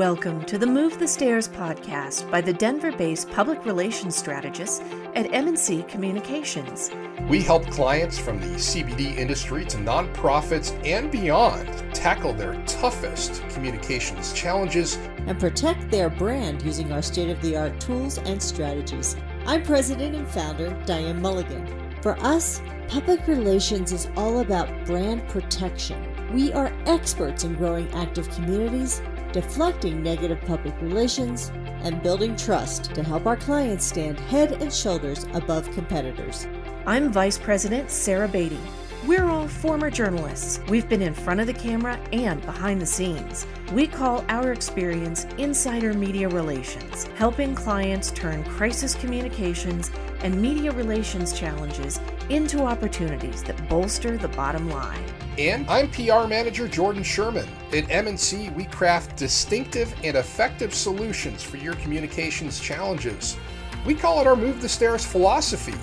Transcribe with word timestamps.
Welcome 0.00 0.46
to 0.46 0.56
the 0.56 0.66
Move 0.66 0.98
the 0.98 1.06
Stairs 1.06 1.46
podcast 1.46 2.30
by 2.30 2.40
the 2.40 2.54
Denver-based 2.54 3.30
public 3.32 3.66
relations 3.66 4.16
strategist 4.16 4.82
at 5.14 5.30
M&C 5.30 5.82
Communications. 5.82 6.90
We 7.28 7.42
help 7.42 7.66
clients 7.66 8.18
from 8.18 8.40
the 8.40 8.46
CBD 8.56 9.14
industry 9.18 9.66
to 9.66 9.76
nonprofits 9.76 10.72
and 10.86 11.10
beyond 11.10 11.68
tackle 11.94 12.32
their 12.32 12.54
toughest 12.64 13.46
communications 13.50 14.32
challenges 14.32 14.96
and 15.26 15.38
protect 15.38 15.90
their 15.90 16.08
brand 16.08 16.62
using 16.62 16.92
our 16.92 17.02
state-of-the-art 17.02 17.78
tools 17.78 18.16
and 18.16 18.42
strategies. 18.42 19.18
I'm 19.44 19.62
president 19.62 20.14
and 20.16 20.26
founder 20.26 20.70
Diane 20.86 21.20
Mulligan. 21.20 21.66
For 22.00 22.18
us, 22.20 22.62
public 22.88 23.26
relations 23.26 23.92
is 23.92 24.08
all 24.16 24.40
about 24.40 24.86
brand 24.86 25.28
protection. 25.28 26.02
We 26.32 26.54
are 26.54 26.72
experts 26.86 27.44
in 27.44 27.54
growing 27.56 27.92
active 27.92 28.30
communities 28.30 29.02
deflecting 29.32 30.02
negative 30.02 30.40
public 30.42 30.74
relations, 30.80 31.52
and 31.82 32.02
building 32.02 32.36
trust 32.36 32.94
to 32.94 33.02
help 33.02 33.26
our 33.26 33.36
clients 33.36 33.86
stand 33.86 34.18
head 34.20 34.52
and 34.60 34.72
shoulders 34.72 35.24
above 35.32 35.70
competitors. 35.72 36.46
I'm 36.86 37.12
Vice 37.12 37.38
President 37.38 37.90
Sarah 37.90 38.28
Beatty. 38.28 38.60
We're 39.06 39.24
all 39.24 39.48
former 39.48 39.90
journalists. 39.90 40.60
We've 40.68 40.86
been 40.86 41.00
in 41.00 41.14
front 41.14 41.40
of 41.40 41.46
the 41.46 41.54
camera 41.54 41.98
and 42.12 42.42
behind 42.42 42.82
the 42.82 42.86
scenes. 42.86 43.46
We 43.72 43.86
call 43.86 44.24
our 44.28 44.52
experience 44.52 45.24
insider 45.38 45.94
media 45.94 46.28
relations, 46.28 47.04
helping 47.16 47.54
clients 47.54 48.10
turn 48.10 48.44
crisis 48.44 48.94
communications 48.94 49.90
and 50.22 50.38
media 50.40 50.70
relations 50.72 51.32
challenges 51.32 51.98
into 52.28 52.60
opportunities 52.60 53.42
that 53.44 53.68
bolster 53.70 54.18
the 54.18 54.28
bottom 54.28 54.68
line. 54.68 55.04
And 55.40 55.66
I'm 55.70 55.90
PR 55.90 56.26
manager 56.26 56.68
Jordan 56.68 57.02
Sherman. 57.02 57.48
At 57.72 57.90
M&C, 57.90 58.50
we 58.50 58.66
craft 58.66 59.16
distinctive 59.16 59.94
and 60.04 60.18
effective 60.18 60.74
solutions 60.74 61.42
for 61.42 61.56
your 61.56 61.72
communications 61.76 62.60
challenges. 62.60 63.38
We 63.86 63.94
call 63.94 64.20
it 64.20 64.26
our 64.26 64.36
Move 64.36 64.60
the 64.60 64.68
Stairs 64.68 65.02
philosophy. 65.02 65.78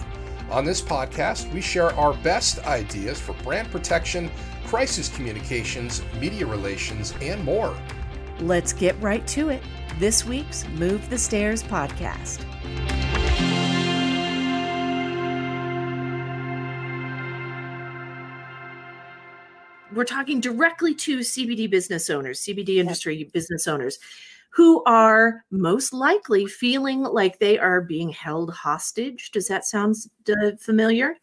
On 0.52 0.64
this 0.64 0.80
podcast, 0.80 1.52
we 1.52 1.62
share 1.62 1.92
our 1.96 2.14
best 2.18 2.60
ideas 2.68 3.20
for 3.20 3.34
brand 3.42 3.72
protection, 3.72 4.30
crisis 4.68 5.10
communications, 5.10 6.04
media 6.20 6.46
relations, 6.46 7.16
and 7.20 7.44
more. 7.44 7.76
Let's 8.40 8.74
get 8.74 8.96
right 9.02 9.26
to 9.30 9.50
it. 9.50 9.64
This 9.98 10.24
week's 10.24 10.68
Move 10.68 11.10
the 11.10 11.18
Stairs 11.18 11.64
podcast. 11.64 12.46
We're 19.98 20.06
talking 20.06 20.40
directly 20.40 20.94
to 20.96 21.20
CBD 21.20 21.70
business 21.70 22.10
owners, 22.10 22.42
CBD 22.42 22.78
industry 22.78 23.30
business 23.34 23.68
owners 23.68 23.98
who 24.52 24.84
are 24.86 25.44
most 25.52 25.94
likely 25.94 26.46
feeling 26.46 27.04
like 27.04 27.40
they 27.40 27.60
are 27.60 27.82
being 27.82 28.10
held 28.10 28.54
hostage. 28.54 29.32
Does 29.32 29.48
that 29.48 29.66
sound 29.66 29.96
familiar? 30.60 31.16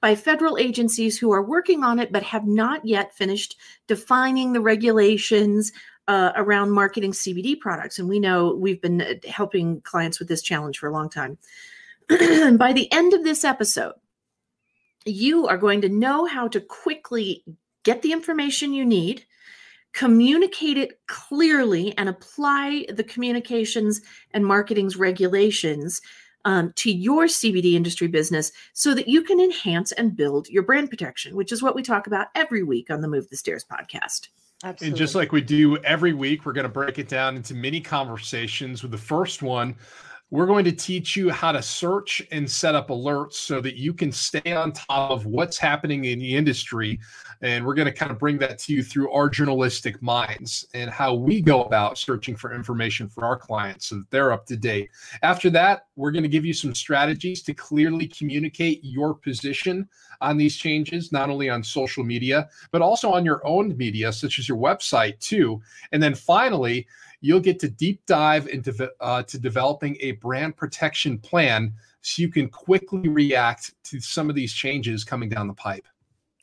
By 0.00 0.14
federal 0.14 0.58
agencies 0.58 1.18
who 1.18 1.32
are 1.32 1.42
working 1.42 1.82
on 1.82 1.98
it 1.98 2.12
but 2.12 2.22
have 2.22 2.46
not 2.46 2.86
yet 2.86 3.14
finished 3.16 3.56
defining 3.88 4.52
the 4.52 4.60
regulations 4.60 5.72
uh, 6.06 6.32
around 6.36 6.70
marketing 6.70 7.12
CBD 7.12 7.58
products. 7.58 7.98
And 7.98 8.08
we 8.08 8.18
know 8.18 8.54
we've 8.54 8.80
been 8.80 9.02
uh, 9.02 9.14
helping 9.28 9.80
clients 9.82 10.18
with 10.18 10.28
this 10.28 10.40
challenge 10.40 10.78
for 10.78 10.88
a 10.88 10.92
long 10.92 11.10
time. 11.10 11.36
By 12.08 12.72
the 12.72 12.88
end 12.90 13.12
of 13.12 13.24
this 13.24 13.44
episode, 13.44 13.92
you 15.04 15.46
are 15.46 15.58
going 15.58 15.82
to 15.82 15.88
know 15.88 16.24
how 16.24 16.48
to 16.48 16.60
quickly 16.60 17.44
get 17.88 18.02
the 18.02 18.12
information 18.12 18.74
you 18.74 18.84
need, 18.84 19.24
communicate 19.94 20.76
it 20.76 21.00
clearly, 21.06 21.96
and 21.96 22.06
apply 22.06 22.84
the 22.90 23.02
communications 23.02 24.02
and 24.32 24.44
marketing's 24.44 24.94
regulations 24.94 26.02
um, 26.44 26.70
to 26.76 26.92
your 26.92 27.24
CBD 27.24 27.72
industry 27.72 28.06
business 28.06 28.52
so 28.74 28.92
that 28.92 29.08
you 29.08 29.22
can 29.22 29.40
enhance 29.40 29.92
and 29.92 30.14
build 30.14 30.50
your 30.50 30.64
brand 30.64 30.90
protection, 30.90 31.34
which 31.34 31.50
is 31.50 31.62
what 31.62 31.74
we 31.74 31.82
talk 31.82 32.06
about 32.06 32.26
every 32.34 32.62
week 32.62 32.90
on 32.90 33.00
the 33.00 33.08
Move 33.08 33.26
the 33.30 33.38
Stairs 33.38 33.64
podcast. 33.64 34.28
Absolutely. 34.62 34.88
And 34.88 34.96
just 34.96 35.14
like 35.14 35.32
we 35.32 35.40
do 35.40 35.78
every 35.78 36.12
week, 36.12 36.44
we're 36.44 36.52
going 36.52 36.64
to 36.64 36.68
break 36.68 36.98
it 36.98 37.08
down 37.08 37.36
into 37.36 37.54
mini 37.54 37.80
conversations 37.80 38.82
with 38.82 38.92
the 38.92 38.98
first 38.98 39.40
one 39.40 39.74
we're 40.30 40.46
going 40.46 40.64
to 40.64 40.72
teach 40.72 41.16
you 41.16 41.30
how 41.30 41.52
to 41.52 41.62
search 41.62 42.22
and 42.32 42.50
set 42.50 42.74
up 42.74 42.88
alerts 42.88 43.34
so 43.34 43.62
that 43.62 43.76
you 43.76 43.94
can 43.94 44.12
stay 44.12 44.52
on 44.52 44.72
top 44.72 45.10
of 45.10 45.24
what's 45.24 45.56
happening 45.56 46.04
in 46.04 46.18
the 46.18 46.36
industry. 46.36 47.00
And 47.40 47.64
we're 47.64 47.74
going 47.74 47.86
to 47.86 47.92
kind 47.92 48.10
of 48.10 48.18
bring 48.18 48.36
that 48.38 48.58
to 48.60 48.74
you 48.74 48.82
through 48.82 49.10
our 49.10 49.30
journalistic 49.30 50.02
minds 50.02 50.66
and 50.74 50.90
how 50.90 51.14
we 51.14 51.40
go 51.40 51.62
about 51.62 51.96
searching 51.96 52.36
for 52.36 52.52
information 52.52 53.08
for 53.08 53.24
our 53.24 53.38
clients 53.38 53.86
so 53.86 53.96
that 53.96 54.10
they're 54.10 54.32
up 54.32 54.44
to 54.46 54.56
date. 54.56 54.90
After 55.22 55.48
that, 55.50 55.86
we're 55.96 56.10
going 56.10 56.24
to 56.24 56.28
give 56.28 56.44
you 56.44 56.52
some 56.52 56.74
strategies 56.74 57.42
to 57.44 57.54
clearly 57.54 58.06
communicate 58.06 58.80
your 58.82 59.14
position 59.14 59.88
on 60.20 60.36
these 60.36 60.56
changes, 60.56 61.10
not 61.10 61.30
only 61.30 61.48
on 61.48 61.62
social 61.62 62.04
media, 62.04 62.48
but 62.70 62.82
also 62.82 63.10
on 63.12 63.24
your 63.24 63.40
own 63.46 63.76
media, 63.76 64.12
such 64.12 64.38
as 64.38 64.48
your 64.48 64.58
website, 64.58 65.18
too. 65.20 65.62
And 65.92 66.02
then 66.02 66.14
finally, 66.14 66.86
you'll 67.20 67.40
get 67.40 67.58
to 67.60 67.68
deep 67.68 68.04
dive 68.06 68.48
into 68.48 68.90
uh, 69.00 69.22
to 69.24 69.38
developing 69.38 69.96
a 70.00 70.12
brand 70.12 70.56
protection 70.56 71.18
plan 71.18 71.72
so 72.00 72.22
you 72.22 72.30
can 72.30 72.48
quickly 72.48 73.08
react 73.08 73.74
to 73.84 74.00
some 74.00 74.28
of 74.30 74.36
these 74.36 74.52
changes 74.52 75.04
coming 75.04 75.28
down 75.28 75.46
the 75.46 75.54
pipe. 75.54 75.86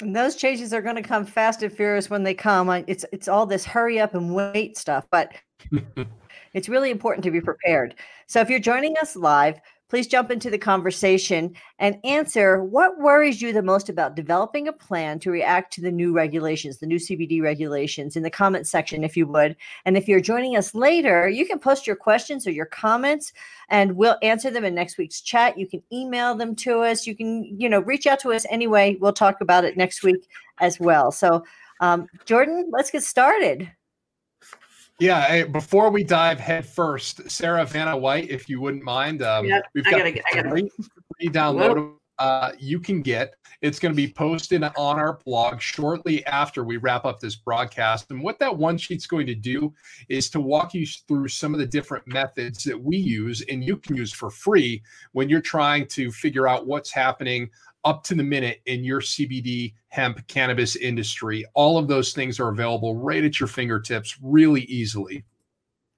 And 0.01 0.15
those 0.15 0.35
changes 0.35 0.73
are 0.73 0.81
going 0.81 0.97
to 0.97 1.01
come 1.01 1.25
fast 1.25 1.63
and 1.63 1.71
furious 1.71 2.09
when 2.09 2.23
they 2.23 2.33
come. 2.33 2.69
It's 2.87 3.05
it's 3.13 3.27
all 3.27 3.45
this 3.45 3.63
hurry 3.63 3.99
up 3.99 4.13
and 4.13 4.35
wait 4.35 4.77
stuff, 4.77 5.07
but 5.09 5.33
it's 6.53 6.67
really 6.67 6.91
important 6.91 7.23
to 7.23 7.31
be 7.31 7.39
prepared. 7.39 7.95
So 8.27 8.41
if 8.41 8.49
you're 8.49 8.59
joining 8.59 8.95
us 9.01 9.15
live, 9.15 9.59
Please 9.87 10.07
jump 10.07 10.31
into 10.31 10.49
the 10.49 10.57
conversation 10.57 11.53
and 11.77 11.99
answer 12.03 12.63
what 12.63 12.99
worries 12.99 13.41
you 13.41 13.53
the 13.53 13.61
most 13.61 13.87
about 13.87 14.15
developing 14.15 14.67
a 14.67 14.73
plan 14.73 15.19
to 15.19 15.29
react 15.29 15.71
to 15.73 15.81
the 15.81 15.91
new 15.91 16.11
regulations, 16.11 16.79
the 16.79 16.87
new 16.87 16.97
CBD 16.97 17.41
regulations 17.41 18.15
in 18.15 18.23
the 18.23 18.29
comment 18.31 18.65
section, 18.65 19.03
if 19.03 19.15
you 19.15 19.27
would. 19.27 19.55
And 19.85 19.95
if 19.95 20.07
you're 20.07 20.21
joining 20.21 20.57
us 20.57 20.73
later, 20.73 21.29
you 21.29 21.45
can 21.45 21.59
post 21.59 21.85
your 21.85 21.95
questions 21.95 22.47
or 22.47 22.51
your 22.51 22.65
comments 22.65 23.31
and 23.69 23.95
we'll 23.95 24.17
answer 24.23 24.49
them 24.49 24.65
in 24.65 24.73
next 24.73 24.97
week's 24.97 25.21
chat. 25.21 25.57
You 25.57 25.67
can 25.67 25.83
email 25.93 26.33
them 26.33 26.55
to 26.57 26.79
us. 26.79 27.05
You 27.05 27.15
can, 27.15 27.43
you 27.43 27.69
know, 27.69 27.81
reach 27.81 28.07
out 28.07 28.19
to 28.21 28.33
us 28.33 28.45
anyway. 28.49 28.97
We'll 28.99 29.13
talk 29.13 29.39
about 29.39 29.65
it 29.65 29.77
next 29.77 30.03
week 30.03 30.27
as 30.59 30.79
well. 30.79 31.11
So, 31.11 31.43
um, 31.79 32.07
Jordan, 32.25 32.69
let's 32.71 32.89
get 32.89 33.03
started. 33.03 33.69
Yeah, 34.99 35.45
before 35.45 35.89
we 35.89 36.03
dive 36.03 36.39
head 36.39 36.65
first, 36.65 37.29
Sarah 37.29 37.65
Vanna 37.65 37.97
White, 37.97 38.29
if 38.29 38.47
you 38.47 38.61
wouldn't 38.61 38.83
mind, 38.83 39.21
um, 39.21 39.45
yeah, 39.45 39.61
we've 39.73 39.83
got 39.83 39.95
I 39.95 40.11
gotta, 40.11 40.23
I 40.31 40.35
gotta. 40.35 40.49
free, 40.49 40.69
free 40.79 41.29
download 41.29 41.95
uh, 42.17 42.51
you 42.57 42.79
can 42.79 43.01
get. 43.01 43.35
It's 43.61 43.79
going 43.79 43.91
to 43.91 43.95
be 43.95 44.11
posted 44.11 44.63
on 44.63 44.99
our 44.99 45.19
blog 45.25 45.59
shortly 45.59 46.25
after 46.25 46.63
we 46.63 46.77
wrap 46.77 47.05
up 47.05 47.19
this 47.19 47.35
broadcast. 47.35 48.11
And 48.11 48.21
what 48.21 48.39
that 48.39 48.55
one 48.55 48.77
sheet's 48.77 49.07
going 49.07 49.27
to 49.27 49.35
do 49.35 49.73
is 50.09 50.29
to 50.31 50.39
walk 50.39 50.73
you 50.73 50.85
through 50.85 51.27
some 51.29 51.53
of 51.53 51.59
the 51.59 51.65
different 51.65 52.07
methods 52.07 52.63
that 52.63 52.81
we 52.81 52.97
use 52.97 53.43
and 53.49 53.63
you 53.63 53.77
can 53.77 53.95
use 53.95 54.13
for 54.13 54.29
free 54.29 54.81
when 55.13 55.29
you're 55.29 55.41
trying 55.41 55.87
to 55.87 56.11
figure 56.11 56.47
out 56.47 56.67
what's 56.67 56.91
happening 56.91 57.49
up 57.85 58.03
to 58.03 58.15
the 58.15 58.23
minute 58.23 58.61
in 58.65 58.83
your 58.83 58.99
CBD 58.99 59.73
hemp 59.89 60.27
cannabis 60.27 60.75
industry. 60.75 61.45
All 61.53 61.77
of 61.77 61.87
those 61.87 62.13
things 62.13 62.39
are 62.39 62.49
available 62.49 62.95
right 62.95 63.23
at 63.23 63.39
your 63.39 63.47
fingertips 63.47 64.17
really 64.21 64.61
easily. 64.63 65.23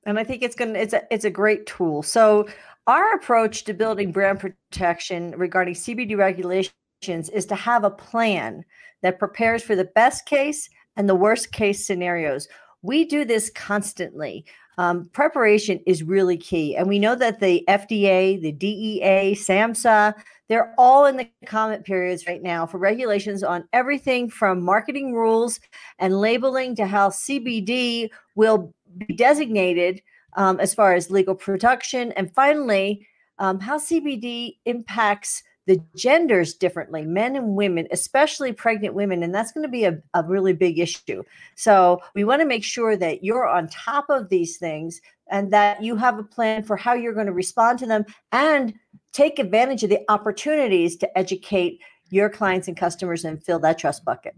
And 0.05 0.19
I 0.19 0.23
think 0.23 0.43
it's 0.43 0.55
going 0.55 0.73
to 0.73 0.81
it's 0.81 0.93
a 0.93 1.01
it's 1.11 1.25
a 1.25 1.29
great 1.29 1.65
tool. 1.65 2.03
So 2.03 2.47
our 2.85 3.13
approach 3.15 3.63
to 3.65 3.73
building 3.73 4.11
brand 4.11 4.39
protection 4.39 5.31
regarding 5.31 5.73
CBD 5.73 6.17
regulations 6.17 6.71
is 7.03 7.45
to 7.47 7.55
have 7.55 7.83
a 7.83 7.89
plan 7.89 8.63
that 9.01 9.19
prepares 9.19 9.63
for 9.63 9.75
the 9.75 9.85
best 9.85 10.25
case 10.25 10.69
and 10.95 11.09
the 11.09 11.15
worst 11.15 11.51
case 11.51 11.85
scenarios. 11.85 12.47
We 12.81 13.05
do 13.05 13.25
this 13.25 13.49
constantly. 13.49 14.45
Um, 14.78 15.09
preparation 15.11 15.79
is 15.85 16.03
really 16.03 16.37
key. 16.37 16.75
And 16.75 16.87
we 16.87 16.99
know 16.99 17.16
that 17.16 17.40
the 17.40 17.63
FDA, 17.67 18.40
the 18.40 18.51
DEA, 18.51 19.33
SAMHSA, 19.33 20.13
they're 20.49 20.73
all 20.78 21.05
in 21.05 21.17
the 21.17 21.29
comment 21.46 21.85
periods 21.85 22.26
right 22.28 22.41
now 22.41 22.66
for 22.66 22.78
regulations 22.78 23.44
on 23.44 23.67
everything 23.73 24.29
from 24.29 24.64
marketing 24.64 25.14
rules 25.14 25.59
and 25.99 26.20
labeling 26.20 26.76
to 26.76 26.88
how 26.88 27.09
CBD 27.09 28.09
will 28.35 28.73
be 28.97 29.14
designated 29.16 30.02
um, 30.35 30.59
as 30.59 30.73
far 30.73 30.94
as 30.94 31.11
legal 31.11 31.35
production. 31.35 32.11
And 32.14 32.34
finally, 32.34 33.05
um, 33.40 33.59
how 33.59 33.78
CBD 33.78 34.58
impacts 34.66 35.44
the 35.67 35.82
genders 35.97 36.53
differently, 36.53 37.03
men 37.03 37.35
and 37.35 37.55
women, 37.55 37.88
especially 37.91 38.53
pregnant 38.53 38.93
women. 38.93 39.22
And 39.22 39.35
that's 39.35 39.52
going 39.52 39.66
to 39.66 39.72
be 39.72 39.84
a, 39.84 40.02
a 40.14 40.23
really 40.23 40.53
big 40.53 40.79
issue. 40.79 41.23
So 41.55 42.00
we 42.16 42.23
want 42.23 42.41
to 42.41 42.47
make 42.47 42.64
sure 42.64 42.96
that 42.96 43.22
you're 43.22 43.46
on 43.46 43.67
top 43.67 44.09
of 44.09 44.29
these 44.29 44.58
things 44.58 45.02
and 45.29 45.52
that 45.52 45.84
you 45.84 45.97
have 45.97 46.17
a 46.17 46.23
plan 46.23 46.64
for 46.64 46.78
how 46.78 46.93
you're 46.93 47.14
going 47.14 47.26
to 47.28 47.34
respond 47.34 47.79
to 47.79 47.85
them 47.85 48.05
and 48.32 48.73
take 49.17 49.40
advantage 49.40 49.84
of 49.84 49.90
the 49.90 49.99
opportunities 50.09 50.96
to 50.97 51.17
educate 51.17 51.81
your 52.09 52.29
clients 52.29 52.67
and 52.67 52.78
customers 52.78 53.25
and 53.25 53.43
fill 53.43 53.59
that 53.59 53.79
trust 53.79 54.05
bucket. 54.05 54.35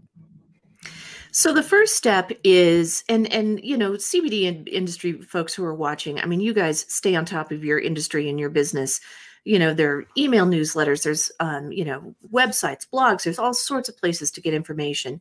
So 1.32 1.52
the 1.52 1.62
first 1.62 1.96
step 1.96 2.32
is, 2.42 3.04
and 3.08 3.32
and 3.32 3.60
you 3.62 3.76
know, 3.76 3.92
CBD 3.92 4.66
industry 4.68 5.12
folks 5.20 5.54
who 5.54 5.64
are 5.64 5.74
watching. 5.74 6.18
I 6.18 6.26
mean, 6.26 6.40
you 6.40 6.54
guys 6.54 6.86
stay 6.88 7.14
on 7.14 7.24
top 7.24 7.52
of 7.52 7.64
your 7.64 7.78
industry 7.78 8.28
and 8.28 8.40
your 8.40 8.50
business. 8.50 9.00
You 9.44 9.58
know, 9.58 9.72
there 9.72 9.98
are 9.98 10.04
email 10.18 10.44
newsletters. 10.44 11.04
There's, 11.04 11.30
um, 11.40 11.72
you 11.72 11.84
know, 11.84 12.14
websites, 12.32 12.86
blogs. 12.92 13.22
There's 13.22 13.38
all 13.38 13.54
sorts 13.54 13.88
of 13.88 13.96
places 13.96 14.30
to 14.32 14.40
get 14.40 14.54
information. 14.54 15.20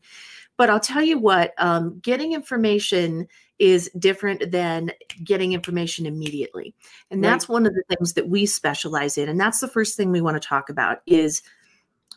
But 0.57 0.69
I'll 0.69 0.79
tell 0.79 1.03
you 1.03 1.19
what, 1.19 1.53
um, 1.57 2.00
getting 2.00 2.33
information 2.33 3.27
is 3.59 3.91
different 4.00 4.51
than 4.51 4.91
getting 5.23 5.53
information 5.53 6.06
immediately, 6.06 6.73
and 7.11 7.23
that's 7.23 7.50
right. 7.50 7.53
one 7.53 7.65
of 7.65 7.73
the 7.73 7.83
things 7.89 8.13
that 8.13 8.29
we 8.29 8.45
specialize 8.45 9.17
in. 9.17 9.29
And 9.29 9.39
that's 9.39 9.59
the 9.59 9.67
first 9.67 9.95
thing 9.97 10.11
we 10.11 10.21
want 10.21 10.41
to 10.41 10.47
talk 10.47 10.69
about 10.69 11.01
is 11.06 11.41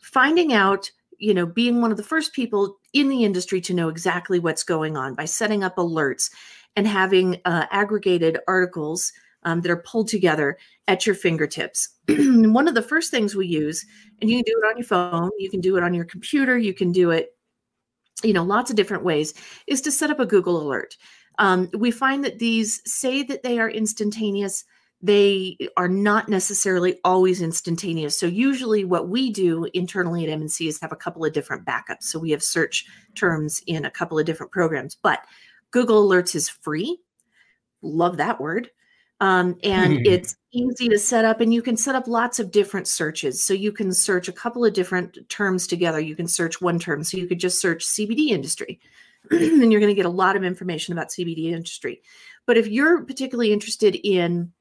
finding 0.02 0.52
out 0.52 0.90
you 1.22 1.32
know, 1.32 1.46
being 1.46 1.80
one 1.80 1.92
of 1.92 1.96
the 1.96 2.02
first 2.02 2.32
people 2.32 2.80
in 2.92 3.08
the 3.08 3.22
industry 3.22 3.60
to 3.60 3.72
know 3.72 3.88
exactly 3.88 4.40
what's 4.40 4.64
going 4.64 4.96
on 4.96 5.14
by 5.14 5.24
setting 5.24 5.62
up 5.62 5.76
alerts 5.76 6.32
and 6.74 6.84
having 6.84 7.40
uh, 7.44 7.66
aggregated 7.70 8.38
articles 8.48 9.12
um, 9.44 9.60
that 9.60 9.70
are 9.70 9.76
pulled 9.76 10.08
together 10.08 10.58
at 10.88 11.06
your 11.06 11.14
fingertips. 11.14 11.90
one 12.08 12.66
of 12.66 12.74
the 12.74 12.82
first 12.82 13.12
things 13.12 13.36
we 13.36 13.46
use, 13.46 13.86
and 14.20 14.30
you 14.30 14.38
can 14.38 14.52
do 14.52 14.60
it 14.60 14.68
on 14.68 14.76
your 14.76 14.86
phone, 14.86 15.30
you 15.38 15.48
can 15.48 15.60
do 15.60 15.76
it 15.76 15.84
on 15.84 15.94
your 15.94 16.04
computer, 16.04 16.58
you 16.58 16.74
can 16.74 16.90
do 16.90 17.10
it, 17.10 17.36
you 18.24 18.32
know, 18.32 18.42
lots 18.42 18.70
of 18.70 18.76
different 18.76 19.04
ways, 19.04 19.32
is 19.68 19.80
to 19.82 19.92
set 19.92 20.10
up 20.10 20.18
a 20.18 20.26
Google 20.26 20.60
alert. 20.60 20.96
Um, 21.38 21.70
we 21.72 21.90
find 21.90 22.24
that 22.24 22.38
these 22.38 22.82
say 22.90 23.22
that 23.24 23.42
they 23.42 23.58
are 23.58 23.70
instantaneous 23.70 24.64
they 25.02 25.58
are 25.76 25.88
not 25.88 26.28
necessarily 26.28 27.00
always 27.04 27.42
instantaneous. 27.42 28.16
So 28.16 28.26
usually 28.26 28.84
what 28.84 29.08
we 29.08 29.30
do 29.30 29.68
internally 29.74 30.24
at 30.24 30.38
MNC 30.38 30.68
is 30.68 30.80
have 30.80 30.92
a 30.92 30.96
couple 30.96 31.24
of 31.24 31.32
different 31.32 31.66
backups. 31.66 32.04
So 32.04 32.20
we 32.20 32.30
have 32.30 32.42
search 32.42 32.86
terms 33.16 33.62
in 33.66 33.84
a 33.84 33.90
couple 33.90 34.18
of 34.18 34.24
different 34.24 34.52
programs, 34.52 34.94
but 34.94 35.24
Google 35.72 36.08
Alerts 36.08 36.36
is 36.36 36.48
free. 36.48 37.00
Love 37.82 38.16
that 38.18 38.40
word. 38.40 38.70
Um, 39.20 39.56
and 39.64 39.94
mm-hmm. 39.94 40.06
it's 40.06 40.36
easy 40.52 40.88
to 40.88 40.98
set 40.98 41.24
up 41.24 41.40
and 41.40 41.52
you 41.52 41.62
can 41.62 41.76
set 41.76 41.94
up 41.96 42.06
lots 42.06 42.38
of 42.38 42.52
different 42.52 42.86
searches. 42.86 43.42
So 43.42 43.54
you 43.54 43.72
can 43.72 43.92
search 43.92 44.28
a 44.28 44.32
couple 44.32 44.64
of 44.64 44.72
different 44.72 45.18
terms 45.28 45.66
together. 45.66 45.98
You 45.98 46.14
can 46.14 46.28
search 46.28 46.60
one 46.60 46.78
term. 46.78 47.02
So 47.02 47.16
you 47.16 47.26
could 47.26 47.40
just 47.40 47.60
search 47.60 47.84
CBD 47.84 48.28
industry 48.28 48.80
and 49.30 49.70
you're 49.72 49.80
going 49.80 49.90
to 49.90 49.94
get 49.94 50.06
a 50.06 50.10
lot 50.10 50.36
of 50.36 50.44
information 50.44 50.92
about 50.92 51.08
CBD 51.08 51.52
industry. 51.52 52.02
But 52.46 52.56
if 52.56 52.66
you're 52.66 53.04
particularly 53.04 53.52
interested 53.52 53.94
in 53.94 54.52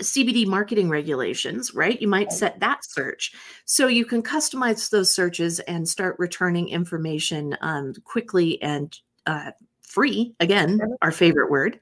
CBD 0.00 0.46
marketing 0.46 0.88
regulations, 0.88 1.74
right? 1.74 2.00
You 2.00 2.08
might 2.08 2.32
set 2.32 2.60
that 2.60 2.84
search. 2.84 3.32
So 3.64 3.86
you 3.86 4.04
can 4.04 4.22
customize 4.22 4.90
those 4.90 5.14
searches 5.14 5.60
and 5.60 5.88
start 5.88 6.16
returning 6.18 6.68
information 6.68 7.56
um, 7.60 7.94
quickly 8.04 8.60
and 8.62 8.96
uh, 9.26 9.52
free. 9.82 10.34
Again, 10.40 10.80
our 11.02 11.12
favorite 11.12 11.50
word. 11.50 11.80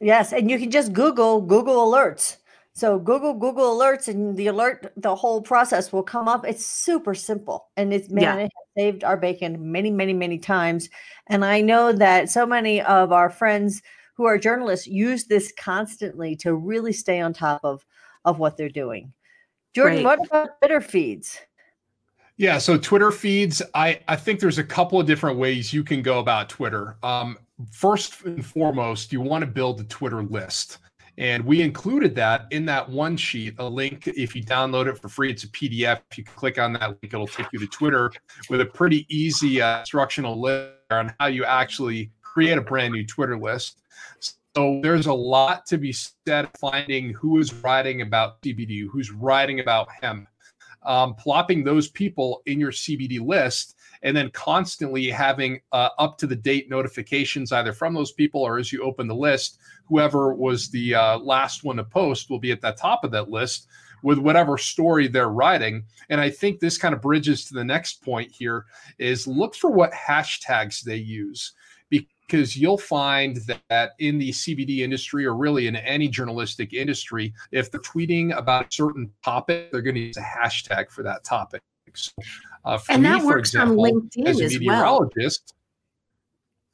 Yes. 0.00 0.32
And 0.32 0.50
you 0.50 0.58
can 0.58 0.70
just 0.70 0.92
Google 0.92 1.40
Google 1.40 1.90
Alerts. 1.90 2.38
So 2.74 2.98
Google 2.98 3.34
Google 3.34 3.78
Alerts 3.78 4.08
and 4.08 4.36
the 4.36 4.46
alert, 4.46 4.92
the 4.96 5.14
whole 5.14 5.42
process 5.42 5.92
will 5.92 6.02
come 6.02 6.26
up. 6.26 6.46
It's 6.46 6.64
super 6.64 7.14
simple. 7.14 7.68
And 7.76 7.92
it's, 7.92 8.08
man, 8.10 8.22
yeah. 8.22 8.36
it 8.44 8.52
has 8.56 8.84
saved 8.84 9.04
our 9.04 9.16
bacon 9.16 9.70
many, 9.70 9.90
many, 9.90 10.14
many 10.14 10.38
times. 10.38 10.88
And 11.28 11.44
I 11.44 11.60
know 11.60 11.92
that 11.92 12.30
so 12.30 12.46
many 12.46 12.80
of 12.80 13.12
our 13.12 13.28
friends, 13.28 13.82
who 14.14 14.24
are 14.24 14.38
journalists 14.38 14.86
use 14.86 15.24
this 15.24 15.52
constantly 15.58 16.36
to 16.36 16.54
really 16.54 16.92
stay 16.92 17.20
on 17.20 17.32
top 17.32 17.60
of 17.64 17.84
of 18.24 18.38
what 18.38 18.56
they're 18.56 18.68
doing. 18.68 19.12
Jordan, 19.74 20.04
right. 20.04 20.18
what 20.18 20.26
about 20.26 20.58
Twitter 20.60 20.80
feeds? 20.80 21.38
Yeah, 22.36 22.58
so 22.58 22.78
Twitter 22.78 23.10
feeds, 23.10 23.62
I, 23.74 24.00
I 24.08 24.16
think 24.16 24.38
there's 24.38 24.58
a 24.58 24.64
couple 24.64 25.00
of 25.00 25.06
different 25.06 25.38
ways 25.38 25.72
you 25.72 25.82
can 25.82 26.02
go 26.02 26.18
about 26.18 26.48
Twitter. 26.48 26.96
Um, 27.02 27.36
first 27.72 28.22
and 28.24 28.44
foremost, 28.44 29.12
you 29.12 29.20
want 29.20 29.42
to 29.42 29.46
build 29.46 29.80
a 29.80 29.84
Twitter 29.84 30.22
list. 30.22 30.78
And 31.18 31.44
we 31.44 31.60
included 31.60 32.14
that 32.16 32.46
in 32.50 32.64
that 32.66 32.88
one 32.88 33.16
sheet, 33.16 33.54
a 33.58 33.68
link. 33.68 34.06
If 34.06 34.34
you 34.34 34.42
download 34.42 34.86
it 34.86 34.98
for 34.98 35.08
free, 35.08 35.30
it's 35.30 35.44
a 35.44 35.48
PDF. 35.48 36.00
If 36.10 36.18
you 36.18 36.24
click 36.24 36.58
on 36.58 36.72
that 36.74 36.88
link, 36.88 37.12
it'll 37.12 37.26
take 37.26 37.48
you 37.52 37.58
to 37.58 37.66
Twitter 37.66 38.10
with 38.48 38.60
a 38.62 38.66
pretty 38.66 39.06
easy 39.14 39.60
uh, 39.60 39.80
instructional 39.80 40.40
list 40.40 40.72
on 40.90 41.14
how 41.20 41.26
you 41.26 41.44
actually 41.44 42.10
create 42.22 42.56
a 42.56 42.62
brand 42.62 42.94
new 42.94 43.06
Twitter 43.06 43.38
list. 43.38 43.80
So 44.54 44.80
there's 44.82 45.06
a 45.06 45.12
lot 45.12 45.66
to 45.66 45.78
be 45.78 45.92
said 45.92 46.48
finding 46.60 47.12
who 47.14 47.38
is 47.38 47.52
writing 47.54 48.02
about 48.02 48.40
CBD, 48.42 48.86
who's 48.90 49.10
writing 49.10 49.60
about 49.60 49.88
hemp, 50.00 50.28
um, 50.82 51.14
plopping 51.14 51.64
those 51.64 51.88
people 51.88 52.42
in 52.46 52.58
your 52.58 52.72
CBD 52.72 53.24
list, 53.24 53.76
and 54.02 54.16
then 54.16 54.30
constantly 54.30 55.08
having 55.08 55.60
uh, 55.72 55.90
up 55.98 56.18
to 56.18 56.26
the 56.26 56.36
date 56.36 56.68
notifications 56.68 57.52
either 57.52 57.72
from 57.72 57.94
those 57.94 58.12
people 58.12 58.42
or 58.42 58.58
as 58.58 58.72
you 58.72 58.82
open 58.82 59.06
the 59.06 59.14
list, 59.14 59.58
whoever 59.86 60.34
was 60.34 60.70
the 60.70 60.94
uh, 60.94 61.18
last 61.18 61.64
one 61.64 61.76
to 61.76 61.84
post 61.84 62.30
will 62.30 62.40
be 62.40 62.52
at 62.52 62.60
the 62.60 62.72
top 62.72 63.04
of 63.04 63.10
that 63.10 63.30
list 63.30 63.68
with 64.02 64.18
whatever 64.18 64.58
story 64.58 65.06
they're 65.06 65.28
writing. 65.28 65.84
And 66.10 66.20
I 66.20 66.28
think 66.30 66.58
this 66.58 66.76
kind 66.76 66.94
of 66.94 67.00
bridges 67.00 67.44
to 67.46 67.54
the 67.54 67.64
next 67.64 68.02
point 68.02 68.32
here 68.32 68.66
is 68.98 69.26
look 69.26 69.54
for 69.54 69.70
what 69.70 69.92
hashtags 69.92 70.82
they 70.82 70.96
use 70.96 71.52
because 71.88 72.56
you'll 72.56 72.78
find 72.78 73.38
that 73.68 73.90
in 73.98 74.18
the 74.18 74.30
CBD 74.30 74.78
industry 74.78 75.26
or 75.26 75.36
really 75.36 75.66
in 75.66 75.76
any 75.76 76.08
journalistic 76.08 76.72
industry, 76.72 77.34
if 77.50 77.70
they're 77.70 77.80
tweeting 77.80 78.36
about 78.36 78.64
a 78.64 78.68
certain 78.70 79.10
topic, 79.22 79.70
they're 79.70 79.82
going 79.82 79.96
to 79.96 80.00
use 80.00 80.16
a 80.16 80.20
hashtag 80.20 80.90
for 80.90 81.02
that 81.02 81.24
topic. 81.24 81.60
Uh, 82.64 82.78
and 82.88 83.04
that 83.04 83.22
me, 83.22 83.26
works 83.26 83.50
example, 83.50 83.84
on 83.84 83.92
LinkedIn 83.92 84.26
as 84.26 84.40
a 84.40 84.58
meteorologist. 84.58 85.52
Well. 85.52 85.58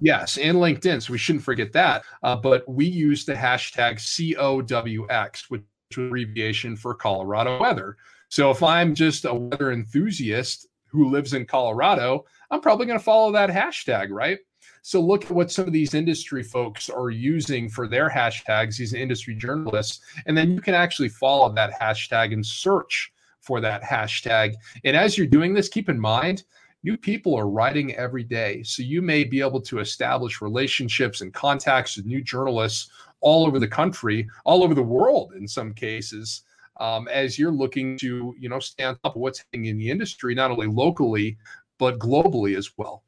Yes, 0.00 0.38
and 0.38 0.58
LinkedIn. 0.58 1.02
So 1.02 1.12
we 1.12 1.18
shouldn't 1.18 1.44
forget 1.44 1.72
that. 1.72 2.04
Uh, 2.22 2.36
but 2.36 2.68
we 2.68 2.86
use 2.86 3.24
the 3.24 3.34
hashtag 3.34 3.96
COWX, 3.96 5.44
which 5.48 5.62
is 5.90 5.98
abbreviation 5.98 6.76
for 6.76 6.94
Colorado 6.94 7.58
weather. 7.60 7.96
So 8.28 8.50
if 8.50 8.62
I'm 8.62 8.94
just 8.94 9.24
a 9.24 9.34
weather 9.34 9.72
enthusiast 9.72 10.68
who 10.86 11.10
lives 11.10 11.34
in 11.34 11.46
Colorado, 11.46 12.26
I'm 12.50 12.60
probably 12.60 12.86
going 12.86 12.98
to 12.98 13.04
follow 13.04 13.32
that 13.32 13.50
hashtag, 13.50 14.10
right? 14.10 14.38
So 14.82 15.00
look 15.00 15.24
at 15.24 15.30
what 15.30 15.50
some 15.50 15.66
of 15.66 15.72
these 15.72 15.94
industry 15.94 16.42
folks 16.42 16.88
are 16.88 17.10
using 17.10 17.68
for 17.68 17.88
their 17.88 18.08
hashtags, 18.08 18.76
these 18.76 18.94
industry 18.94 19.34
journalists, 19.34 20.00
and 20.26 20.36
then 20.36 20.52
you 20.52 20.60
can 20.60 20.74
actually 20.74 21.08
follow 21.08 21.52
that 21.52 21.78
hashtag 21.78 22.32
and 22.32 22.44
search 22.44 23.12
for 23.40 23.60
that 23.60 23.82
hashtag. 23.82 24.54
And 24.84 24.96
as 24.96 25.16
you're 25.16 25.26
doing 25.26 25.54
this, 25.54 25.68
keep 25.68 25.88
in 25.88 25.98
mind, 25.98 26.44
new 26.82 26.96
people 26.96 27.34
are 27.34 27.48
writing 27.48 27.94
every 27.94 28.24
day. 28.24 28.62
So 28.62 28.82
you 28.82 29.02
may 29.02 29.24
be 29.24 29.40
able 29.40 29.60
to 29.62 29.80
establish 29.80 30.40
relationships 30.40 31.20
and 31.20 31.32
contacts 31.32 31.96
with 31.96 32.06
new 32.06 32.22
journalists 32.22 32.90
all 33.20 33.46
over 33.46 33.58
the 33.58 33.68
country, 33.68 34.28
all 34.44 34.62
over 34.62 34.74
the 34.74 34.82
world 34.82 35.32
in 35.34 35.48
some 35.48 35.72
cases. 35.72 36.42
Um, 36.78 37.08
as 37.08 37.38
you're 37.38 37.50
looking 37.50 37.98
to, 37.98 38.34
you 38.38 38.48
know, 38.48 38.60
stay 38.60 38.84
on 38.84 38.96
top 38.98 39.16
of 39.16 39.20
what's 39.20 39.40
happening 39.40 39.66
in 39.66 39.78
the 39.78 39.90
industry, 39.90 40.34
not 40.34 40.50
only 40.50 40.68
locally 40.68 41.36
but 41.78 41.98
globally 41.98 42.56
as 42.56 42.72
well. 42.76 43.04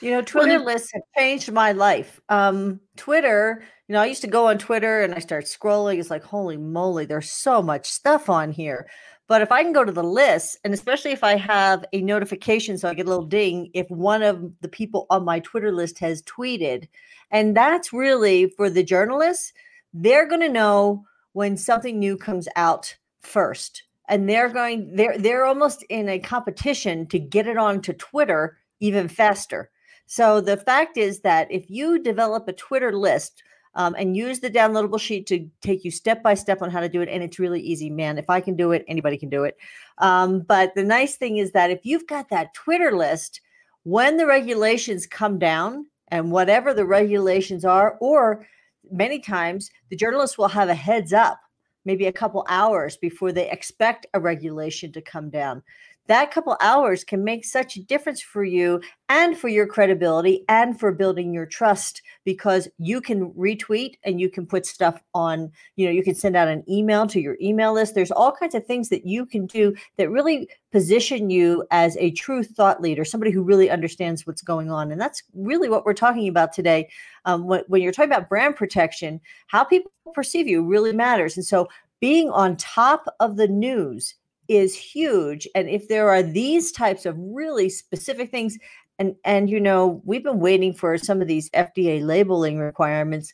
You 0.00 0.10
know, 0.10 0.22
Twitter 0.22 0.58
lists 0.58 0.92
have 0.92 1.02
changed 1.16 1.52
my 1.52 1.72
life. 1.72 2.20
Um, 2.28 2.80
Twitter, 2.96 3.62
you 3.88 3.92
know, 3.92 4.00
I 4.00 4.06
used 4.06 4.22
to 4.22 4.26
go 4.26 4.48
on 4.48 4.58
Twitter 4.58 5.02
and 5.02 5.14
I 5.14 5.18
start 5.18 5.44
scrolling. 5.44 5.98
It's 5.98 6.10
like, 6.10 6.24
holy 6.24 6.56
moly, 6.56 7.04
there's 7.04 7.30
so 7.30 7.62
much 7.62 7.86
stuff 7.86 8.30
on 8.30 8.50
here. 8.50 8.88
But 9.26 9.40
if 9.40 9.50
I 9.50 9.62
can 9.62 9.72
go 9.72 9.84
to 9.84 9.92
the 9.92 10.02
list, 10.02 10.58
and 10.64 10.74
especially 10.74 11.12
if 11.12 11.24
I 11.24 11.36
have 11.36 11.84
a 11.92 12.02
notification, 12.02 12.76
so 12.76 12.88
I 12.88 12.94
get 12.94 13.06
a 13.06 13.08
little 13.08 13.24
ding 13.24 13.70
if 13.72 13.90
one 13.90 14.22
of 14.22 14.52
the 14.60 14.68
people 14.68 15.06
on 15.08 15.24
my 15.24 15.40
Twitter 15.40 15.72
list 15.72 15.98
has 16.00 16.22
tweeted, 16.22 16.88
and 17.30 17.56
that's 17.56 17.92
really 17.92 18.50
for 18.50 18.68
the 18.68 18.82
journalists, 18.82 19.52
they're 19.94 20.28
going 20.28 20.42
to 20.42 20.48
know 20.48 21.04
when 21.32 21.56
something 21.56 21.98
new 21.98 22.16
comes 22.16 22.48
out 22.56 22.96
first. 23.20 23.84
And 24.08 24.28
they're 24.28 24.50
going, 24.50 24.94
they're 24.94 25.16
they're 25.16 25.46
almost 25.46 25.82
in 25.84 26.10
a 26.10 26.18
competition 26.18 27.06
to 27.06 27.18
get 27.18 27.46
it 27.46 27.56
onto 27.56 27.94
Twitter 27.94 28.58
even 28.80 29.08
faster. 29.08 29.70
So 30.06 30.42
the 30.42 30.58
fact 30.58 30.98
is 30.98 31.20
that 31.20 31.50
if 31.50 31.70
you 31.70 31.98
develop 31.98 32.46
a 32.46 32.52
Twitter 32.52 32.92
list 32.92 33.42
um, 33.74 33.94
and 33.98 34.16
use 34.16 34.40
the 34.40 34.50
downloadable 34.50 35.00
sheet 35.00 35.26
to 35.26 35.48
take 35.60 35.84
you 35.84 35.90
step 35.90 36.22
by 36.22 36.34
step 36.34 36.62
on 36.62 36.70
how 36.70 36.80
to 36.80 36.88
do 36.88 37.00
it, 37.00 37.08
and 37.08 37.22
it's 37.22 37.38
really 37.38 37.60
easy, 37.60 37.90
man. 37.90 38.18
If 38.18 38.30
I 38.30 38.40
can 38.40 38.56
do 38.56 38.72
it, 38.72 38.84
anybody 38.88 39.16
can 39.16 39.28
do 39.28 39.44
it. 39.44 39.56
Um, 39.98 40.40
but 40.40 40.74
the 40.74 40.84
nice 40.84 41.16
thing 41.16 41.38
is 41.38 41.52
that 41.52 41.70
if 41.70 41.84
you've 41.84 42.06
got 42.06 42.30
that 42.30 42.54
Twitter 42.54 42.92
list, 42.92 43.40
when 43.82 44.16
the 44.16 44.26
regulations 44.26 45.06
come 45.06 45.38
down 45.38 45.86
and 46.08 46.30
whatever 46.30 46.72
the 46.72 46.86
regulations 46.86 47.64
are, 47.64 47.96
or 48.00 48.46
many 48.90 49.18
times 49.18 49.70
the 49.90 49.96
journalists 49.96 50.38
will 50.38 50.48
have 50.48 50.68
a 50.68 50.74
heads 50.74 51.12
up 51.12 51.40
maybe 51.84 52.06
a 52.06 52.12
couple 52.12 52.46
hours 52.48 52.96
before 52.96 53.32
they 53.32 53.50
expect 53.50 54.06
a 54.14 54.20
regulation 54.20 54.92
to 54.92 55.02
come 55.02 55.30
down 55.30 55.62
that 56.06 56.30
couple 56.30 56.56
hours 56.60 57.02
can 57.02 57.24
make 57.24 57.44
such 57.44 57.76
a 57.76 57.82
difference 57.82 58.20
for 58.20 58.44
you 58.44 58.80
and 59.08 59.38
for 59.38 59.48
your 59.48 59.66
credibility 59.66 60.44
and 60.48 60.78
for 60.78 60.92
building 60.92 61.32
your 61.32 61.46
trust 61.46 62.02
because 62.24 62.68
you 62.78 63.00
can 63.00 63.30
retweet 63.32 63.94
and 64.04 64.20
you 64.20 64.28
can 64.28 64.46
put 64.46 64.66
stuff 64.66 65.02
on 65.14 65.50
you 65.76 65.86
know 65.86 65.92
you 65.92 66.02
can 66.02 66.14
send 66.14 66.36
out 66.36 66.48
an 66.48 66.62
email 66.68 67.06
to 67.06 67.20
your 67.20 67.36
email 67.40 67.72
list. 67.72 67.94
There's 67.94 68.10
all 68.10 68.32
kinds 68.32 68.54
of 68.54 68.66
things 68.66 68.88
that 68.90 69.06
you 69.06 69.24
can 69.24 69.46
do 69.46 69.74
that 69.96 70.10
really 70.10 70.48
position 70.72 71.30
you 71.30 71.64
as 71.70 71.96
a 71.98 72.10
true 72.12 72.42
thought 72.42 72.82
leader 72.82 73.04
somebody 73.04 73.30
who 73.30 73.42
really 73.42 73.70
understands 73.70 74.26
what's 74.26 74.42
going 74.42 74.70
on. 74.70 74.90
And 74.92 75.00
that's 75.00 75.22
really 75.34 75.68
what 75.68 75.84
we're 75.84 75.94
talking 75.94 76.28
about 76.28 76.52
today. 76.52 76.88
Um, 77.24 77.46
when, 77.46 77.62
when 77.68 77.80
you're 77.80 77.92
talking 77.92 78.10
about 78.10 78.28
brand 78.28 78.56
protection 78.56 79.20
how 79.46 79.64
people 79.64 79.92
perceive 80.14 80.48
you 80.48 80.64
really 80.64 80.92
matters. 80.92 81.36
And 81.36 81.46
so 81.46 81.68
being 82.00 82.28
on 82.30 82.56
top 82.56 83.06
of 83.20 83.36
the 83.36 83.48
news 83.48 84.14
is 84.48 84.74
huge 84.74 85.48
and 85.54 85.68
if 85.68 85.88
there 85.88 86.10
are 86.10 86.22
these 86.22 86.70
types 86.72 87.06
of 87.06 87.16
really 87.18 87.68
specific 87.68 88.30
things 88.30 88.58
and 88.98 89.14
and 89.24 89.48
you 89.48 89.58
know 89.58 90.02
we've 90.04 90.24
been 90.24 90.38
waiting 90.38 90.72
for 90.72 90.98
some 90.98 91.22
of 91.22 91.28
these 91.28 91.48
fda 91.50 92.02
labeling 92.02 92.58
requirements 92.58 93.32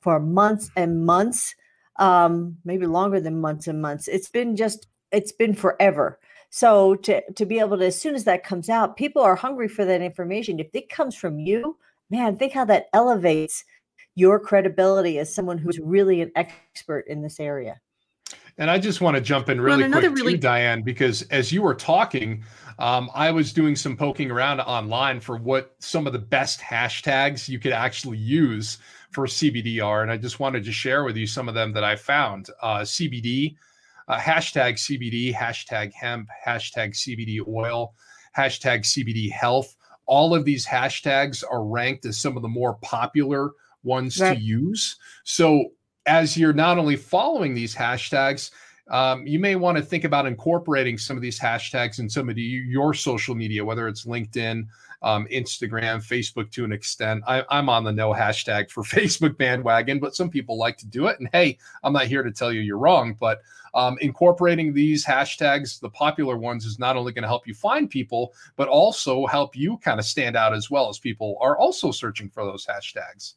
for 0.00 0.20
months 0.20 0.70
and 0.76 1.04
months 1.04 1.54
um 1.96 2.56
maybe 2.64 2.86
longer 2.86 3.20
than 3.20 3.40
months 3.40 3.66
and 3.66 3.80
months. 3.80 4.08
It's 4.08 4.28
been 4.28 4.56
just 4.56 4.88
it's 5.10 5.32
been 5.32 5.54
forever. 5.54 6.18
So 6.50 6.96
to 6.96 7.22
to 7.32 7.46
be 7.46 7.58
able 7.58 7.78
to 7.78 7.86
as 7.86 8.00
soon 8.00 8.14
as 8.14 8.24
that 8.24 8.44
comes 8.44 8.68
out 8.68 8.96
people 8.96 9.22
are 9.22 9.36
hungry 9.36 9.68
for 9.68 9.84
that 9.84 10.02
information. 10.02 10.60
If 10.60 10.68
it 10.74 10.88
comes 10.88 11.14
from 11.14 11.38
you 11.38 11.76
man 12.10 12.36
think 12.36 12.52
how 12.52 12.64
that 12.66 12.86
elevates 12.92 13.64
your 14.14 14.38
credibility 14.38 15.18
as 15.18 15.34
someone 15.34 15.58
who's 15.58 15.78
really 15.78 16.20
an 16.20 16.32
expert 16.34 17.06
in 17.08 17.22
this 17.22 17.40
area 17.40 17.80
and 18.58 18.70
I 18.70 18.78
just 18.78 19.00
want 19.00 19.16
to 19.16 19.20
jump 19.20 19.48
in 19.48 19.60
really 19.60 19.84
well, 19.84 20.00
quick 20.00 20.14
really- 20.14 20.32
too, 20.34 20.38
Diane, 20.38 20.82
because 20.82 21.22
as 21.22 21.52
you 21.52 21.62
were 21.62 21.74
talking, 21.74 22.44
um, 22.78 23.10
I 23.14 23.30
was 23.30 23.52
doing 23.52 23.76
some 23.76 23.96
poking 23.96 24.30
around 24.30 24.60
online 24.60 25.20
for 25.20 25.36
what 25.36 25.74
some 25.78 26.06
of 26.06 26.12
the 26.12 26.18
best 26.18 26.60
hashtags 26.60 27.48
you 27.48 27.58
could 27.58 27.72
actually 27.72 28.18
use 28.18 28.78
for 29.12 29.26
CBD 29.26 29.80
are, 29.80 30.02
and 30.02 30.10
I 30.10 30.16
just 30.16 30.40
wanted 30.40 30.64
to 30.64 30.72
share 30.72 31.04
with 31.04 31.16
you 31.16 31.26
some 31.26 31.48
of 31.48 31.54
them 31.54 31.72
that 31.72 31.84
I 31.84 31.96
found. 31.96 32.48
Uh, 32.62 32.80
CBD, 32.80 33.56
uh, 34.08 34.18
hashtag 34.18 34.74
CBD, 34.74 35.34
hashtag 35.34 35.92
hemp, 35.92 36.28
hashtag 36.46 36.94
CBD 36.94 37.40
oil, 37.46 37.94
hashtag 38.36 38.80
CBD 38.80 39.30
health. 39.30 39.76
All 40.06 40.34
of 40.34 40.44
these 40.44 40.66
hashtags 40.66 41.44
are 41.48 41.64
ranked 41.64 42.04
as 42.06 42.18
some 42.18 42.36
of 42.36 42.42
the 42.42 42.48
more 42.48 42.74
popular 42.82 43.50
ones 43.84 44.18
right. 44.20 44.34
to 44.34 44.40
use. 44.40 44.96
So 45.24 45.66
as 46.06 46.36
you're 46.36 46.52
not 46.52 46.78
only 46.78 46.96
following 46.96 47.54
these 47.54 47.74
hashtags, 47.74 48.50
um, 48.88 49.26
you 49.26 49.38
may 49.38 49.56
want 49.56 49.78
to 49.78 49.82
think 49.82 50.04
about 50.04 50.26
incorporating 50.26 50.98
some 50.98 51.16
of 51.16 51.22
these 51.22 51.38
hashtags 51.38 51.98
in 51.98 52.10
some 52.10 52.28
of 52.28 52.34
the, 52.34 52.42
your 52.42 52.92
social 52.92 53.34
media, 53.34 53.64
whether 53.64 53.86
it's 53.86 54.04
LinkedIn, 54.04 54.66
um, 55.02 55.26
Instagram, 55.32 56.04
Facebook 56.04 56.50
to 56.52 56.64
an 56.64 56.72
extent. 56.72 57.22
I, 57.26 57.44
am 57.50 57.68
on 57.68 57.84
the 57.84 57.92
no 57.92 58.12
hashtag 58.12 58.70
for 58.70 58.82
Facebook 58.82 59.36
bandwagon, 59.38 60.00
but 60.00 60.16
some 60.16 60.30
people 60.30 60.58
like 60.58 60.76
to 60.78 60.86
do 60.86 61.06
it. 61.06 61.20
And 61.20 61.28
hey, 61.32 61.58
I'm 61.84 61.92
not 61.92 62.06
here 62.06 62.22
to 62.22 62.32
tell 62.32 62.52
you 62.52 62.60
you're 62.60 62.78
wrong, 62.78 63.16
but 63.18 63.40
um, 63.74 63.96
incorporating 64.00 64.74
these 64.74 65.06
hashtags, 65.06 65.80
the 65.80 65.90
popular 65.90 66.36
ones, 66.36 66.66
is 66.66 66.78
not 66.78 66.96
only 66.96 67.12
going 67.12 67.22
to 67.22 67.28
help 67.28 67.46
you 67.46 67.54
find 67.54 67.88
people, 67.88 68.34
but 68.56 68.68
also 68.68 69.26
help 69.26 69.56
you 69.56 69.78
kind 69.78 69.98
of 69.98 70.06
stand 70.06 70.36
out 70.36 70.54
as 70.54 70.70
well 70.70 70.88
as 70.88 70.98
people 70.98 71.36
are 71.40 71.56
also 71.56 71.90
searching 71.90 72.28
for 72.28 72.44
those 72.44 72.66
hashtags 72.66 73.34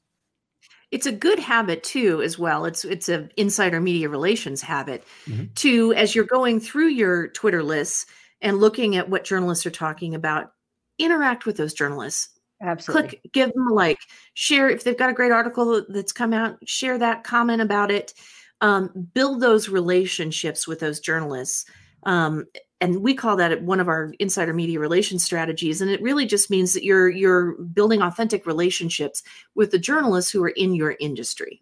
it's 0.96 1.06
a 1.06 1.12
good 1.12 1.40
habit 1.40 1.84
too 1.84 2.22
as 2.22 2.40
well. 2.40 2.64
It's 2.64 2.86
it's 2.86 3.10
an 3.10 3.30
insider 3.36 3.82
media 3.82 4.08
relations 4.08 4.62
habit 4.62 5.04
mm-hmm. 5.26 5.48
to 5.56 5.94
as 5.94 6.16
you're 6.16 6.24
going 6.24 6.62
through 6.62 6.88
your 6.88 7.28
twitter 7.28 7.62
lists 7.62 8.06
and 8.40 8.60
looking 8.60 8.96
at 8.96 9.10
what 9.10 9.26
journalists 9.26 9.66
are 9.66 9.72
talking 9.72 10.16
about 10.16 10.54
interact 10.98 11.46
with 11.46 11.58
those 11.58 11.74
journalists. 11.74 12.30
Absolutely. 12.62 13.10
click 13.10 13.34
give 13.34 13.52
them 13.52 13.68
a 13.68 13.74
like 13.74 14.00
share 14.36 14.70
if 14.70 14.86
they've 14.86 14.98
got 14.98 15.10
a 15.10 15.14
great 15.14 15.34
article 15.34 15.86
that's 15.90 16.14
come 16.14 16.32
out 16.32 16.58
share 16.66 16.98
that 16.98 17.26
comment 17.26 17.62
about 17.62 17.92
it. 17.92 18.14
Um, 18.62 19.10
build 19.14 19.42
those 19.42 19.68
relationships 19.68 20.66
with 20.66 20.80
those 20.80 21.02
journalists. 21.02 21.66
Um, 22.04 22.46
and 22.82 23.02
we 23.02 23.14
call 23.14 23.38
that 23.38 23.64
one 23.64 23.80
of 23.80 23.88
our 23.88 24.14
insider 24.20 24.54
media 24.54 24.80
relations 24.80 25.24
strategies 25.24 25.82
and 25.82 25.90
it 25.90 26.02
really 26.02 26.26
just 26.26 26.50
means 26.50 26.74
that 26.74 26.84
you're 26.84 27.10
you're 27.10 27.54
building 27.54 28.02
authentic 28.02 28.46
relationships 28.46 29.24
with 29.56 29.72
the 29.72 29.80
journalists 29.80 30.32
who 30.32 30.44
are 30.44 30.50
in 30.50 30.74
your 30.74 30.96
industry. 31.00 31.62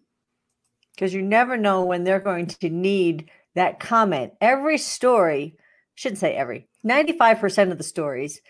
Because 0.94 1.12
you 1.12 1.22
never 1.22 1.56
know 1.56 1.84
when 1.84 2.04
they're 2.04 2.20
going 2.20 2.46
to 2.46 2.70
need 2.70 3.30
that 3.54 3.80
comment. 3.80 4.32
Every 4.40 4.78
story 4.78 5.56
shouldn't 5.94 6.20
say 6.20 6.34
every 6.34 6.68
95% 6.86 7.72
of 7.72 7.78
the 7.78 7.84
stories 7.84 8.40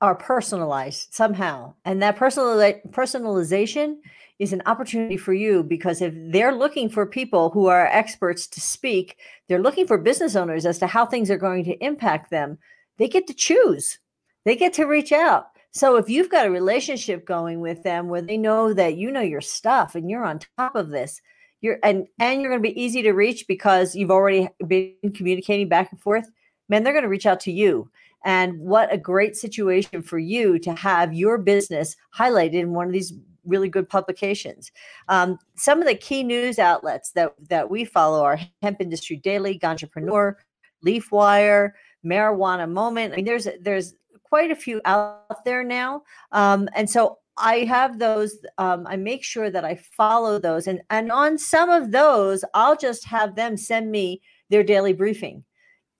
are 0.00 0.14
personalized 0.14 1.12
somehow 1.12 1.74
and 1.84 2.02
that 2.02 2.16
personal 2.16 2.56
personalization 2.90 3.96
is 4.40 4.54
an 4.54 4.62
opportunity 4.64 5.18
for 5.18 5.34
you 5.34 5.62
because 5.62 6.00
if 6.00 6.14
they're 6.16 6.54
looking 6.54 6.88
for 6.88 7.04
people 7.04 7.50
who 7.50 7.66
are 7.66 7.86
experts 7.88 8.46
to 8.46 8.60
speak, 8.60 9.18
they're 9.46 9.60
looking 9.60 9.86
for 9.86 9.98
business 9.98 10.34
owners 10.34 10.64
as 10.64 10.78
to 10.78 10.86
how 10.86 11.04
things 11.04 11.30
are 11.30 11.36
going 11.36 11.62
to 11.62 11.84
impact 11.84 12.30
them. 12.30 12.56
They 12.96 13.06
get 13.06 13.26
to 13.26 13.34
choose, 13.34 13.98
they 14.44 14.56
get 14.56 14.72
to 14.74 14.86
reach 14.86 15.12
out. 15.12 15.48
So 15.72 15.96
if 15.96 16.08
you've 16.08 16.30
got 16.30 16.46
a 16.46 16.50
relationship 16.50 17.26
going 17.26 17.60
with 17.60 17.82
them 17.82 18.08
where 18.08 18.22
they 18.22 18.38
know 18.38 18.72
that 18.72 18.96
you 18.96 19.10
know 19.10 19.20
your 19.20 19.42
stuff 19.42 19.94
and 19.94 20.10
you're 20.10 20.24
on 20.24 20.40
top 20.56 20.74
of 20.74 20.88
this, 20.88 21.20
you're 21.60 21.78
and 21.84 22.06
and 22.18 22.40
you're 22.40 22.50
going 22.50 22.62
to 22.62 22.68
be 22.68 22.80
easy 22.80 23.02
to 23.02 23.12
reach 23.12 23.46
because 23.46 23.94
you've 23.94 24.10
already 24.10 24.48
been 24.66 24.94
communicating 25.14 25.68
back 25.68 25.92
and 25.92 26.00
forth, 26.00 26.28
man, 26.70 26.82
they're 26.82 26.94
going 26.94 27.02
to 27.02 27.10
reach 27.10 27.26
out 27.26 27.40
to 27.40 27.52
you. 27.52 27.90
And 28.24 28.58
what 28.58 28.92
a 28.92 28.98
great 28.98 29.36
situation 29.36 30.02
for 30.02 30.18
you 30.18 30.58
to 30.60 30.74
have 30.74 31.14
your 31.14 31.38
business 31.38 31.96
highlighted 32.14 32.54
in 32.54 32.72
one 32.72 32.86
of 32.86 32.92
these 32.92 33.14
really 33.44 33.68
good 33.68 33.88
publications. 33.88 34.70
Um, 35.08 35.38
some 35.56 35.80
of 35.80 35.86
the 35.86 35.94
key 35.94 36.22
news 36.22 36.58
outlets 36.58 37.12
that 37.12 37.34
that 37.48 37.70
we 37.70 37.84
follow 37.84 38.22
are 38.22 38.38
Hemp 38.62 38.80
Industry 38.80 39.16
Daily, 39.16 39.58
Ganjapreneur, 39.58 40.34
LeafWire, 40.84 41.72
Marijuana 42.04 42.70
Moment. 42.70 43.12
I 43.12 43.16
mean, 43.16 43.24
there's 43.24 43.48
there's 43.60 43.94
quite 44.22 44.50
a 44.50 44.56
few 44.56 44.80
out 44.84 45.44
there 45.44 45.64
now, 45.64 46.02
um, 46.32 46.68
and 46.74 46.88
so 46.88 47.18
I 47.36 47.60
have 47.60 47.98
those. 47.98 48.38
Um, 48.58 48.86
I 48.86 48.96
make 48.96 49.24
sure 49.24 49.50
that 49.50 49.64
I 49.64 49.76
follow 49.96 50.38
those, 50.38 50.66
and 50.66 50.80
and 50.90 51.10
on 51.10 51.38
some 51.38 51.70
of 51.70 51.92
those, 51.92 52.44
I'll 52.54 52.76
just 52.76 53.04
have 53.06 53.34
them 53.34 53.56
send 53.56 53.90
me 53.90 54.20
their 54.50 54.62
daily 54.62 54.92
briefing. 54.92 55.44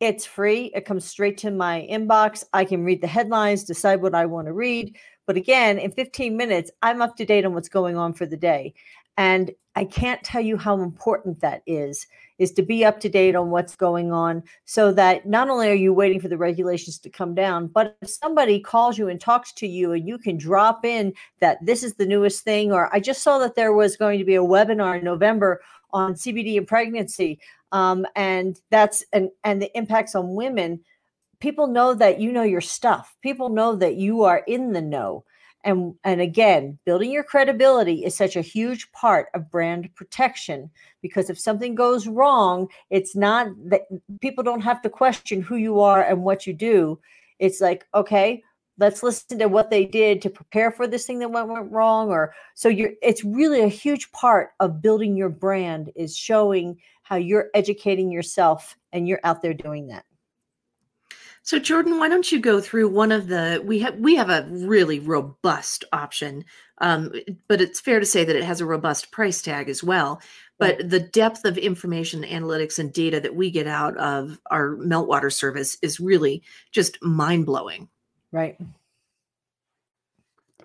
It's 0.00 0.24
free. 0.24 0.72
It 0.74 0.86
comes 0.86 1.04
straight 1.04 1.36
to 1.38 1.50
my 1.50 1.86
inbox. 1.90 2.42
I 2.54 2.64
can 2.64 2.84
read 2.84 3.02
the 3.02 3.06
headlines, 3.06 3.64
decide 3.64 4.00
what 4.00 4.14
I 4.14 4.24
want 4.24 4.46
to 4.46 4.54
read. 4.54 4.96
But 5.26 5.36
again, 5.36 5.78
in 5.78 5.92
15 5.92 6.36
minutes, 6.36 6.70
I'm 6.82 7.02
up 7.02 7.16
to 7.16 7.26
date 7.26 7.44
on 7.44 7.52
what's 7.54 7.68
going 7.68 7.96
on 7.96 8.14
for 8.14 8.24
the 8.24 8.36
day. 8.36 8.74
And 9.18 9.50
I 9.76 9.84
can't 9.84 10.22
tell 10.24 10.40
you 10.40 10.56
how 10.56 10.80
important 10.80 11.40
that 11.40 11.62
is 11.66 12.06
is 12.38 12.52
to 12.52 12.62
be 12.62 12.84
up 12.84 12.98
to 13.00 13.08
date 13.08 13.36
on 13.36 13.50
what's 13.50 13.76
going 13.76 14.12
on 14.12 14.42
so 14.64 14.90
that 14.92 15.26
not 15.26 15.50
only 15.50 15.68
are 15.68 15.74
you 15.74 15.92
waiting 15.92 16.18
for 16.18 16.28
the 16.28 16.38
regulations 16.38 16.98
to 16.98 17.10
come 17.10 17.34
down, 17.34 17.66
but 17.66 17.96
if 18.00 18.08
somebody 18.08 18.58
calls 18.58 18.96
you 18.96 19.08
and 19.08 19.20
talks 19.20 19.52
to 19.52 19.66
you 19.66 19.92
and 19.92 20.08
you 20.08 20.16
can 20.16 20.38
drop 20.38 20.86
in 20.86 21.12
that 21.40 21.58
this 21.64 21.82
is 21.82 21.94
the 21.94 22.06
newest 22.06 22.42
thing, 22.42 22.72
or 22.72 22.92
I 22.94 22.98
just 22.98 23.22
saw 23.22 23.38
that 23.40 23.54
there 23.54 23.74
was 23.74 23.96
going 23.98 24.18
to 24.18 24.24
be 24.24 24.36
a 24.36 24.42
webinar 24.42 24.98
in 24.98 25.04
November 25.04 25.60
on 25.92 26.14
CBD 26.14 26.56
and 26.56 26.66
pregnancy, 26.66 27.38
um, 27.72 28.06
and 28.16 28.60
that's 28.70 29.04
and 29.12 29.30
and 29.44 29.60
the 29.60 29.76
impacts 29.76 30.14
on 30.14 30.34
women 30.34 30.80
people 31.40 31.66
know 31.66 31.94
that 31.94 32.20
you 32.20 32.30
know 32.30 32.42
your 32.42 32.60
stuff. 32.60 33.16
People 33.22 33.48
know 33.48 33.74
that 33.74 33.96
you 33.96 34.22
are 34.22 34.42
in 34.46 34.72
the 34.72 34.80
know. 34.80 35.24
And 35.62 35.94
and 36.04 36.22
again, 36.22 36.78
building 36.86 37.10
your 37.10 37.24
credibility 37.24 38.04
is 38.04 38.16
such 38.16 38.36
a 38.36 38.40
huge 38.40 38.90
part 38.92 39.28
of 39.34 39.50
brand 39.50 39.94
protection 39.94 40.70
because 41.02 41.28
if 41.28 41.38
something 41.38 41.74
goes 41.74 42.06
wrong, 42.06 42.68
it's 42.88 43.14
not 43.14 43.48
that 43.66 43.82
people 44.20 44.42
don't 44.42 44.62
have 44.62 44.80
to 44.82 44.90
question 44.90 45.42
who 45.42 45.56
you 45.56 45.80
are 45.80 46.02
and 46.02 46.22
what 46.22 46.46
you 46.46 46.54
do. 46.54 46.98
It's 47.38 47.60
like, 47.60 47.86
okay, 47.94 48.42
let's 48.78 49.02
listen 49.02 49.38
to 49.38 49.48
what 49.48 49.68
they 49.68 49.84
did 49.84 50.22
to 50.22 50.30
prepare 50.30 50.70
for 50.70 50.86
this 50.86 51.06
thing 51.06 51.18
that 51.18 51.30
went, 51.30 51.48
went 51.48 51.70
wrong 51.70 52.08
or 52.08 52.32
so 52.54 52.70
you're 52.70 52.92
it's 53.02 53.22
really 53.22 53.60
a 53.60 53.68
huge 53.68 54.10
part 54.12 54.52
of 54.60 54.80
building 54.80 55.14
your 55.16 55.28
brand 55.28 55.92
is 55.94 56.16
showing 56.16 56.78
how 57.10 57.16
you're 57.16 57.50
educating 57.54 58.10
yourself 58.10 58.78
and 58.92 59.06
you're 59.06 59.20
out 59.24 59.42
there 59.42 59.52
doing 59.52 59.88
that 59.88 60.04
so 61.42 61.58
Jordan, 61.58 61.98
why 61.98 62.08
don't 62.08 62.30
you 62.30 62.38
go 62.38 62.60
through 62.60 62.88
one 62.88 63.10
of 63.10 63.28
the 63.28 63.62
we 63.64 63.78
have 63.80 63.96
we 63.96 64.14
have 64.14 64.28
a 64.28 64.46
really 64.50 65.00
robust 65.00 65.84
option, 65.92 66.44
um, 66.78 67.12
but 67.48 67.60
it's 67.60 67.80
fair 67.80 67.98
to 67.98 68.06
say 68.06 68.24
that 68.24 68.36
it 68.36 68.44
has 68.44 68.60
a 68.60 68.66
robust 68.66 69.10
price 69.10 69.40
tag 69.40 69.68
as 69.68 69.82
well. 69.82 70.20
But 70.58 70.90
the 70.90 71.00
depth 71.00 71.46
of 71.46 71.56
information, 71.56 72.22
analytics, 72.22 72.78
and 72.78 72.92
data 72.92 73.18
that 73.20 73.34
we 73.34 73.50
get 73.50 73.66
out 73.66 73.96
of 73.96 74.38
our 74.50 74.76
meltwater 74.76 75.32
service 75.32 75.78
is 75.80 75.98
really 75.98 76.42
just 76.70 77.02
mind 77.02 77.46
blowing. 77.46 77.88
Right. 78.30 78.58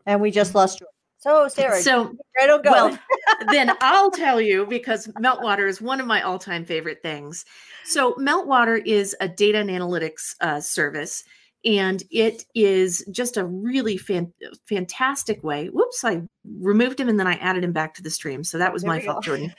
And 0.05 0.19
we 0.21 0.29
just 0.29 0.53
lost. 0.53 0.83
So 1.25 1.47
Sarah, 1.47 1.81
so 1.81 2.15
I 2.39 2.45
don't 2.45 2.63
go. 2.63 2.69
Well, 2.69 2.99
then 3.51 3.71
I'll 3.81 4.11
tell 4.11 4.39
you 4.39 4.67
because 4.67 5.07
Meltwater 5.19 5.67
is 5.67 5.81
one 5.81 5.99
of 5.99 6.05
my 6.05 6.21
all-time 6.21 6.65
favorite 6.65 7.01
things. 7.01 7.45
So 7.83 8.13
Meltwater 8.13 8.79
is 8.85 9.15
a 9.19 9.27
data 9.27 9.57
and 9.57 9.71
analytics 9.71 10.35
uh, 10.41 10.61
service, 10.61 11.23
and 11.65 12.03
it 12.11 12.45
is 12.53 13.03
just 13.09 13.37
a 13.37 13.45
really 13.45 13.97
fan- 13.97 14.33
fantastic 14.69 15.43
way. 15.43 15.69
Whoops, 15.69 16.05
I 16.05 16.21
removed 16.59 16.99
him 16.99 17.09
and 17.09 17.19
then 17.19 17.25
I 17.25 17.37
added 17.37 17.63
him 17.63 17.73
back 17.73 17.95
to 17.95 18.03
the 18.03 18.11
stream, 18.11 18.43
so 18.43 18.59
that 18.59 18.71
was 18.71 18.83
there 18.83 18.91
my 18.91 18.99
fault, 18.99 19.23
Jordan. 19.23 19.51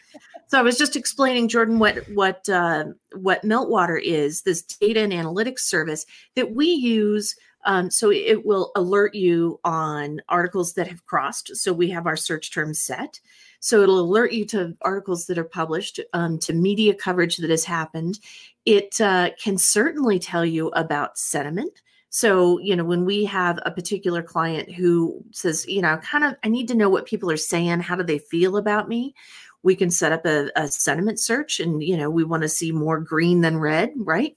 so 0.46 0.60
I 0.60 0.62
was 0.62 0.78
just 0.78 0.94
explaining, 0.94 1.48
Jordan, 1.48 1.80
what 1.80 2.08
what 2.14 2.48
uh, 2.48 2.84
what 3.16 3.42
Meltwater 3.42 4.00
is. 4.00 4.42
This 4.42 4.62
data 4.62 5.00
and 5.00 5.12
analytics 5.12 5.60
service 5.60 6.06
that 6.36 6.54
we 6.54 6.66
use 6.66 7.34
um, 7.66 7.90
so 7.90 8.10
it 8.10 8.46
will 8.46 8.72
alert 8.76 9.14
you 9.14 9.60
on 9.64 10.20
articles 10.28 10.72
that 10.74 10.88
have 10.88 11.04
crossed. 11.04 11.56
So 11.56 11.72
we 11.72 11.90
have 11.90 12.06
our 12.06 12.16
search 12.16 12.52
terms 12.52 12.80
set. 12.80 13.20
So 13.60 13.82
it'll 13.82 14.00
alert 14.00 14.32
you 14.32 14.44
to 14.46 14.76
articles 14.82 15.26
that 15.26 15.38
are 15.38 15.44
published, 15.44 16.00
um, 16.12 16.38
to 16.40 16.52
media 16.52 16.94
coverage 16.94 17.36
that 17.38 17.50
has 17.50 17.64
happened. 17.64 18.20
It 18.64 19.00
uh, 19.00 19.30
can 19.42 19.58
certainly 19.58 20.18
tell 20.18 20.44
you 20.44 20.68
about 20.68 21.18
sentiment. 21.18 21.82
So, 22.10 22.58
you 22.60 22.76
know, 22.76 22.84
when 22.84 23.04
we 23.04 23.24
have 23.24 23.58
a 23.66 23.70
particular 23.70 24.22
client 24.22 24.72
who 24.72 25.22
says, 25.32 25.66
you 25.66 25.82
know, 25.82 25.96
kind 25.98 26.24
of, 26.24 26.36
I 26.44 26.48
need 26.48 26.68
to 26.68 26.76
know 26.76 26.88
what 26.88 27.06
people 27.06 27.30
are 27.30 27.36
saying. 27.36 27.80
How 27.80 27.96
do 27.96 28.04
they 28.04 28.18
feel 28.18 28.56
about 28.56 28.88
me? 28.88 29.14
We 29.62 29.74
can 29.74 29.90
set 29.90 30.12
up 30.12 30.24
a, 30.24 30.50
a 30.54 30.68
sentiment 30.68 31.18
search 31.18 31.58
and, 31.58 31.82
you 31.82 31.96
know, 31.96 32.08
we 32.08 32.24
want 32.24 32.42
to 32.44 32.48
see 32.48 32.70
more 32.70 33.00
green 33.00 33.40
than 33.40 33.58
red, 33.58 33.92
right? 33.96 34.36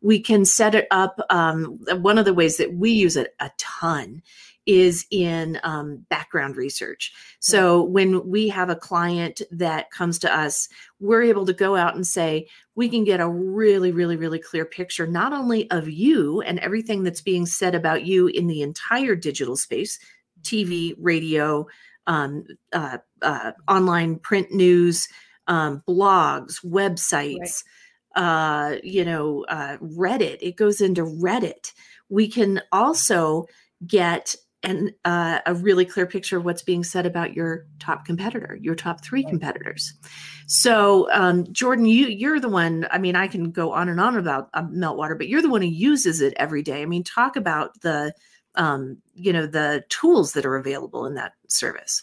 We 0.00 0.20
can 0.20 0.44
set 0.44 0.74
it 0.74 0.86
up. 0.90 1.20
Um, 1.30 1.78
one 2.00 2.18
of 2.18 2.24
the 2.24 2.34
ways 2.34 2.56
that 2.58 2.74
we 2.74 2.90
use 2.90 3.16
it 3.16 3.34
a 3.40 3.50
ton 3.58 4.22
is 4.68 5.06
in 5.10 5.58
um, 5.62 6.04
background 6.10 6.54
research. 6.56 7.10
So 7.40 7.82
when 7.82 8.28
we 8.28 8.48
have 8.50 8.68
a 8.68 8.76
client 8.76 9.40
that 9.50 9.90
comes 9.90 10.18
to 10.20 10.32
us, 10.32 10.68
we're 11.00 11.22
able 11.22 11.46
to 11.46 11.54
go 11.54 11.74
out 11.74 11.94
and 11.94 12.06
say, 12.06 12.48
we 12.74 12.90
can 12.90 13.02
get 13.02 13.18
a 13.18 13.28
really, 13.28 13.92
really, 13.92 14.16
really 14.16 14.38
clear 14.38 14.66
picture, 14.66 15.06
not 15.06 15.32
only 15.32 15.70
of 15.70 15.88
you 15.88 16.42
and 16.42 16.58
everything 16.58 17.02
that's 17.02 17.22
being 17.22 17.46
said 17.46 17.74
about 17.74 18.04
you 18.04 18.26
in 18.26 18.46
the 18.46 18.60
entire 18.60 19.16
digital 19.16 19.56
space 19.56 19.98
TV, 20.42 20.94
radio, 20.98 21.66
um, 22.06 22.44
uh, 22.74 22.98
uh, 23.22 23.52
online 23.68 24.18
print 24.18 24.52
news, 24.52 25.08
um, 25.46 25.82
blogs, 25.88 26.62
websites. 26.62 27.38
Right 27.38 27.62
uh, 28.18 28.76
you 28.82 29.04
know, 29.04 29.44
uh, 29.48 29.78
Reddit. 29.78 30.38
It 30.40 30.56
goes 30.56 30.80
into 30.80 31.02
Reddit. 31.02 31.72
We 32.08 32.26
can 32.28 32.60
also 32.72 33.46
get 33.86 34.34
an, 34.64 34.92
uh, 35.04 35.38
a 35.46 35.54
really 35.54 35.84
clear 35.84 36.04
picture 36.04 36.36
of 36.36 36.44
what's 36.44 36.62
being 36.62 36.82
said 36.82 37.06
about 37.06 37.34
your 37.34 37.64
top 37.78 38.04
competitor, 38.04 38.58
your 38.60 38.74
top 38.74 39.04
three 39.04 39.22
competitors. 39.22 39.94
So, 40.48 41.08
um, 41.12 41.46
Jordan, 41.52 41.86
you 41.86 42.08
you're 42.08 42.40
the 42.40 42.48
one. 42.48 42.88
I 42.90 42.98
mean, 42.98 43.14
I 43.14 43.28
can 43.28 43.52
go 43.52 43.70
on 43.72 43.88
and 43.88 44.00
on 44.00 44.16
about 44.16 44.48
uh, 44.52 44.64
Meltwater, 44.64 45.16
but 45.16 45.28
you're 45.28 45.42
the 45.42 45.48
one 45.48 45.62
who 45.62 45.68
uses 45.68 46.20
it 46.20 46.34
every 46.38 46.62
day. 46.62 46.82
I 46.82 46.86
mean, 46.86 47.04
talk 47.04 47.36
about 47.36 47.80
the 47.82 48.12
um, 48.56 48.98
you 49.14 49.32
know 49.32 49.46
the 49.46 49.84
tools 49.90 50.32
that 50.32 50.44
are 50.44 50.56
available 50.56 51.06
in 51.06 51.14
that 51.14 51.34
service. 51.46 52.02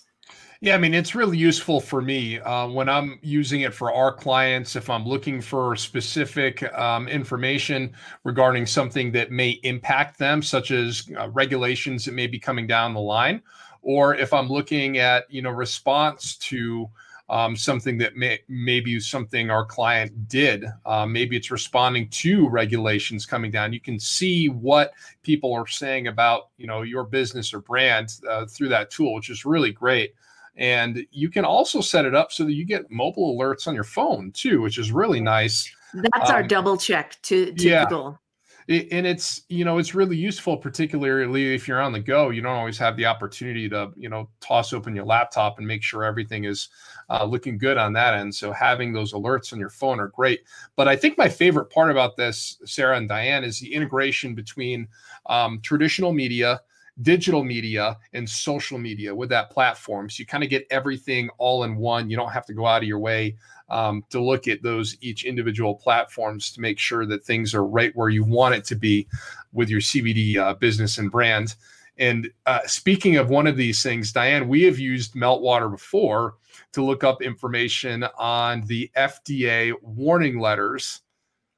Yeah, 0.66 0.74
I 0.74 0.78
mean, 0.80 0.96
it's 0.96 1.14
really 1.14 1.38
useful 1.38 1.80
for 1.80 2.02
me 2.02 2.40
uh, 2.40 2.68
when 2.68 2.90
I'm 2.90 3.20
using 3.22 3.62
it 3.62 3.72
for 3.72 3.94
our 3.94 4.12
clients. 4.12 4.76
If 4.76 4.90
I'm 4.90 5.06
looking 5.06 5.40
for 5.40 5.76
specific 5.76 6.64
um, 6.74 7.08
information 7.08 7.94
regarding 8.24 8.66
something 8.66 9.12
that 9.12 9.30
may 9.30 9.60
impact 9.62 10.18
them, 10.18 10.42
such 10.42 10.72
as 10.72 11.08
uh, 11.20 11.30
regulations 11.30 12.04
that 12.06 12.16
may 12.16 12.26
be 12.26 12.40
coming 12.40 12.66
down 12.66 12.96
the 12.96 13.00
line, 13.00 13.44
or 13.84 14.16
if 14.16 14.34
I'm 14.34 14.48
looking 14.50 14.98
at, 14.98 15.26
you 15.30 15.44
know, 15.44 15.52
response 15.52 16.36
to 16.38 16.90
um, 17.30 17.56
something 17.56 18.00
that 18.00 18.16
may 18.16 18.40
maybe 18.48 19.00
something 19.00 19.52
our 19.52 19.66
client 19.66 20.28
did. 20.28 20.66
Uh, 20.84 21.06
maybe 21.06 21.36
it's 21.38 21.52
responding 21.52 22.10
to 22.10 22.50
regulations 22.50 23.28
coming 23.28 23.52
down. 23.52 23.72
You 23.72 23.82
can 23.82 24.00
see 24.00 24.50
what 24.50 24.94
people 25.22 25.54
are 25.54 25.68
saying 25.68 26.08
about 26.08 26.50
you 26.58 26.66
know 26.66 26.82
your 26.82 27.04
business 27.04 27.54
or 27.54 27.60
brand 27.60 28.20
uh, 28.28 28.48
through 28.48 28.70
that 28.70 28.90
tool, 28.90 29.14
which 29.14 29.30
is 29.30 29.46
really 29.46 29.72
great. 29.72 30.16
And 30.58 31.06
you 31.12 31.30
can 31.30 31.44
also 31.44 31.82
set 31.82 32.06
it 32.06 32.16
up 32.16 32.32
so 32.32 32.46
that 32.46 32.54
you 32.54 32.66
get 32.66 32.90
mobile 32.90 33.38
alerts 33.38 33.68
on 33.68 33.76
your 33.76 33.84
phone 33.84 34.32
too, 34.32 34.62
which 34.62 34.78
is 34.78 34.92
really 34.92 35.20
nice. 35.20 35.70
That's 35.94 36.30
um, 36.30 36.36
our 36.36 36.44
double 36.44 36.78
check 36.78 37.22
to, 37.24 37.52
to 37.52 37.68
yeah. 37.68 37.84
Google. 37.84 38.20
It, 38.68 38.88
and 38.92 39.06
it's 39.06 39.44
you 39.48 39.64
know 39.64 39.78
it's 39.78 39.94
really 39.94 40.18
useful 40.18 40.58
particularly 40.58 41.54
if 41.54 41.68
you're 41.68 41.80
on 41.80 41.92
the 41.92 42.00
go 42.00 42.32
you 42.32 42.42
don't 42.42 42.56
always 42.56 42.80
have 42.80 42.98
the 42.98 43.06
opportunity 43.06 43.70
to 43.70 43.92
you 43.96 44.10
know 44.10 44.28
toss 44.40 44.74
open 44.74 44.96
your 44.96 45.06
laptop 45.06 45.60
and 45.60 45.68
make 45.68 45.84
sure 45.84 46.04
everything 46.04 46.46
is 46.46 46.70
uh, 47.12 47.24
looking 47.26 47.60
good 47.60 47.78
on 47.78 47.94
that 47.94 48.16
end 48.16 48.34
so 48.34 48.52
having 48.52 48.92
those 48.92 49.14
alerts 49.14 49.54
on 49.54 49.60
your 49.60 49.70
phone 49.70 50.00
are 50.00 50.08
great 50.08 50.42
but 50.76 50.88
i 50.88 50.96
think 50.96 51.16
my 51.16 51.30
favorite 51.30 51.70
part 51.70 51.92
about 51.92 52.18
this 52.18 52.58
sarah 52.66 52.98
and 52.98 53.08
diane 53.08 53.44
is 53.44 53.60
the 53.60 53.72
integration 53.72 54.34
between 54.34 54.88
um, 55.28 55.60
traditional 55.62 56.12
media 56.12 56.60
digital 57.02 57.44
media 57.44 57.98
and 58.14 58.30
social 58.30 58.78
media 58.78 59.14
with 59.14 59.30
that 59.30 59.52
platform. 59.52 60.10
So 60.10 60.22
you 60.22 60.26
kind 60.26 60.44
of 60.44 60.50
get 60.50 60.66
everything 60.70 61.30
all 61.38 61.64
in 61.64 61.76
one. 61.76 62.10
You 62.10 62.16
don't 62.16 62.32
have 62.32 62.46
to 62.46 62.54
go 62.54 62.66
out 62.66 62.82
of 62.82 62.88
your 62.88 63.00
way 63.00 63.36
um, 63.70 64.04
to 64.10 64.22
look 64.22 64.48
at 64.48 64.64
those 64.64 64.96
each 65.02 65.26
individual 65.26 65.76
platforms 65.76 66.52
to 66.52 66.62
make 66.62 66.80
sure 66.80 67.06
that 67.06 67.24
things 67.24 67.54
are 67.54 67.66
right 67.66 67.92
where 67.96 68.10
you 68.10 68.24
want 68.24 68.56
it 68.56 68.64
to 68.66 68.76
be 68.76 69.08
with 69.54 69.70
your 69.70 69.82
CBD 69.82 70.38
uh, 70.38 70.54
business 70.54 70.98
and 70.98 71.12
brand. 71.12 71.56
And 71.98 72.30
uh, 72.46 72.60
speaking 72.66 73.18
of 73.18 73.30
one 73.30 73.48
of 73.48 73.56
these 73.56 73.82
things, 73.82 74.12
Diane, 74.12 74.48
we 74.48 74.64
have 74.64 74.78
used 74.78 75.16
Meltwater 75.16 75.72
before 75.72 76.36
to 76.74 76.84
look 76.84 77.04
up 77.04 77.22
information 77.22 78.04
on 78.18 78.62
the 78.68 78.92
FDA 78.98 79.74
warning 79.82 80.40
letters. 80.40 81.02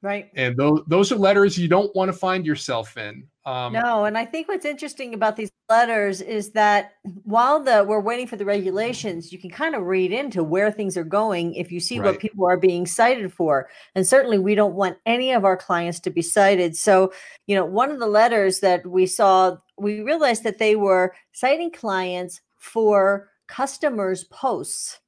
Right. 0.00 0.30
And 0.36 0.56
those, 0.56 0.82
those 0.86 1.10
are 1.10 1.16
letters 1.16 1.58
you 1.58 1.66
don't 1.66 1.94
want 1.96 2.08
to 2.08 2.16
find 2.16 2.46
yourself 2.46 2.96
in. 2.96 3.26
Um, 3.44 3.72
no, 3.72 4.04
and 4.04 4.16
I 4.16 4.24
think 4.24 4.46
what's 4.46 4.64
interesting 4.64 5.12
about 5.12 5.34
these 5.34 5.50
letters 5.68 6.20
is 6.20 6.52
that 6.52 6.92
while 7.24 7.58
the 7.60 7.84
we're 7.88 7.98
waiting 7.98 8.26
for 8.26 8.36
the 8.36 8.44
regulations, 8.44 9.32
you 9.32 9.38
can 9.38 9.50
kind 9.50 9.74
of 9.74 9.82
read 9.82 10.12
into 10.12 10.44
where 10.44 10.70
things 10.70 10.96
are 10.96 11.04
going 11.04 11.54
if 11.54 11.72
you 11.72 11.80
see 11.80 11.98
right. 11.98 12.10
what 12.10 12.20
people 12.20 12.46
are 12.46 12.58
being 12.58 12.86
cited 12.86 13.32
for. 13.32 13.68
And 13.94 14.06
certainly, 14.06 14.38
we 14.38 14.54
don't 14.54 14.74
want 14.74 14.98
any 15.06 15.32
of 15.32 15.44
our 15.44 15.56
clients 15.56 15.98
to 16.00 16.10
be 16.10 16.22
cited. 16.22 16.76
So, 16.76 17.12
you 17.46 17.56
know, 17.56 17.64
one 17.64 17.90
of 17.90 17.98
the 17.98 18.06
letters 18.06 18.60
that 18.60 18.86
we 18.86 19.06
saw, 19.06 19.56
we 19.78 20.02
realized 20.02 20.44
that 20.44 20.58
they 20.58 20.76
were 20.76 21.14
citing 21.32 21.72
clients 21.72 22.40
for 22.58 23.30
customers' 23.48 24.24
posts 24.24 25.00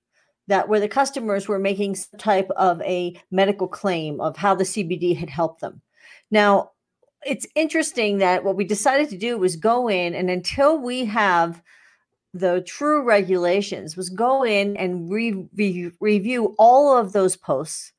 that 0.51 0.69
where 0.69 0.81
the 0.81 0.89
customers 0.89 1.47
were 1.47 1.61
making 1.61 1.95
some 1.95 2.19
type 2.19 2.51
of 2.57 2.83
a 2.83 3.15
medical 3.31 3.69
claim 3.69 4.21
of 4.21 4.37
how 4.37 4.53
the 4.53 4.65
CBD 4.65 5.17
had 5.17 5.31
helped 5.31 5.61
them. 5.61 5.81
Now, 6.31 6.73
it's 7.25 7.47
interesting 7.55 8.19
that 8.19 8.43
what 8.43 8.57
we 8.57 8.65
decided 8.65 9.09
to 9.11 9.17
do 9.17 9.39
was 9.39 9.55
go 9.55 9.89
in 9.89 10.13
and 10.13 10.29
until 10.29 10.77
we 10.77 11.05
have 11.05 11.63
the 12.35 12.63
true 12.67 13.03
regulations 13.03 13.97
was 13.97 14.11
go 14.11 14.45
in 14.45 14.77
and 14.77 15.11
re- 15.11 15.49
re- 15.55 15.93
review 16.01 16.55
all 16.59 16.97
of 16.97 17.13
those 17.13 17.37
posts 17.37 17.93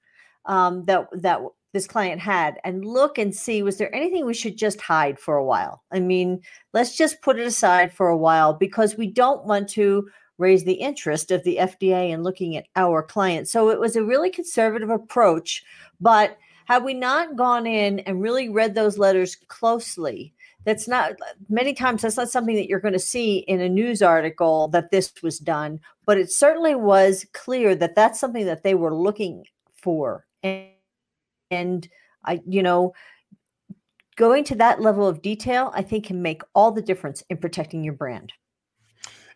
um, 0.46 0.84
that 0.86 1.08
that 1.14 1.42
this 1.74 1.88
client 1.88 2.20
had 2.20 2.60
and 2.66 2.84
look 2.84 3.18
and 3.18 3.34
see 3.34 3.64
was 3.64 3.78
there 3.78 3.94
anything 3.96 4.26
we 4.26 4.34
should 4.34 4.58
just 4.58 4.82
hide 4.82 5.18
for 5.18 5.36
a 5.36 5.46
while 5.46 5.84
i 5.92 6.00
mean 6.00 6.42
let's 6.74 6.98
just 6.98 7.22
put 7.22 7.40
it 7.40 7.48
aside 7.48 7.94
for 7.94 8.10
a 8.10 8.18
while 8.18 8.54
because 8.54 8.98
we 8.98 9.08
don't 9.08 9.46
want 9.46 9.70
to 9.70 10.10
raise 10.42 10.64
the 10.64 10.74
interest 10.74 11.32
of 11.32 11.44
the 11.44 11.58
fda 11.62 12.10
in 12.10 12.24
looking 12.24 12.58
at 12.58 12.68
our 12.76 13.02
clients 13.02 13.52
so 13.52 13.70
it 13.70 13.80
was 13.80 13.96
a 13.96 14.04
really 14.04 14.30
conservative 14.30 14.90
approach 14.90 15.64
but 16.02 16.38
had 16.72 16.86
we 16.86 16.94
not 16.94 17.36
gone 17.36 17.68
in 17.68 18.00
and 18.00 18.22
really 18.22 18.48
read 18.48 18.76
those 18.76 18.98
letters 18.98 19.36
closely, 19.36 20.34
that's 20.64 20.88
not 20.88 21.14
many 21.50 21.74
times 21.74 22.02
that's 22.02 22.16
not 22.16 22.30
something 22.30 22.56
that 22.56 22.68
you're 22.68 22.80
going 22.80 22.94
to 22.94 23.00
see 23.00 23.40
in 23.40 23.60
a 23.60 23.68
news 23.68 24.02
article 24.02 24.70
that 24.70 24.90
this 24.90 25.12
was 25.22 25.38
done, 25.38 25.82
but 26.06 26.18
it 26.18 26.32
certainly 26.32 26.76
was 26.76 27.26
clear 27.34 27.76
that 27.76 27.96
that's 27.96 28.20
something 28.20 28.46
that 28.46 28.64
they 28.64 28.76
were 28.76 28.96
looking 28.96 29.44
for. 29.74 30.26
And, 30.44 30.70
and 31.50 31.90
I, 32.24 32.40
you 32.48 32.64
know, 32.64 32.94
going 34.16 34.46
to 34.46 34.56
that 34.56 34.80
level 34.80 35.08
of 35.08 35.22
detail, 35.22 35.72
I 35.76 35.82
think 35.82 36.06
can 36.06 36.22
make 36.22 36.42
all 36.56 36.72
the 36.72 36.82
difference 36.82 37.22
in 37.30 37.36
protecting 37.36 37.84
your 37.84 37.96
brand 37.96 38.32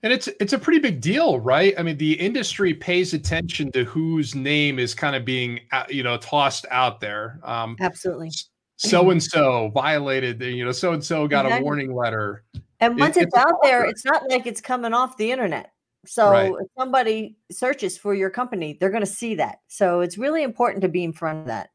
and 0.05 0.13
it's 0.13 0.29
it's 0.39 0.53
a 0.53 0.59
pretty 0.59 0.79
big 0.79 1.01
deal 1.01 1.39
right? 1.39 1.73
I 1.77 1.83
mean 1.83 1.97
the 1.97 2.13
industry 2.13 2.73
pays 2.73 3.13
attention 3.13 3.71
to 3.73 3.83
whose 3.83 4.35
name 4.35 4.77
is 4.79 4.93
kind 4.93 5.15
of 5.15 5.25
being 5.25 5.59
uh, 5.73 5.83
you 5.89 6.03
know 6.03 6.15
tossed 6.17 6.65
out 6.69 7.01
there. 7.01 7.39
Um 7.43 7.75
absolutely. 7.81 8.31
so 8.77 9.09
and 9.09 9.21
so 9.21 9.71
violated 9.73 10.39
the, 10.39 10.51
you 10.51 10.63
know 10.63 10.71
so 10.71 10.93
and 10.93 11.03
so 11.03 11.27
got 11.27 11.45
exactly. 11.45 11.61
a 11.61 11.63
warning 11.63 11.93
letter. 11.93 12.43
And 12.79 12.99
once 12.99 13.17
it, 13.17 13.23
it's, 13.23 13.35
it's 13.35 13.45
out 13.45 13.57
there 13.63 13.83
it's 13.85 14.05
not 14.05 14.29
like 14.29 14.45
it's 14.45 14.61
coming 14.61 14.93
off 14.93 15.17
the 15.17 15.31
internet. 15.31 15.71
So 16.05 16.29
right. 16.29 16.51
if 16.51 16.67
somebody 16.77 17.35
searches 17.51 17.97
for 17.97 18.13
your 18.13 18.29
company 18.29 18.77
they're 18.79 18.91
going 18.91 19.01
to 19.01 19.07
see 19.07 19.35
that. 19.35 19.61
So 19.67 20.01
it's 20.01 20.19
really 20.19 20.43
important 20.43 20.83
to 20.83 20.87
be 20.87 21.03
in 21.03 21.13
front 21.13 21.39
of 21.39 21.45
that 21.47 21.71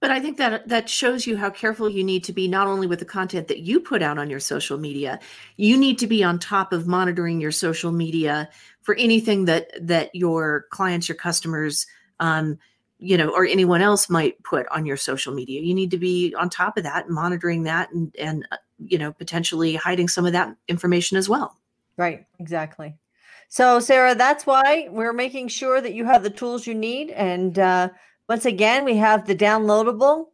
but 0.00 0.10
I 0.10 0.20
think 0.20 0.36
that 0.36 0.68
that 0.68 0.88
shows 0.88 1.26
you 1.26 1.36
how 1.36 1.50
careful 1.50 1.88
you 1.88 2.04
need 2.04 2.24
to 2.24 2.32
be 2.32 2.48
not 2.48 2.66
only 2.66 2.86
with 2.86 2.98
the 2.98 3.04
content 3.04 3.48
that 3.48 3.60
you 3.60 3.80
put 3.80 4.02
out 4.02 4.18
on 4.18 4.28
your 4.28 4.40
social 4.40 4.78
media, 4.78 5.18
you 5.56 5.76
need 5.76 5.98
to 5.98 6.06
be 6.06 6.22
on 6.22 6.38
top 6.38 6.72
of 6.72 6.86
monitoring 6.86 7.40
your 7.40 7.52
social 7.52 7.92
media 7.92 8.48
for 8.82 8.94
anything 8.96 9.46
that 9.46 9.70
that 9.80 10.14
your 10.14 10.66
clients, 10.70 11.08
your 11.08 11.16
customers, 11.16 11.86
um, 12.20 12.58
you 12.98 13.16
know, 13.16 13.30
or 13.30 13.46
anyone 13.46 13.80
else 13.80 14.10
might 14.10 14.42
put 14.42 14.66
on 14.68 14.84
your 14.84 14.96
social 14.96 15.34
media. 15.34 15.62
You 15.62 15.74
need 15.74 15.90
to 15.90 15.98
be 15.98 16.34
on 16.34 16.50
top 16.50 16.76
of 16.76 16.84
that, 16.84 17.08
monitoring 17.08 17.62
that, 17.64 17.90
and 17.92 18.14
and 18.18 18.46
uh, 18.52 18.56
you 18.78 18.98
know, 18.98 19.12
potentially 19.12 19.76
hiding 19.76 20.08
some 20.08 20.26
of 20.26 20.32
that 20.32 20.54
information 20.68 21.16
as 21.16 21.28
well. 21.28 21.56
Right. 21.96 22.26
Exactly. 22.38 22.94
So, 23.48 23.80
Sarah, 23.80 24.14
that's 24.14 24.44
why 24.44 24.88
we're 24.90 25.12
making 25.12 25.48
sure 25.48 25.80
that 25.80 25.94
you 25.94 26.04
have 26.04 26.22
the 26.22 26.30
tools 26.30 26.66
you 26.66 26.74
need. 26.74 27.10
And 27.10 27.58
uh, 27.58 27.90
once 28.28 28.44
again, 28.44 28.84
we 28.84 28.96
have 28.96 29.26
the 29.26 29.36
downloadable 29.36 30.26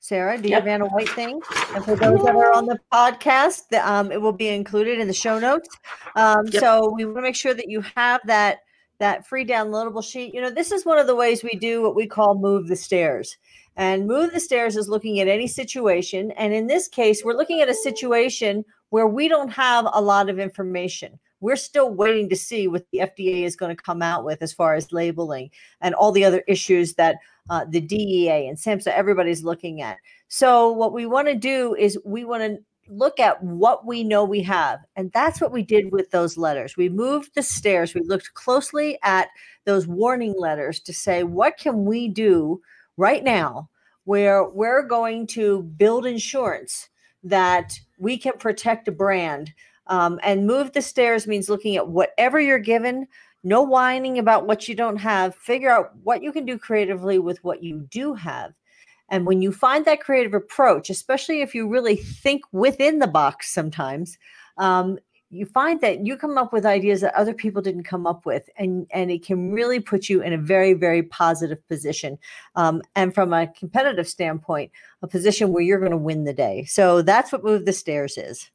Sarah, 0.00 0.38
do 0.38 0.48
yep. 0.48 0.48
you 0.48 0.54
have 0.54 0.64
Vanna 0.64 0.86
White 0.86 1.08
thing? 1.10 1.40
And 1.74 1.84
for 1.84 1.96
those 1.96 2.22
that 2.22 2.34
are 2.36 2.52
on 2.52 2.66
the 2.66 2.78
podcast, 2.92 3.68
the, 3.70 3.86
um, 3.88 4.12
it 4.12 4.20
will 4.20 4.32
be 4.32 4.48
included 4.48 5.00
in 5.00 5.08
the 5.08 5.12
show 5.12 5.38
notes. 5.38 5.68
Um, 6.14 6.46
yep. 6.46 6.62
So 6.62 6.94
we 6.94 7.04
want 7.04 7.18
to 7.18 7.22
make 7.22 7.34
sure 7.34 7.54
that 7.54 7.68
you 7.68 7.82
have 7.96 8.20
that 8.26 8.60
that 9.00 9.26
free 9.26 9.44
downloadable 9.44 10.02
sheet. 10.02 10.34
You 10.34 10.40
know, 10.40 10.50
this 10.50 10.72
is 10.72 10.84
one 10.84 10.98
of 10.98 11.06
the 11.06 11.14
ways 11.14 11.44
we 11.44 11.54
do 11.54 11.82
what 11.82 11.94
we 11.94 12.06
call 12.06 12.36
move 12.36 12.66
the 12.66 12.74
stairs. 12.74 13.36
And 13.76 14.08
move 14.08 14.32
the 14.32 14.40
stairs 14.40 14.76
is 14.76 14.88
looking 14.88 15.20
at 15.20 15.28
any 15.28 15.46
situation. 15.46 16.32
And 16.32 16.52
in 16.52 16.66
this 16.66 16.88
case, 16.88 17.22
we're 17.24 17.36
looking 17.36 17.60
at 17.60 17.68
a 17.68 17.74
situation 17.74 18.64
where 18.90 19.06
we 19.06 19.28
don't 19.28 19.50
have 19.50 19.86
a 19.92 20.00
lot 20.00 20.28
of 20.28 20.40
information. 20.40 21.16
We're 21.40 21.54
still 21.54 21.94
waiting 21.94 22.28
to 22.30 22.36
see 22.36 22.66
what 22.66 22.86
the 22.90 22.98
FDA 22.98 23.44
is 23.44 23.54
going 23.54 23.76
to 23.76 23.80
come 23.80 24.02
out 24.02 24.24
with 24.24 24.42
as 24.42 24.52
far 24.52 24.74
as 24.74 24.92
labeling 24.92 25.50
and 25.80 25.94
all 25.94 26.10
the 26.10 26.24
other 26.24 26.42
issues 26.48 26.94
that 26.94 27.18
uh, 27.50 27.64
the 27.68 27.80
DEA 27.80 28.48
and 28.48 28.56
SAMHSA, 28.56 28.88
everybody's 28.88 29.42
looking 29.42 29.80
at. 29.80 29.98
So, 30.28 30.70
what 30.70 30.92
we 30.92 31.06
want 31.06 31.28
to 31.28 31.34
do 31.34 31.74
is 31.74 31.98
we 32.04 32.24
want 32.24 32.42
to 32.42 32.58
look 32.90 33.20
at 33.20 33.42
what 33.42 33.86
we 33.86 34.02
know 34.02 34.24
we 34.24 34.42
have. 34.42 34.80
And 34.96 35.12
that's 35.12 35.40
what 35.40 35.52
we 35.52 35.62
did 35.62 35.92
with 35.92 36.10
those 36.10 36.36
letters. 36.36 36.76
We 36.76 36.88
moved 36.88 37.34
the 37.34 37.42
stairs, 37.42 37.94
we 37.94 38.02
looked 38.02 38.34
closely 38.34 38.98
at 39.02 39.28
those 39.64 39.86
warning 39.86 40.34
letters 40.38 40.80
to 40.80 40.92
say, 40.92 41.22
what 41.22 41.58
can 41.58 41.84
we 41.84 42.08
do 42.08 42.60
right 42.96 43.22
now 43.22 43.68
where 44.04 44.48
we're 44.48 44.82
going 44.82 45.26
to 45.26 45.62
build 45.62 46.06
insurance 46.06 46.88
that 47.22 47.78
we 47.98 48.16
can 48.16 48.34
protect 48.38 48.88
a 48.88 48.92
brand? 48.92 49.52
Um, 49.88 50.20
and 50.22 50.46
move 50.46 50.72
the 50.72 50.82
stairs 50.82 51.26
means 51.26 51.48
looking 51.48 51.76
at 51.76 51.88
whatever 51.88 52.38
you're 52.38 52.58
given, 52.58 53.08
no 53.44 53.62
whining 53.62 54.18
about 54.18 54.46
what 54.46 54.68
you 54.68 54.74
don't 54.74 54.96
have. 54.96 55.34
Figure 55.34 55.70
out 55.70 55.92
what 56.02 56.22
you 56.22 56.32
can 56.32 56.44
do 56.44 56.58
creatively 56.58 57.18
with 57.18 57.42
what 57.44 57.62
you 57.62 57.86
do 57.90 58.14
have. 58.14 58.52
And 59.08 59.26
when 59.26 59.40
you 59.40 59.52
find 59.52 59.84
that 59.84 60.00
creative 60.00 60.34
approach, 60.34 60.90
especially 60.90 61.40
if 61.40 61.54
you 61.54 61.68
really 61.68 61.96
think 61.96 62.42
within 62.52 62.98
the 62.98 63.06
box 63.06 63.52
sometimes, 63.52 64.18
um, 64.58 64.98
you 65.30 65.44
find 65.44 65.80
that 65.82 66.06
you 66.06 66.16
come 66.16 66.38
up 66.38 66.52
with 66.52 66.64
ideas 66.64 67.02
that 67.02 67.14
other 67.14 67.34
people 67.34 67.60
didn't 67.60 67.84
come 67.84 68.06
up 68.06 68.24
with 68.24 68.48
and 68.56 68.86
and 68.90 69.10
it 69.10 69.24
can 69.24 69.52
really 69.52 69.78
put 69.78 70.08
you 70.08 70.22
in 70.22 70.32
a 70.32 70.38
very 70.38 70.72
very 70.72 71.02
positive 71.02 71.66
position 71.68 72.18
um, 72.56 72.82
and 72.96 73.14
from 73.14 73.32
a 73.32 73.46
competitive 73.48 74.08
standpoint 74.08 74.70
a 75.02 75.06
position 75.06 75.52
where 75.52 75.62
you're 75.62 75.78
going 75.78 75.90
to 75.90 75.96
win 75.96 76.24
the 76.24 76.32
day 76.32 76.64
so 76.64 77.02
that's 77.02 77.30
what 77.30 77.44
move 77.44 77.66
the 77.66 77.72
stairs 77.72 78.16
is 78.16 78.50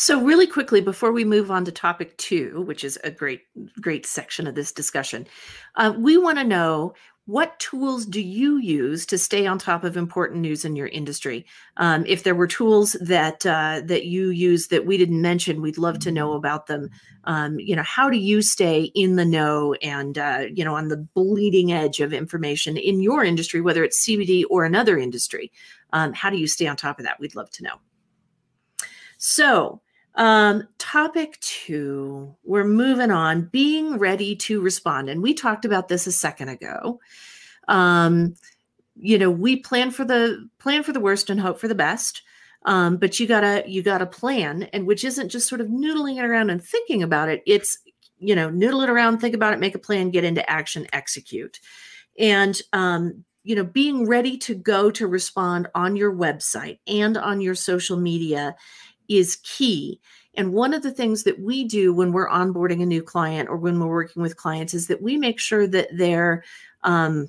so, 0.00 0.18
really 0.18 0.46
quickly, 0.46 0.80
before 0.80 1.12
we 1.12 1.26
move 1.26 1.50
on 1.50 1.66
to 1.66 1.70
topic 1.70 2.16
two, 2.16 2.62
which 2.62 2.84
is 2.84 2.98
a 3.04 3.10
great, 3.10 3.42
great 3.82 4.06
section 4.06 4.46
of 4.46 4.54
this 4.54 4.72
discussion, 4.72 5.26
uh, 5.74 5.92
we 5.94 6.16
want 6.16 6.38
to 6.38 6.44
know 6.44 6.94
what 7.26 7.60
tools 7.60 8.06
do 8.06 8.22
you 8.22 8.56
use 8.56 9.04
to 9.04 9.18
stay 9.18 9.46
on 9.46 9.58
top 9.58 9.84
of 9.84 9.98
important 9.98 10.40
news 10.40 10.64
in 10.64 10.74
your 10.74 10.86
industry? 10.86 11.44
Um, 11.76 12.06
if 12.06 12.22
there 12.22 12.34
were 12.34 12.46
tools 12.46 12.96
that 13.02 13.44
uh, 13.44 13.82
that 13.84 14.06
you 14.06 14.30
use 14.30 14.68
that 14.68 14.86
we 14.86 14.96
didn't 14.96 15.20
mention, 15.20 15.60
we'd 15.60 15.76
love 15.76 15.98
to 15.98 16.10
know 16.10 16.32
about 16.32 16.66
them. 16.66 16.88
Um, 17.24 17.60
you 17.60 17.76
know, 17.76 17.82
how 17.82 18.08
do 18.08 18.16
you 18.16 18.40
stay 18.40 18.84
in 18.94 19.16
the 19.16 19.26
know 19.26 19.74
and 19.82 20.16
uh, 20.16 20.46
you 20.50 20.64
know 20.64 20.76
on 20.76 20.88
the 20.88 20.96
bleeding 20.96 21.72
edge 21.72 22.00
of 22.00 22.14
information 22.14 22.78
in 22.78 23.02
your 23.02 23.22
industry, 23.22 23.60
whether 23.60 23.84
it's 23.84 24.02
CBD 24.02 24.44
or 24.48 24.64
another 24.64 24.96
industry? 24.96 25.52
Um, 25.92 26.14
how 26.14 26.30
do 26.30 26.38
you 26.38 26.46
stay 26.46 26.66
on 26.66 26.76
top 26.76 26.98
of 26.98 27.04
that? 27.04 27.20
We'd 27.20 27.34
love 27.34 27.50
to 27.50 27.64
know. 27.64 27.74
So, 29.18 29.82
um, 30.14 30.66
topic 30.78 31.38
two, 31.40 32.34
we're 32.44 32.64
moving 32.64 33.10
on, 33.10 33.42
being 33.46 33.98
ready 33.98 34.36
to 34.36 34.60
respond. 34.60 35.08
And 35.08 35.22
we 35.22 35.34
talked 35.34 35.64
about 35.64 35.88
this 35.88 36.06
a 36.06 36.12
second 36.12 36.48
ago. 36.48 37.00
Um, 37.68 38.34
you 38.96 39.18
know, 39.18 39.30
we 39.30 39.56
plan 39.56 39.90
for 39.90 40.04
the 40.04 40.48
plan 40.58 40.82
for 40.82 40.92
the 40.92 41.00
worst 41.00 41.30
and 41.30 41.40
hope 41.40 41.58
for 41.58 41.68
the 41.68 41.74
best. 41.74 42.22
Um, 42.66 42.98
but 42.98 43.18
you 43.18 43.26
gotta 43.26 43.64
you 43.66 43.82
gotta 43.82 44.04
plan, 44.06 44.64
and 44.64 44.86
which 44.86 45.04
isn't 45.04 45.30
just 45.30 45.48
sort 45.48 45.62
of 45.62 45.68
noodling 45.68 46.18
it 46.18 46.24
around 46.24 46.50
and 46.50 46.62
thinking 46.62 47.02
about 47.02 47.28
it. 47.30 47.42
It's 47.46 47.78
you 48.18 48.34
know, 48.34 48.50
noodle 48.50 48.82
it 48.82 48.90
around, 48.90 49.18
think 49.18 49.34
about 49.34 49.54
it, 49.54 49.60
make 49.60 49.74
a 49.74 49.78
plan, 49.78 50.10
get 50.10 50.24
into 50.24 50.48
action, 50.48 50.86
execute. 50.92 51.58
And 52.18 52.60
um, 52.72 53.24
you 53.42 53.56
know, 53.56 53.64
being 53.64 54.06
ready 54.06 54.36
to 54.36 54.54
go 54.54 54.90
to 54.90 55.06
respond 55.06 55.68
on 55.74 55.96
your 55.96 56.12
website 56.12 56.78
and 56.86 57.16
on 57.16 57.40
your 57.40 57.54
social 57.54 57.96
media 57.96 58.54
is 59.10 59.36
key. 59.42 60.00
And 60.34 60.52
one 60.52 60.72
of 60.72 60.82
the 60.82 60.92
things 60.92 61.24
that 61.24 61.40
we 61.40 61.64
do 61.64 61.92
when 61.92 62.12
we're 62.12 62.28
onboarding 62.28 62.82
a 62.82 62.86
new 62.86 63.02
client 63.02 63.48
or 63.48 63.56
when 63.56 63.78
we're 63.78 63.88
working 63.88 64.22
with 64.22 64.36
clients 64.36 64.72
is 64.72 64.86
that 64.86 65.02
we 65.02 65.16
make 65.18 65.40
sure 65.40 65.66
that 65.66 65.88
they're, 65.92 66.44
um, 66.84 67.28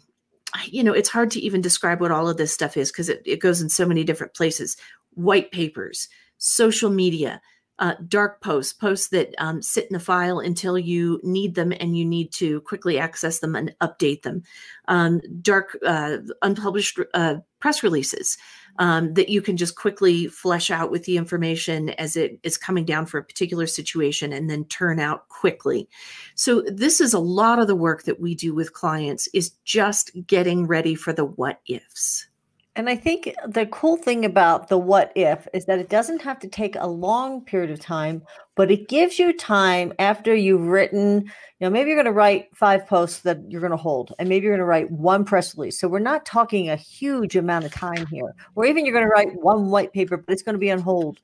you 0.66 0.84
know, 0.84 0.94
it's 0.94 1.10
hard 1.10 1.32
to 1.32 1.42
even 1.42 1.62
describe 1.62 2.00
what 2.00 2.12
all 2.12 2.30
of 2.30 2.38
this 2.38 2.54
stuff 2.54 2.78
is 2.78 2.92
because 2.92 3.10
it, 3.10 3.22
it 3.26 3.40
goes 3.40 3.60
in 3.60 3.70
so 3.70 3.86
many 3.86 4.04
different 4.04 4.34
places 4.36 4.78
white 5.16 5.52
papers, 5.52 6.08
social 6.38 6.90
media, 6.90 7.42
uh, 7.82 7.96
dark 8.08 8.42
posts, 8.42 8.72
posts 8.72 9.10
that 9.10 9.34
um, 9.40 9.62
sit 9.62 9.88
in 9.90 9.96
a 9.96 10.00
file 10.00 10.40
until 10.40 10.78
you 10.78 11.20
need 11.24 11.56
them 11.56 11.74
and 11.80 11.98
you 11.98 12.06
need 12.06 12.32
to 12.32 12.62
quickly 12.62 13.00
access 13.00 13.40
them 13.40 13.56
and 13.56 13.76
update 13.82 14.22
them. 14.22 14.44
Um, 14.88 15.20
dark, 15.42 15.78
uh, 15.86 16.18
unpublished 16.44 17.00
uh, 17.16 17.38
press 17.60 17.82
releases 17.82 18.38
um, 18.78 19.16
that 19.16 19.30
you 19.30 19.42
can 19.42 19.58
just 19.58 19.76
quickly 19.76 20.28
flesh 20.28 20.70
out 20.70 20.92
with 20.92 21.06
the 21.06 21.18
information 21.18 21.90
as 21.92 22.16
it 22.16 22.40
is 22.44 22.56
coming 22.56 22.86
down 22.86 23.08
for 23.08 23.18
a 23.18 23.24
particular 23.24 23.66
situation 23.66 24.32
and 24.32 24.48
then 24.48 24.64
turn 24.66 25.00
out 25.00 25.28
quickly. 25.30 25.90
So 26.36 26.62
this 26.62 27.02
is 27.02 27.16
a 27.16 27.20
lot 27.20 27.58
of 27.58 27.68
the 27.68 27.76
work 27.76 28.04
that 28.04 28.20
we 28.20 28.36
do 28.36 28.54
with 28.54 28.74
clients 28.74 29.28
is 29.34 29.52
just 29.66 30.12
getting 30.28 30.68
ready 30.68 30.94
for 30.94 31.14
the 31.14 31.26
what 31.26 31.62
ifs. 31.68 32.28
And 32.78 32.88
I 32.88 32.96
think 32.96 33.36
the 33.46 33.66
cool 33.66 33.98
thing 33.98 34.24
about 34.24 34.70
the 34.70 34.78
what 34.78 35.12
if 35.14 35.46
is 35.54 35.66
that 35.66 35.80
it 35.80 35.90
doesn't 35.90 36.22
have 36.22 36.40
to 36.40 36.48
take 36.48 36.78
a 36.78 36.88
long 36.88 37.44
period 37.44 37.70
of 37.70 37.82
time, 37.82 38.24
but 38.56 38.72
it 38.72 38.88
gives 38.88 39.20
you 39.20 39.34
time 39.34 39.92
after 40.00 40.34
you've 40.34 40.68
written, 40.68 41.24
you 41.24 41.32
know, 41.60 41.70
maybe 41.70 41.90
you're 41.90 41.98
going 41.98 42.06
to 42.06 42.14
write 42.14 42.48
five 42.56 42.88
posts 42.88 43.20
that 43.24 43.40
you're 43.50 43.60
going 43.60 43.72
to 43.72 43.78
hold, 43.78 44.14
and 44.20 44.30
maybe 44.30 44.46
you're 44.46 44.56
going 44.56 44.64
to 44.64 44.66
write 44.66 44.90
one 44.90 45.26
press 45.26 45.54
release. 45.58 45.82
So 45.82 45.90
we're 45.90 46.00
not 46.00 46.26
talking 46.26 46.70
a 46.70 46.78
huge 46.78 47.36
amount 47.36 47.66
of 47.66 47.74
time 47.74 48.06
here, 48.06 48.34
or 48.56 48.66
even 48.66 48.86
you're 48.86 48.94
going 48.94 49.06
to 49.06 49.12
write 49.12 49.36
one 49.36 49.70
white 49.70 49.92
paper, 49.92 50.16
but 50.16 50.32
it's 50.32 50.44
going 50.44 50.56
to 50.56 50.60
be 50.60 50.72
on 50.72 50.80
hold. 50.80 51.20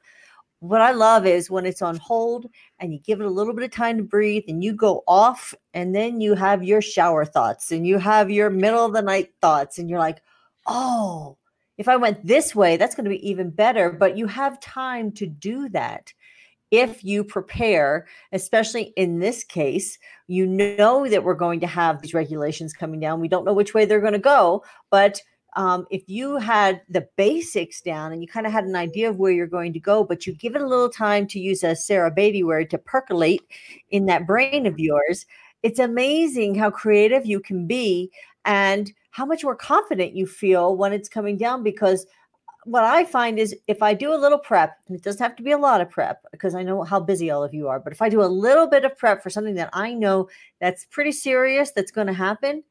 What 0.59 0.81
I 0.81 0.91
love 0.91 1.25
is 1.25 1.49
when 1.49 1.65
it's 1.65 1.81
on 1.81 1.95
hold 1.95 2.47
and 2.79 2.91
you 2.91 2.99
give 2.99 3.21
it 3.21 3.25
a 3.25 3.29
little 3.29 3.53
bit 3.53 3.63
of 3.63 3.71
time 3.71 3.97
to 3.97 4.03
breathe 4.03 4.43
and 4.49 4.61
you 4.61 4.73
go 4.73 5.01
off, 5.07 5.53
and 5.73 5.95
then 5.95 6.19
you 6.19 6.35
have 6.35 6.61
your 6.61 6.81
shower 6.81 7.23
thoughts 7.23 7.71
and 7.71 7.87
you 7.87 7.99
have 7.99 8.29
your 8.29 8.49
middle 8.49 8.83
of 8.83 8.91
the 8.91 9.01
night 9.01 9.31
thoughts, 9.39 9.79
and 9.79 9.89
you're 9.89 9.97
like, 9.97 10.21
oh, 10.69 11.36
if 11.77 11.87
I 11.87 11.95
went 11.95 12.25
this 12.25 12.55
way, 12.55 12.77
that's 12.77 12.95
going 12.95 13.05
to 13.05 13.09
be 13.09 13.29
even 13.29 13.49
better. 13.49 13.91
But 13.91 14.17
you 14.17 14.27
have 14.27 14.59
time 14.59 15.11
to 15.13 15.25
do 15.27 15.69
that 15.69 16.13
if 16.71 17.03
you 17.03 17.23
prepare, 17.23 18.07
especially 18.31 18.93
in 18.97 19.19
this 19.19 19.43
case, 19.43 19.97
you 20.27 20.45
know 20.45 21.07
that 21.07 21.23
we're 21.23 21.33
going 21.33 21.61
to 21.61 21.67
have 21.67 22.01
these 22.01 22.13
regulations 22.13 22.73
coming 22.73 22.99
down. 22.99 23.21
We 23.21 23.29
don't 23.29 23.45
know 23.45 23.53
which 23.53 23.73
way 23.73 23.85
they're 23.85 24.01
going 24.01 24.13
to 24.13 24.19
go, 24.19 24.63
but 24.89 25.21
um, 25.55 25.87
if 25.89 26.03
you 26.07 26.37
had 26.37 26.81
the 26.89 27.07
basics 27.15 27.81
down 27.81 28.11
and 28.11 28.21
you 28.21 28.27
kind 28.27 28.45
of 28.45 28.51
had 28.51 28.65
an 28.65 28.75
idea 28.75 29.09
of 29.09 29.17
where 29.17 29.31
you're 29.31 29.47
going 29.47 29.73
to 29.73 29.79
go, 29.79 30.03
but 30.03 30.27
you 30.27 30.33
give 30.33 30.55
it 30.55 30.61
a 30.61 30.67
little 30.67 30.89
time 30.89 31.25
to 31.27 31.39
use 31.39 31.63
a 31.63 31.75
Sarah 31.75 32.11
Beatty 32.11 32.43
word 32.43 32.69
to 32.69 32.77
percolate 32.77 33.41
in 33.89 34.05
that 34.05 34.27
brain 34.27 34.67
of 34.67 34.77
yours, 34.77 35.25
it's 35.63 35.79
amazing 35.79 36.55
how 36.55 36.69
creative 36.69 37.25
you 37.25 37.39
can 37.39 37.65
be 37.65 38.11
and 38.45 38.91
how 39.17 39.25
much 39.25 39.43
more 39.43 39.55
confident 39.55 40.15
you 40.15 40.27
feel 40.27 40.77
when 40.77 40.93
it's 40.93 41.09
coming 41.09 41.37
down 41.37 41.63
because 41.63 42.05
what 42.65 42.83
I 42.83 43.03
find 43.03 43.39
is 43.39 43.55
if 43.65 43.81
I 43.81 43.95
do 43.95 44.13
a 44.13 44.15
little 44.15 44.37
prep, 44.37 44.77
and 44.87 44.95
it 44.95 45.01
doesn't 45.01 45.23
have 45.23 45.35
to 45.37 45.43
be 45.43 45.53
a 45.53 45.57
lot 45.57 45.81
of 45.81 45.89
prep 45.89 46.23
because 46.31 46.53
I 46.53 46.61
know 46.61 46.83
how 46.83 46.99
busy 46.99 47.31
all 47.31 47.43
of 47.43 47.51
you 47.51 47.67
are, 47.67 47.79
but 47.79 47.93
if 47.93 47.99
I 47.99 48.09
do 48.09 48.21
a 48.21 48.27
little 48.27 48.67
bit 48.67 48.85
of 48.85 48.95
prep 48.95 49.23
for 49.23 49.31
something 49.31 49.55
that 49.55 49.71
I 49.73 49.95
know 49.95 50.29
that's 50.61 50.85
pretty 50.85 51.11
serious, 51.11 51.71
that's 51.71 51.89
going 51.89 52.05
to 52.05 52.13
happen, 52.13 52.63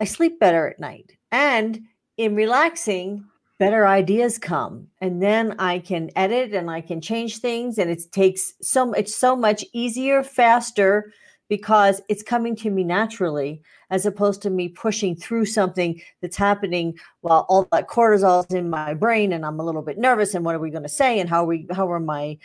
I 0.00 0.04
sleep 0.04 0.38
better 0.38 0.68
at 0.68 0.80
night. 0.80 1.16
And 1.32 1.80
in 2.18 2.36
relaxing, 2.36 3.24
better 3.58 3.86
ideas 3.86 4.36
come. 4.36 4.88
And 5.00 5.22
then 5.22 5.54
I 5.58 5.78
can 5.78 6.10
edit 6.14 6.52
and 6.52 6.70
I 6.70 6.82
can 6.82 7.00
change 7.00 7.38
things. 7.38 7.78
And 7.78 7.90
it 7.90 8.02
takes 8.12 8.52
so 8.60 8.92
it's 8.92 9.16
so 9.16 9.34
much 9.34 9.64
easier, 9.72 10.22
faster 10.22 11.10
because 11.54 12.00
it's 12.08 12.24
coming 12.24 12.56
to 12.56 12.68
me 12.68 12.82
naturally 12.82 13.62
as 13.90 14.06
opposed 14.06 14.42
to 14.42 14.50
me 14.50 14.66
pushing 14.66 15.14
through 15.14 15.44
something 15.44 16.02
that's 16.20 16.36
happening 16.36 16.98
while 17.20 17.46
all 17.48 17.68
that 17.70 17.86
cortisol 17.86 18.44
is 18.50 18.56
in 18.56 18.68
my 18.68 18.92
brain 18.92 19.32
and 19.32 19.46
I'm 19.46 19.60
a 19.60 19.64
little 19.64 19.80
bit 19.80 19.96
nervous 19.96 20.34
and 20.34 20.44
what 20.44 20.56
are 20.56 20.58
we 20.58 20.70
going 20.70 20.82
to 20.82 20.88
say 20.88 21.20
and 21.20 21.30
how 21.30 21.44
are 21.44 21.46
we 21.46 21.68
how 21.70 21.88
are 21.92 22.00
my 22.00 22.36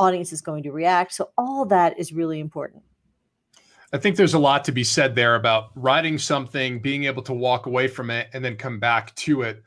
audience 0.00 0.32
is 0.32 0.40
going 0.40 0.64
to 0.64 0.72
react 0.72 1.12
so 1.12 1.30
all 1.38 1.64
that 1.66 1.96
is 1.96 2.12
really 2.12 2.40
important 2.40 2.82
I 3.92 3.98
think 3.98 4.16
there's 4.16 4.34
a 4.34 4.38
lot 4.40 4.64
to 4.64 4.72
be 4.72 4.82
said 4.82 5.14
there 5.14 5.36
about 5.36 5.70
writing 5.76 6.18
something, 6.18 6.80
being 6.80 7.04
able 7.04 7.22
to 7.22 7.32
walk 7.32 7.66
away 7.66 7.86
from 7.86 8.10
it, 8.10 8.26
and 8.32 8.44
then 8.44 8.56
come 8.56 8.80
back 8.80 9.14
to 9.14 9.42
it. 9.42 9.62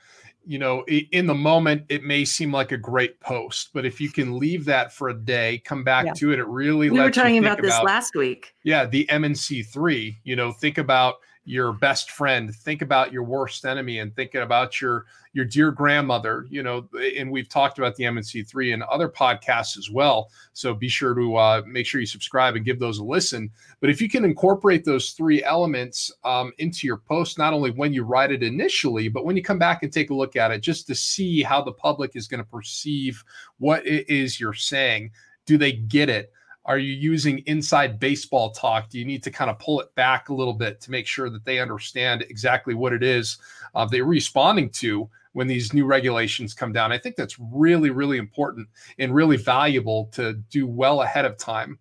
You 0.49 0.57
know, 0.57 0.83
in 0.87 1.27
the 1.27 1.35
moment, 1.35 1.83
it 1.89 2.03
may 2.03 2.25
seem 2.25 2.51
like 2.51 2.71
a 2.71 2.77
great 2.77 3.19
post, 3.19 3.69
but 3.71 3.85
if 3.85 4.01
you 4.01 4.09
can 4.09 4.39
leave 4.39 4.65
that 4.65 4.91
for 4.91 5.09
a 5.09 5.13
day, 5.13 5.61
come 5.63 5.83
back 5.83 6.07
yeah. 6.07 6.13
to 6.13 6.31
it, 6.33 6.39
it 6.39 6.47
really. 6.47 6.89
We 6.89 6.99
were 6.99 7.11
talking 7.11 7.37
about 7.37 7.61
this 7.61 7.75
about, 7.75 7.85
last 7.85 8.15
week. 8.15 8.55
Yeah, 8.63 8.87
the 8.87 9.05
MNC 9.11 9.67
three. 9.67 10.17
You 10.23 10.35
know, 10.35 10.51
think 10.51 10.79
about 10.79 11.17
your 11.49 11.73
best 11.73 12.11
friend 12.11 12.53
think 12.53 12.83
about 12.83 13.11
your 13.11 13.23
worst 13.23 13.65
enemy 13.65 13.97
and 13.99 14.15
thinking 14.15 14.41
about 14.41 14.79
your 14.79 15.05
your 15.33 15.45
dear 15.45 15.71
grandmother 15.71 16.45
you 16.47 16.61
know 16.61 16.87
and 17.17 17.31
we've 17.31 17.49
talked 17.49 17.79
about 17.79 17.95
the 17.95 18.03
mnc3 18.03 18.73
and 18.73 18.83
other 18.83 19.09
podcasts 19.09 19.77
as 19.77 19.89
well. 19.89 20.29
So 20.53 20.73
be 20.73 20.87
sure 20.87 21.15
to 21.15 21.35
uh, 21.35 21.61
make 21.65 21.85
sure 21.85 21.99
you 21.99 22.07
subscribe 22.07 22.55
and 22.55 22.65
give 22.65 22.79
those 22.79 22.99
a 22.99 23.03
listen. 23.03 23.49
But 23.79 23.89
if 23.89 24.01
you 24.01 24.09
can 24.09 24.25
incorporate 24.25 24.85
those 24.85 25.11
three 25.11 25.43
elements 25.43 26.11
um, 26.23 26.51
into 26.59 26.85
your 26.85 26.97
post 26.97 27.37
not 27.37 27.53
only 27.53 27.71
when 27.71 27.93
you 27.93 28.03
write 28.03 28.31
it 28.31 28.43
initially 28.43 29.07
but 29.07 29.25
when 29.25 29.35
you 29.35 29.43
come 29.43 29.59
back 29.59 29.81
and 29.81 29.91
take 29.91 30.11
a 30.11 30.15
look 30.15 30.35
at 30.35 30.51
it 30.51 30.61
just 30.61 30.85
to 30.87 30.95
see 30.95 31.41
how 31.41 31.61
the 31.61 31.71
public 31.71 32.15
is 32.15 32.27
going 32.27 32.43
to 32.43 32.49
perceive 32.49 33.23
what 33.57 33.85
it 33.87 34.07
is 34.09 34.39
you're 34.39 34.53
saying 34.53 35.11
do 35.45 35.57
they 35.57 35.71
get 35.71 36.09
it 36.09 36.31
are 36.65 36.77
you 36.77 36.93
using 36.93 37.39
inside 37.39 37.99
baseball 37.99 38.51
talk? 38.51 38.89
Do 38.89 38.99
you 38.99 39.05
need 39.05 39.23
to 39.23 39.31
kind 39.31 39.49
of 39.49 39.59
pull 39.59 39.79
it 39.79 39.93
back 39.95 40.29
a 40.29 40.33
little 40.33 40.53
bit 40.53 40.81
to 40.81 40.91
make 40.91 41.07
sure 41.07 41.29
that 41.29 41.45
they 41.45 41.59
understand 41.59 42.23
exactly 42.29 42.73
what 42.73 42.93
it 42.93 43.01
is 43.01 43.37
uh, 43.75 43.85
they're 43.85 44.05
responding 44.05 44.69
to 44.69 45.09
when 45.33 45.47
these 45.47 45.73
new 45.73 45.85
regulations 45.85 46.53
come 46.53 46.71
down? 46.71 46.91
I 46.91 46.97
think 46.97 47.15
that's 47.15 47.39
really, 47.39 47.89
really 47.89 48.17
important 48.17 48.67
and 48.99 49.15
really 49.15 49.37
valuable 49.37 50.09
to 50.13 50.33
do 50.49 50.67
well 50.67 51.01
ahead 51.01 51.25
of 51.25 51.37
time. 51.37 51.79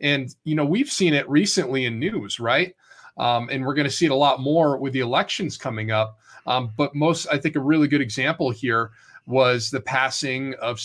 And, 0.00 0.34
you 0.44 0.54
know, 0.54 0.66
we've 0.66 0.90
seen 0.90 1.14
it 1.14 1.28
recently 1.28 1.86
in 1.86 1.98
news, 1.98 2.38
right? 2.38 2.74
Um, 3.16 3.48
and 3.50 3.64
we're 3.64 3.74
going 3.74 3.88
to 3.88 3.90
see 3.90 4.06
it 4.06 4.12
a 4.12 4.16
lot 4.16 4.40
more 4.40 4.76
with 4.76 4.92
the 4.92 5.00
elections 5.00 5.56
coming 5.56 5.90
up. 5.90 6.18
Um, 6.46 6.72
but 6.76 6.94
most, 6.94 7.26
I 7.30 7.38
think, 7.38 7.56
a 7.56 7.60
really 7.60 7.88
good 7.88 8.02
example 8.02 8.50
here 8.50 8.90
was 9.26 9.70
the 9.70 9.80
passing 9.80 10.54
of 10.54 10.78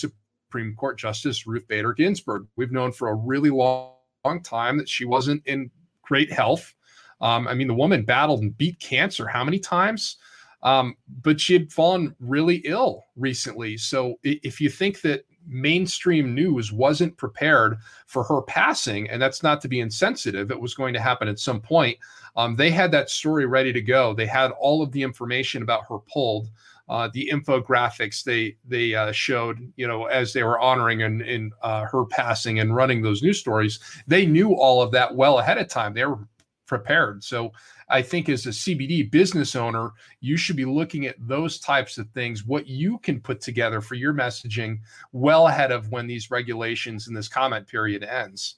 Supreme 0.52 0.76
Court 0.76 0.98
Justice 0.98 1.46
Ruth 1.46 1.66
Bader 1.66 1.94
Ginsburg. 1.94 2.46
We've 2.56 2.72
known 2.72 2.92
for 2.92 3.08
a 3.08 3.14
really 3.14 3.48
long, 3.48 3.94
long 4.22 4.42
time 4.42 4.76
that 4.76 4.86
she 4.86 5.06
wasn't 5.06 5.42
in 5.46 5.70
great 6.02 6.30
health. 6.30 6.74
Um, 7.22 7.48
I 7.48 7.54
mean, 7.54 7.68
the 7.68 7.74
woman 7.74 8.04
battled 8.04 8.42
and 8.42 8.56
beat 8.58 8.78
cancer 8.78 9.26
how 9.26 9.44
many 9.44 9.58
times? 9.58 10.18
Um, 10.62 10.94
but 11.22 11.40
she 11.40 11.54
had 11.54 11.72
fallen 11.72 12.14
really 12.20 12.56
ill 12.66 13.06
recently. 13.16 13.78
So 13.78 14.16
if 14.22 14.60
you 14.60 14.68
think 14.68 15.00
that 15.00 15.24
mainstream 15.46 16.34
news 16.34 16.70
wasn't 16.70 17.16
prepared 17.16 17.78
for 18.06 18.22
her 18.24 18.42
passing, 18.42 19.08
and 19.08 19.22
that's 19.22 19.42
not 19.42 19.62
to 19.62 19.68
be 19.68 19.80
insensitive, 19.80 20.50
it 20.50 20.60
was 20.60 20.74
going 20.74 20.92
to 20.92 21.00
happen 21.00 21.28
at 21.28 21.38
some 21.38 21.62
point. 21.62 21.96
Um, 22.36 22.56
they 22.56 22.70
had 22.70 22.92
that 22.92 23.08
story 23.08 23.46
ready 23.46 23.72
to 23.72 23.80
go. 23.80 24.12
They 24.12 24.26
had 24.26 24.50
all 24.60 24.82
of 24.82 24.92
the 24.92 25.02
information 25.02 25.62
about 25.62 25.86
her 25.88 25.98
pulled 26.12 26.50
uh, 26.92 27.08
the 27.14 27.30
infographics 27.32 28.22
they 28.22 28.54
they 28.66 28.94
uh, 28.94 29.10
showed, 29.12 29.72
you 29.76 29.88
know, 29.88 30.04
as 30.04 30.34
they 30.34 30.42
were 30.42 30.60
honoring 30.60 31.02
and 31.02 31.22
in, 31.22 31.28
in 31.28 31.52
uh, 31.62 31.86
her 31.86 32.04
passing 32.04 32.60
and 32.60 32.76
running 32.76 33.00
those 33.00 33.22
news 33.22 33.40
stories, 33.40 33.80
they 34.06 34.26
knew 34.26 34.54
all 34.54 34.82
of 34.82 34.92
that 34.92 35.14
well 35.16 35.38
ahead 35.38 35.56
of 35.56 35.68
time. 35.68 35.94
They 35.94 36.04
were 36.04 36.18
prepared. 36.66 37.24
So 37.24 37.50
I 37.88 38.02
think 38.02 38.28
as 38.28 38.44
a 38.44 38.50
CBD 38.50 39.10
business 39.10 39.56
owner, 39.56 39.92
you 40.20 40.36
should 40.36 40.56
be 40.56 40.66
looking 40.66 41.06
at 41.06 41.16
those 41.18 41.58
types 41.58 41.96
of 41.96 42.10
things, 42.10 42.44
what 42.44 42.66
you 42.66 42.98
can 42.98 43.20
put 43.20 43.40
together 43.40 43.80
for 43.80 43.94
your 43.94 44.12
messaging 44.12 44.78
well 45.12 45.48
ahead 45.48 45.72
of 45.72 45.90
when 45.90 46.06
these 46.06 46.30
regulations 46.30 47.08
and 47.08 47.16
this 47.16 47.28
comment 47.28 47.66
period 47.66 48.04
ends. 48.04 48.56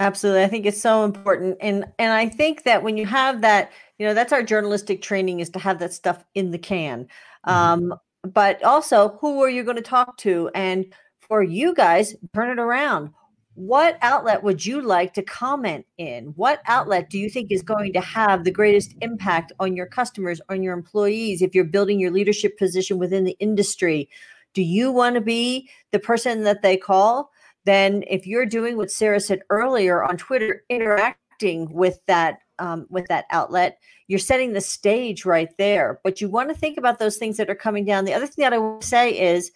Absolutely. 0.00 0.42
I 0.42 0.48
think 0.48 0.66
it's 0.66 0.80
so 0.80 1.04
important. 1.04 1.56
And 1.60 1.84
and 2.00 2.12
I 2.12 2.28
think 2.28 2.64
that 2.64 2.82
when 2.82 2.96
you 2.96 3.06
have 3.06 3.40
that, 3.42 3.70
you 3.98 4.06
know, 4.06 4.14
that's 4.14 4.32
our 4.32 4.42
journalistic 4.42 5.02
training 5.02 5.40
is 5.40 5.50
to 5.50 5.58
have 5.58 5.78
that 5.80 5.92
stuff 5.92 6.24
in 6.34 6.50
the 6.50 6.58
can. 6.58 7.08
Mm-hmm. 7.46 7.50
Um, 7.50 7.94
but 8.22 8.62
also, 8.62 9.16
who 9.20 9.42
are 9.42 9.50
you 9.50 9.62
going 9.62 9.76
to 9.76 9.82
talk 9.82 10.16
to? 10.18 10.50
And 10.54 10.92
for 11.20 11.42
you 11.42 11.74
guys, 11.74 12.16
turn 12.34 12.50
it 12.50 12.60
around. 12.60 13.10
What 13.54 13.98
outlet 14.02 14.44
would 14.44 14.64
you 14.64 14.80
like 14.80 15.14
to 15.14 15.22
comment 15.22 15.84
in? 15.98 16.26
What 16.36 16.62
outlet 16.66 17.10
do 17.10 17.18
you 17.18 17.28
think 17.28 17.50
is 17.50 17.62
going 17.62 17.92
to 17.92 18.00
have 18.00 18.44
the 18.44 18.52
greatest 18.52 18.94
impact 19.00 19.52
on 19.58 19.74
your 19.74 19.86
customers, 19.86 20.40
on 20.48 20.62
your 20.62 20.74
employees, 20.74 21.42
if 21.42 21.54
you're 21.54 21.64
building 21.64 21.98
your 21.98 22.12
leadership 22.12 22.56
position 22.56 22.98
within 22.98 23.24
the 23.24 23.36
industry? 23.40 24.08
Do 24.54 24.62
you 24.62 24.92
want 24.92 25.16
to 25.16 25.20
be 25.20 25.68
the 25.90 25.98
person 25.98 26.44
that 26.44 26.62
they 26.62 26.76
call? 26.76 27.30
Then, 27.64 28.04
if 28.08 28.26
you're 28.26 28.46
doing 28.46 28.76
what 28.76 28.92
Sarah 28.92 29.20
said 29.20 29.42
earlier 29.50 30.04
on 30.04 30.16
Twitter, 30.16 30.62
interacting 30.68 31.72
with 31.72 31.98
that 32.06 32.38
um, 32.58 32.86
with 32.88 33.06
that 33.08 33.26
outlet, 33.30 33.78
you're 34.06 34.18
setting 34.18 34.52
the 34.52 34.60
stage 34.60 35.24
right 35.24 35.50
there. 35.58 36.00
But 36.04 36.20
you 36.20 36.28
want 36.28 36.48
to 36.48 36.54
think 36.54 36.78
about 36.78 36.98
those 36.98 37.16
things 37.16 37.36
that 37.36 37.50
are 37.50 37.54
coming 37.54 37.84
down. 37.84 38.04
The 38.04 38.14
other 38.14 38.26
thing 38.26 38.42
that 38.42 38.52
I 38.52 38.58
to 38.58 38.86
say 38.86 39.18
is 39.18 39.50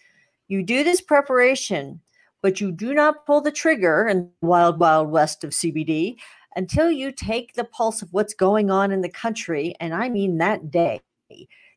you 0.47 0.63
do 0.63 0.83
this 0.83 1.01
preparation, 1.01 2.01
but 2.41 2.61
you 2.61 2.71
do 2.71 2.93
not 2.93 3.25
pull 3.25 3.41
the 3.41 3.51
trigger 3.51 4.07
in 4.07 4.29
wild, 4.41 4.79
wild 4.79 5.09
west 5.09 5.43
of 5.43 5.51
CBD 5.51 6.17
until 6.55 6.91
you 6.91 7.11
take 7.11 7.53
the 7.53 7.63
pulse 7.63 8.01
of 8.01 8.13
what's 8.13 8.33
going 8.33 8.69
on 8.69 8.91
in 8.91 9.01
the 9.01 9.09
country. 9.09 9.73
And 9.79 9.93
I 9.93 10.09
mean 10.09 10.37
that 10.37 10.69
day. 10.69 11.01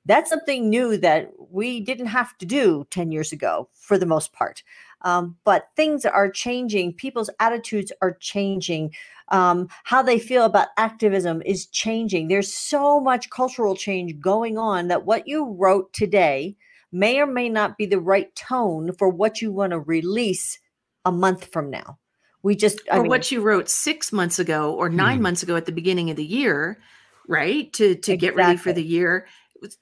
That's 0.04 0.30
something 0.30 0.70
new 0.70 0.96
that 0.98 1.30
we 1.50 1.80
didn't 1.80 2.06
have 2.06 2.36
to 2.38 2.46
do 2.46 2.86
10 2.90 3.10
years 3.10 3.32
ago 3.32 3.68
for 3.74 3.98
the 3.98 4.06
most 4.06 4.32
part. 4.32 4.62
Um, 5.02 5.37
but 5.44 5.68
things 5.76 6.04
are 6.04 6.30
changing, 6.30 6.94
people's 6.94 7.30
attitudes 7.38 7.92
are 8.00 8.16
changing 8.20 8.92
um, 9.28 9.68
how 9.85 10.02
they 10.02 10.18
feel 10.18 10.44
about 10.44 10.68
activism 10.76 11.42
is 11.44 11.66
changing. 11.66 12.28
There's 12.28 12.52
so 12.52 13.00
much 13.00 13.30
cultural 13.30 13.74
change 13.74 14.20
going 14.20 14.59
on 14.59 14.88
that 14.88 15.04
what 15.04 15.26
you 15.26 15.52
wrote 15.59 15.92
today 15.92 16.56
may 16.92 17.20
or 17.20 17.26
may 17.26 17.48
not 17.48 17.76
be 17.76 17.87
the 17.87 18.00
right 18.00 18.35
tone 18.35 18.92
for 18.92 19.09
what 19.09 19.42
you 19.42 19.52
want 19.52 19.72
to 19.72 19.80
release 19.80 20.59
a 21.04 21.12
month 21.12 21.46
from 21.52 21.70
now. 21.70 21.98
We 22.42 22.54
just, 22.54 22.80
I 22.90 22.98
or 22.98 23.02
mean, 23.02 23.11
what 23.11 23.32
you 23.32 23.40
wrote 23.40 23.68
six 23.68 24.12
months 24.12 24.38
ago 24.38 24.72
or 24.72 24.88
nine 24.88 25.16
hmm. 25.16 25.24
months 25.24 25.42
ago 25.42 25.56
at 25.56 25.66
the 25.66 25.72
beginning 25.72 26.11
of 26.11 26.16
the 26.16 26.24
year, 26.24 26.78
right? 27.26 27.72
To 27.72 27.88
to 27.88 27.94
exactly. 27.94 28.16
get 28.16 28.37
ready 28.37 28.56
for 28.56 28.72
the 28.72 28.85
year. 28.85 29.26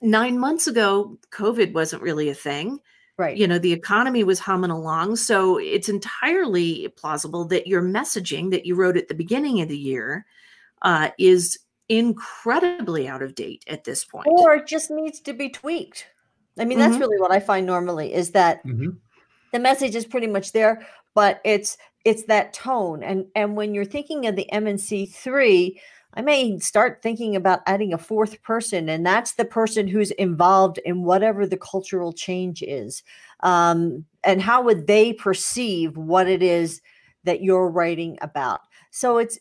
Nine 0.01 0.39
months 0.39 0.67
ago, 0.67 1.19
COVID 1.31 1.75
wasn't 1.75 2.03
really 2.03 2.31
a 2.31 2.35
thing. 2.35 2.79
Right. 3.17 3.37
You 3.37 3.47
know, 3.47 3.59
the 3.59 3.73
economy 3.73 4.25
was 4.25 4.41
humming 4.41 4.71
along. 4.71 5.17
So 5.17 5.59
it's 5.59 5.89
entirely 5.89 6.89
plausible 6.97 7.45
that 7.47 7.69
your 7.69 7.83
messaging 7.83 8.51
that 8.51 8.67
you 8.67 8.75
wrote 8.75 8.97
at 8.97 9.07
the 9.09 9.15
beginning 9.15 9.61
of 9.61 9.69
the 9.69 9.79
year 9.79 10.27
uh, 10.83 11.11
is 11.19 11.59
incredibly 11.89 13.07
out 13.07 13.23
of 13.23 13.35
date 13.35 13.65
at 13.69 13.85
this 13.85 14.05
point. 14.05 14.27
Or 14.29 14.57
it 14.57 14.67
just 14.67 14.91
needs 14.91 15.21
to 15.21 15.33
be 15.33 15.49
tweaked. 15.49 16.07
I 16.59 16.65
mean, 16.65 16.79
mm-hmm. 16.79 16.91
that's 16.91 17.01
really 17.01 17.21
what 17.21 17.31
I 17.31 17.41
find 17.41 17.67
normally 17.67 18.13
is 18.13 18.33
that 18.33 18.65
mm-hmm. 18.67 18.91
the 19.53 19.59
message 19.59 19.95
is 19.95 20.07
pretty 20.07 20.27
much 20.27 20.53
there, 20.53 20.87
but 21.15 21.41
it's 21.45 21.77
it's 22.05 22.25
that 22.25 22.53
tone. 22.53 23.03
And 23.03 23.27
and 23.35 23.57
when 23.57 23.75
you're 23.75 23.85
thinking 23.85 24.27
of 24.27 24.37
the 24.37 24.49
MNC 24.53 25.13
three, 25.15 25.81
I 26.15 26.23
may 26.23 26.59
start 26.59 27.03
thinking 27.03 27.35
about 27.35 27.61
adding 27.67 27.93
a 27.93 27.99
fourth 27.99 28.41
person, 28.43 28.89
and 28.89 29.05
that's 29.05 29.33
the 29.33 29.45
person 29.45 29.89
who's 29.89 30.13
involved 30.13 30.79
in 30.85 31.03
whatever 31.03 31.47
the 31.47 31.57
cultural 31.57 32.13
change 32.13 32.63
is. 32.63 33.03
Um, 33.41 34.05
and 34.23 34.41
how 34.41 34.63
would 34.63 34.87
they 34.87 35.13
perceive 35.13 35.97
what 35.97 36.29
it 36.29 36.43
is 36.43 36.81
that 37.25 37.43
you're 37.43 37.69
writing 37.69 38.19
about? 38.23 38.61
So 38.91 39.19
it's 39.19 39.39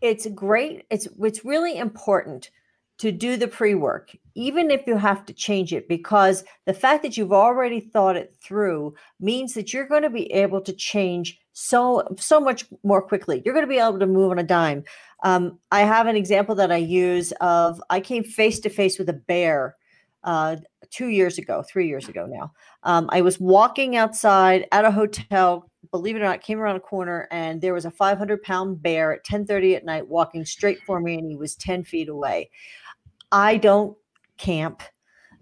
it's 0.00 0.26
great. 0.28 0.84
It's 0.90 1.08
it's 1.20 1.44
really 1.44 1.78
important 1.78 2.50
to 2.98 3.12
do 3.12 3.36
the 3.36 3.48
pre-work, 3.48 4.16
even 4.34 4.70
if 4.70 4.86
you 4.86 4.96
have 4.96 5.24
to 5.26 5.32
change 5.32 5.72
it, 5.72 5.88
because 5.88 6.44
the 6.66 6.74
fact 6.74 7.02
that 7.02 7.16
you've 7.16 7.32
already 7.32 7.80
thought 7.80 8.16
it 8.16 8.34
through 8.42 8.94
means 9.20 9.54
that 9.54 9.72
you're 9.72 9.86
going 9.86 10.02
to 10.02 10.10
be 10.10 10.30
able 10.32 10.60
to 10.60 10.72
change 10.72 11.38
so 11.52 12.02
so 12.18 12.40
much 12.40 12.64
more 12.84 13.02
quickly. 13.02 13.42
You're 13.44 13.54
going 13.54 13.66
to 13.66 13.70
be 13.70 13.78
able 13.78 13.98
to 13.98 14.06
move 14.06 14.30
on 14.30 14.38
a 14.38 14.44
dime. 14.44 14.84
Um, 15.24 15.58
I 15.72 15.80
have 15.80 16.06
an 16.06 16.16
example 16.16 16.54
that 16.56 16.70
I 16.70 16.76
use 16.76 17.32
of 17.40 17.82
I 17.90 18.00
came 18.00 18.24
face 18.24 18.60
to 18.60 18.68
face 18.68 18.98
with 18.98 19.08
a 19.08 19.14
bear 19.14 19.76
uh, 20.24 20.56
two 20.90 21.08
years 21.08 21.38
ago, 21.38 21.62
three 21.62 21.88
years 21.88 22.08
ago 22.08 22.26
now. 22.26 22.52
Um, 22.82 23.08
I 23.10 23.22
was 23.22 23.40
walking 23.40 23.96
outside 23.96 24.66
at 24.72 24.84
a 24.84 24.90
hotel. 24.90 25.70
Believe 25.90 26.16
it 26.16 26.20
or 26.20 26.24
not, 26.24 26.42
came 26.42 26.60
around 26.60 26.76
a 26.76 26.80
corner 26.80 27.28
and 27.30 27.60
there 27.60 27.72
was 27.72 27.84
a 27.84 27.90
500 27.90 28.42
pound 28.42 28.82
bear 28.82 29.12
at 29.12 29.24
10:30 29.24 29.76
at 29.76 29.84
night 29.84 30.06
walking 30.06 30.44
straight 30.44 30.78
for 30.86 31.00
me, 31.00 31.14
and 31.14 31.28
he 31.28 31.36
was 31.36 31.56
10 31.56 31.84
feet 31.84 32.08
away. 32.08 32.50
I 33.32 33.56
don't 33.56 33.96
camp 34.38 34.82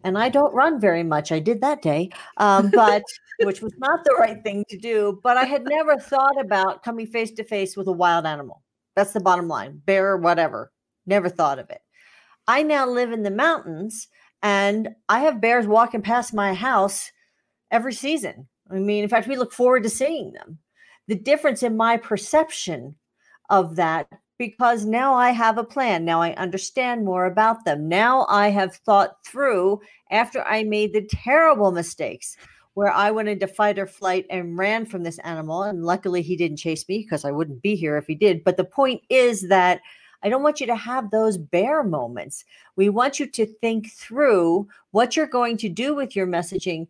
and 0.04 0.16
I 0.16 0.28
don't 0.28 0.54
run 0.54 0.80
very 0.80 1.02
much. 1.02 1.32
I 1.32 1.40
did 1.40 1.60
that 1.62 1.82
day, 1.82 2.10
um, 2.36 2.70
but 2.72 3.02
which 3.42 3.60
was 3.60 3.74
not 3.78 4.04
the 4.04 4.16
right 4.18 4.42
thing 4.42 4.64
to 4.68 4.78
do. 4.78 5.20
But 5.22 5.36
I 5.36 5.44
had 5.44 5.64
never 5.64 5.96
thought 5.98 6.40
about 6.40 6.82
coming 6.82 7.06
face 7.06 7.32
to 7.32 7.44
face 7.44 7.76
with 7.76 7.88
a 7.88 7.92
wild 7.92 8.24
animal. 8.24 8.62
That's 8.94 9.12
the 9.12 9.20
bottom 9.20 9.48
line. 9.48 9.82
Bear 9.84 10.12
or 10.12 10.16
whatever. 10.16 10.72
Never 11.06 11.28
thought 11.28 11.58
of 11.58 11.70
it. 11.70 11.80
I 12.46 12.62
now 12.62 12.86
live 12.86 13.12
in 13.12 13.24
the 13.24 13.30
mountains 13.30 14.08
and 14.42 14.90
I 15.08 15.20
have 15.20 15.40
bears 15.40 15.66
walking 15.66 16.02
past 16.02 16.32
my 16.32 16.54
house 16.54 17.10
every 17.70 17.92
season. 17.92 18.46
I 18.70 18.74
mean, 18.74 19.02
in 19.02 19.08
fact, 19.08 19.26
we 19.26 19.36
look 19.36 19.52
forward 19.52 19.82
to 19.82 19.90
seeing 19.90 20.32
them. 20.32 20.58
The 21.08 21.16
difference 21.16 21.62
in 21.62 21.76
my 21.76 21.96
perception 21.96 22.96
of 23.50 23.76
that 23.76 24.08
because 24.38 24.84
now 24.84 25.14
I 25.14 25.30
have 25.30 25.58
a 25.58 25.64
plan. 25.64 26.04
Now 26.04 26.20
I 26.20 26.34
understand 26.34 27.04
more 27.04 27.26
about 27.26 27.64
them. 27.64 27.88
Now 27.88 28.26
I 28.28 28.48
have 28.48 28.76
thought 28.76 29.24
through 29.24 29.80
after 30.10 30.42
I 30.42 30.64
made 30.64 30.92
the 30.92 31.08
terrible 31.10 31.72
mistakes 31.72 32.36
where 32.74 32.92
I 32.92 33.10
went 33.10 33.30
into 33.30 33.46
fight 33.46 33.78
or 33.78 33.86
flight 33.86 34.26
and 34.28 34.58
ran 34.58 34.84
from 34.84 35.02
this 35.02 35.18
animal. 35.20 35.62
And 35.62 35.84
luckily, 35.84 36.20
he 36.20 36.36
didn't 36.36 36.58
chase 36.58 36.86
me 36.88 36.98
because 36.98 37.24
I 37.24 37.30
wouldn't 37.30 37.62
be 37.62 37.74
here 37.74 37.96
if 37.96 38.06
he 38.06 38.14
did. 38.14 38.44
But 38.44 38.58
the 38.58 38.64
point 38.64 39.00
is 39.08 39.48
that 39.48 39.80
I 40.22 40.28
don't 40.28 40.42
want 40.42 40.60
you 40.60 40.66
to 40.66 40.76
have 40.76 41.10
those 41.10 41.38
bear 41.38 41.82
moments. 41.82 42.44
We 42.76 42.90
want 42.90 43.18
you 43.18 43.26
to 43.28 43.46
think 43.46 43.90
through 43.92 44.68
what 44.90 45.16
you're 45.16 45.26
going 45.26 45.56
to 45.58 45.70
do 45.70 45.94
with 45.94 46.14
your 46.14 46.26
messaging. 46.26 46.86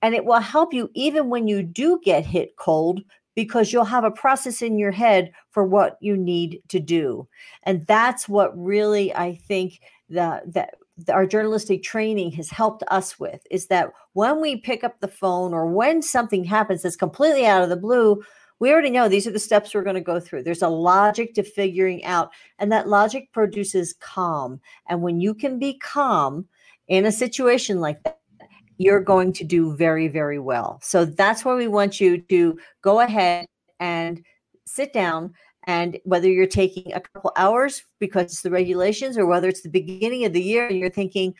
And 0.00 0.14
it 0.14 0.24
will 0.24 0.40
help 0.40 0.72
you 0.72 0.90
even 0.94 1.28
when 1.28 1.48
you 1.48 1.62
do 1.62 2.00
get 2.02 2.24
hit 2.24 2.56
cold 2.56 3.02
because 3.36 3.72
you'll 3.72 3.84
have 3.84 4.02
a 4.02 4.10
process 4.10 4.62
in 4.62 4.78
your 4.78 4.90
head 4.90 5.30
for 5.50 5.64
what 5.64 5.96
you 6.00 6.16
need 6.16 6.60
to 6.68 6.80
do. 6.80 7.28
And 7.62 7.86
that's 7.86 8.28
what 8.28 8.58
really 8.58 9.14
I 9.14 9.36
think 9.46 9.80
the 10.08 10.42
that 10.46 10.74
our 11.10 11.26
journalistic 11.26 11.82
training 11.82 12.32
has 12.32 12.50
helped 12.50 12.82
us 12.88 13.20
with 13.20 13.46
is 13.50 13.66
that 13.66 13.92
when 14.14 14.40
we 14.40 14.56
pick 14.56 14.82
up 14.82 14.98
the 14.98 15.08
phone 15.08 15.52
or 15.52 15.66
when 15.66 16.00
something 16.00 16.42
happens 16.42 16.82
that's 16.82 16.96
completely 16.96 17.44
out 17.44 17.62
of 17.62 17.68
the 17.68 17.76
blue, 17.76 18.22
we 18.58 18.72
already 18.72 18.88
know 18.88 19.06
these 19.08 19.26
are 19.26 19.32
the 19.32 19.38
steps 19.38 19.74
we're 19.74 19.82
going 19.82 19.94
to 19.94 20.00
go 20.00 20.18
through. 20.18 20.42
There's 20.42 20.62
a 20.62 20.68
logic 20.68 21.34
to 21.34 21.42
figuring 21.42 22.02
out, 22.04 22.30
and 22.58 22.72
that 22.72 22.88
logic 22.88 23.30
produces 23.32 23.94
calm. 24.00 24.58
And 24.88 25.02
when 25.02 25.20
you 25.20 25.34
can 25.34 25.58
be 25.58 25.78
calm 25.78 26.46
in 26.88 27.04
a 27.04 27.12
situation 27.12 27.80
like 27.80 28.02
that, 28.04 28.18
you're 28.78 29.00
going 29.00 29.32
to 29.32 29.44
do 29.44 29.74
very, 29.76 30.08
very 30.08 30.38
well. 30.38 30.78
So 30.82 31.04
that's 31.04 31.44
why 31.44 31.54
we 31.54 31.68
want 31.68 32.00
you 32.00 32.20
to 32.22 32.58
go 32.82 33.00
ahead 33.00 33.46
and 33.80 34.22
sit 34.66 34.92
down. 34.92 35.34
And 35.68 35.98
whether 36.04 36.28
you're 36.28 36.46
taking 36.46 36.92
a 36.92 37.00
couple 37.00 37.32
hours 37.36 37.82
because 37.98 38.24
it's 38.24 38.42
the 38.42 38.50
regulations, 38.50 39.18
or 39.18 39.26
whether 39.26 39.48
it's 39.48 39.62
the 39.62 39.68
beginning 39.68 40.24
of 40.24 40.32
the 40.32 40.42
year 40.42 40.68
and 40.68 40.78
you're 40.78 40.90
thinking, 40.90 41.34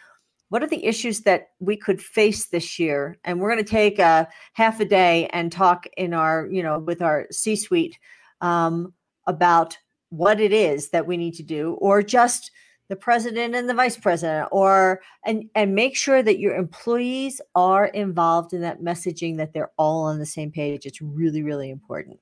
what 0.48 0.62
are 0.62 0.68
the 0.68 0.84
issues 0.84 1.20
that 1.20 1.48
we 1.60 1.76
could 1.76 2.00
face 2.00 2.46
this 2.46 2.78
year? 2.78 3.18
And 3.24 3.40
we're 3.40 3.52
going 3.52 3.64
to 3.64 3.70
take 3.70 3.98
a 3.98 4.28
half 4.54 4.80
a 4.80 4.84
day 4.84 5.28
and 5.32 5.50
talk 5.50 5.86
in 5.96 6.14
our, 6.14 6.48
you 6.50 6.62
know, 6.62 6.78
with 6.78 7.02
our 7.02 7.26
C 7.30 7.56
suite 7.56 7.98
um, 8.40 8.94
about 9.26 9.76
what 10.10 10.40
it 10.40 10.52
is 10.52 10.90
that 10.90 11.06
we 11.06 11.16
need 11.16 11.34
to 11.34 11.42
do, 11.42 11.74
or 11.80 12.02
just 12.02 12.50
the 12.88 12.96
president 12.96 13.54
and 13.54 13.68
the 13.68 13.74
vice 13.74 13.96
president 13.96 14.48
or 14.52 15.00
and 15.24 15.48
and 15.54 15.74
make 15.74 15.96
sure 15.96 16.22
that 16.22 16.38
your 16.38 16.54
employees 16.54 17.40
are 17.54 17.86
involved 17.86 18.52
in 18.52 18.60
that 18.60 18.80
messaging 18.80 19.36
that 19.36 19.52
they're 19.52 19.72
all 19.76 20.04
on 20.04 20.18
the 20.18 20.26
same 20.26 20.50
page. 20.50 20.86
It's 20.86 21.02
really 21.02 21.42
really 21.42 21.70
important. 21.70 22.20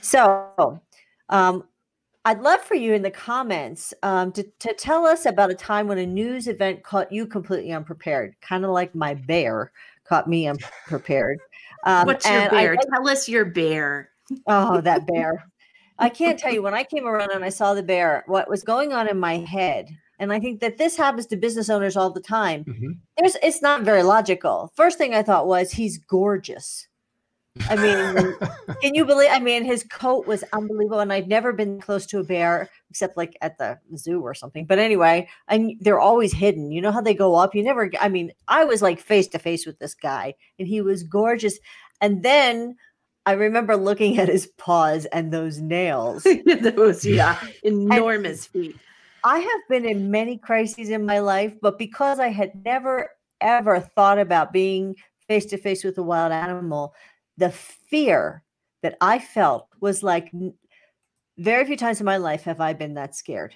So 0.00 0.80
um, 1.28 1.64
i'd 2.24 2.40
love 2.40 2.60
for 2.60 2.74
you 2.74 2.92
in 2.92 3.02
the 3.02 3.10
comments 3.10 3.94
um, 4.02 4.32
to, 4.32 4.42
to 4.58 4.74
tell 4.74 5.06
us 5.06 5.26
about 5.26 5.50
a 5.50 5.54
time 5.54 5.86
when 5.86 5.98
a 5.98 6.06
news 6.06 6.48
event 6.48 6.82
caught 6.82 7.10
you 7.12 7.26
completely 7.26 7.72
unprepared 7.72 8.34
kind 8.40 8.64
of 8.64 8.70
like 8.70 8.94
my 8.94 9.14
bear 9.14 9.70
caught 10.08 10.28
me 10.28 10.46
unprepared. 10.48 11.38
Um, 11.84 12.06
what's 12.06 12.28
your 12.28 12.50
bear? 12.50 12.72
I, 12.72 12.76
tell 12.94 13.08
us 13.08 13.28
your 13.28 13.44
bear. 13.44 14.10
Oh 14.46 14.80
that 14.80 15.06
bear 15.06 15.44
I 15.98 16.08
can't 16.08 16.38
tell 16.38 16.52
you 16.52 16.62
when 16.64 16.74
I 16.74 16.84
came 16.84 17.06
around 17.06 17.30
and 17.32 17.44
I 17.44 17.50
saw 17.50 17.74
the 17.74 17.82
bear, 17.82 18.24
what 18.26 18.48
was 18.48 18.62
going 18.62 18.92
on 18.92 19.08
in 19.08 19.18
my 19.18 19.38
head. 19.38 19.88
And 20.18 20.32
I 20.32 20.40
think 20.40 20.60
that 20.60 20.78
this 20.78 20.96
happens 20.96 21.26
to 21.26 21.36
business 21.36 21.68
owners 21.68 21.96
all 21.96 22.10
the 22.10 22.20
time. 22.20 22.64
Mm-hmm. 22.64 22.92
There's 23.18 23.36
it's 23.42 23.60
not 23.60 23.82
very 23.82 24.02
logical. 24.02 24.72
First 24.74 24.96
thing 24.96 25.14
I 25.14 25.22
thought 25.22 25.46
was 25.46 25.72
he's 25.72 25.98
gorgeous. 25.98 26.88
I 27.68 27.76
mean, 27.76 28.34
can 28.82 28.94
you 28.94 29.04
believe? 29.04 29.30
I 29.30 29.38
mean, 29.38 29.64
his 29.64 29.84
coat 29.84 30.26
was 30.26 30.44
unbelievable, 30.52 31.00
and 31.00 31.12
I'd 31.12 31.28
never 31.28 31.52
been 31.52 31.80
close 31.80 32.06
to 32.06 32.18
a 32.18 32.24
bear 32.24 32.68
except 32.90 33.16
like 33.16 33.36
at 33.40 33.58
the 33.58 33.78
zoo 33.96 34.20
or 34.20 34.34
something. 34.34 34.66
But 34.66 34.78
anyway, 34.78 35.28
and 35.48 35.72
they're 35.80 36.00
always 36.00 36.32
hidden. 36.32 36.70
You 36.70 36.80
know 36.80 36.92
how 36.92 37.00
they 37.00 37.14
go 37.14 37.34
up? 37.34 37.54
You 37.54 37.62
never. 37.62 37.90
I 38.00 38.08
mean, 38.08 38.32
I 38.48 38.64
was 38.64 38.82
like 38.82 39.00
face 39.00 39.28
to 39.28 39.38
face 39.38 39.66
with 39.66 39.78
this 39.78 39.94
guy, 39.94 40.34
and 40.58 40.68
he 40.68 40.80
was 40.80 41.02
gorgeous. 41.02 41.58
And 42.00 42.22
then 42.22 42.76
I 43.26 43.32
remember 43.32 43.76
looking 43.76 44.18
at 44.18 44.28
his 44.28 44.46
paws 44.46 45.04
and 45.06 45.32
those 45.32 45.58
nails. 45.58 46.24
those, 46.60 47.04
yeah, 47.04 47.38
enormous 47.64 48.46
and 48.54 48.64
feet. 48.64 48.76
I 49.24 49.40
have 49.40 49.60
been 49.68 49.84
in 49.84 50.12
many 50.12 50.38
crises 50.38 50.90
in 50.90 51.04
my 51.04 51.18
life, 51.18 51.52
but 51.60 51.78
because 51.78 52.20
I 52.20 52.28
had 52.28 52.64
never 52.64 53.10
ever 53.40 53.80
thought 53.80 54.18
about 54.18 54.52
being 54.52 54.94
face 55.28 55.44
to 55.46 55.58
face 55.58 55.82
with 55.82 55.98
a 55.98 56.02
wild 56.02 56.32
animal, 56.32 56.94
the 57.36 57.50
fear 57.50 58.44
that 58.82 58.96
I 59.00 59.18
felt 59.18 59.68
was 59.80 60.02
like 60.02 60.32
very 61.38 61.64
few 61.64 61.76
times 61.76 62.00
in 62.00 62.06
my 62.06 62.16
life 62.16 62.44
have 62.44 62.60
I 62.60 62.72
been 62.72 62.94
that 62.94 63.16
scared. 63.16 63.54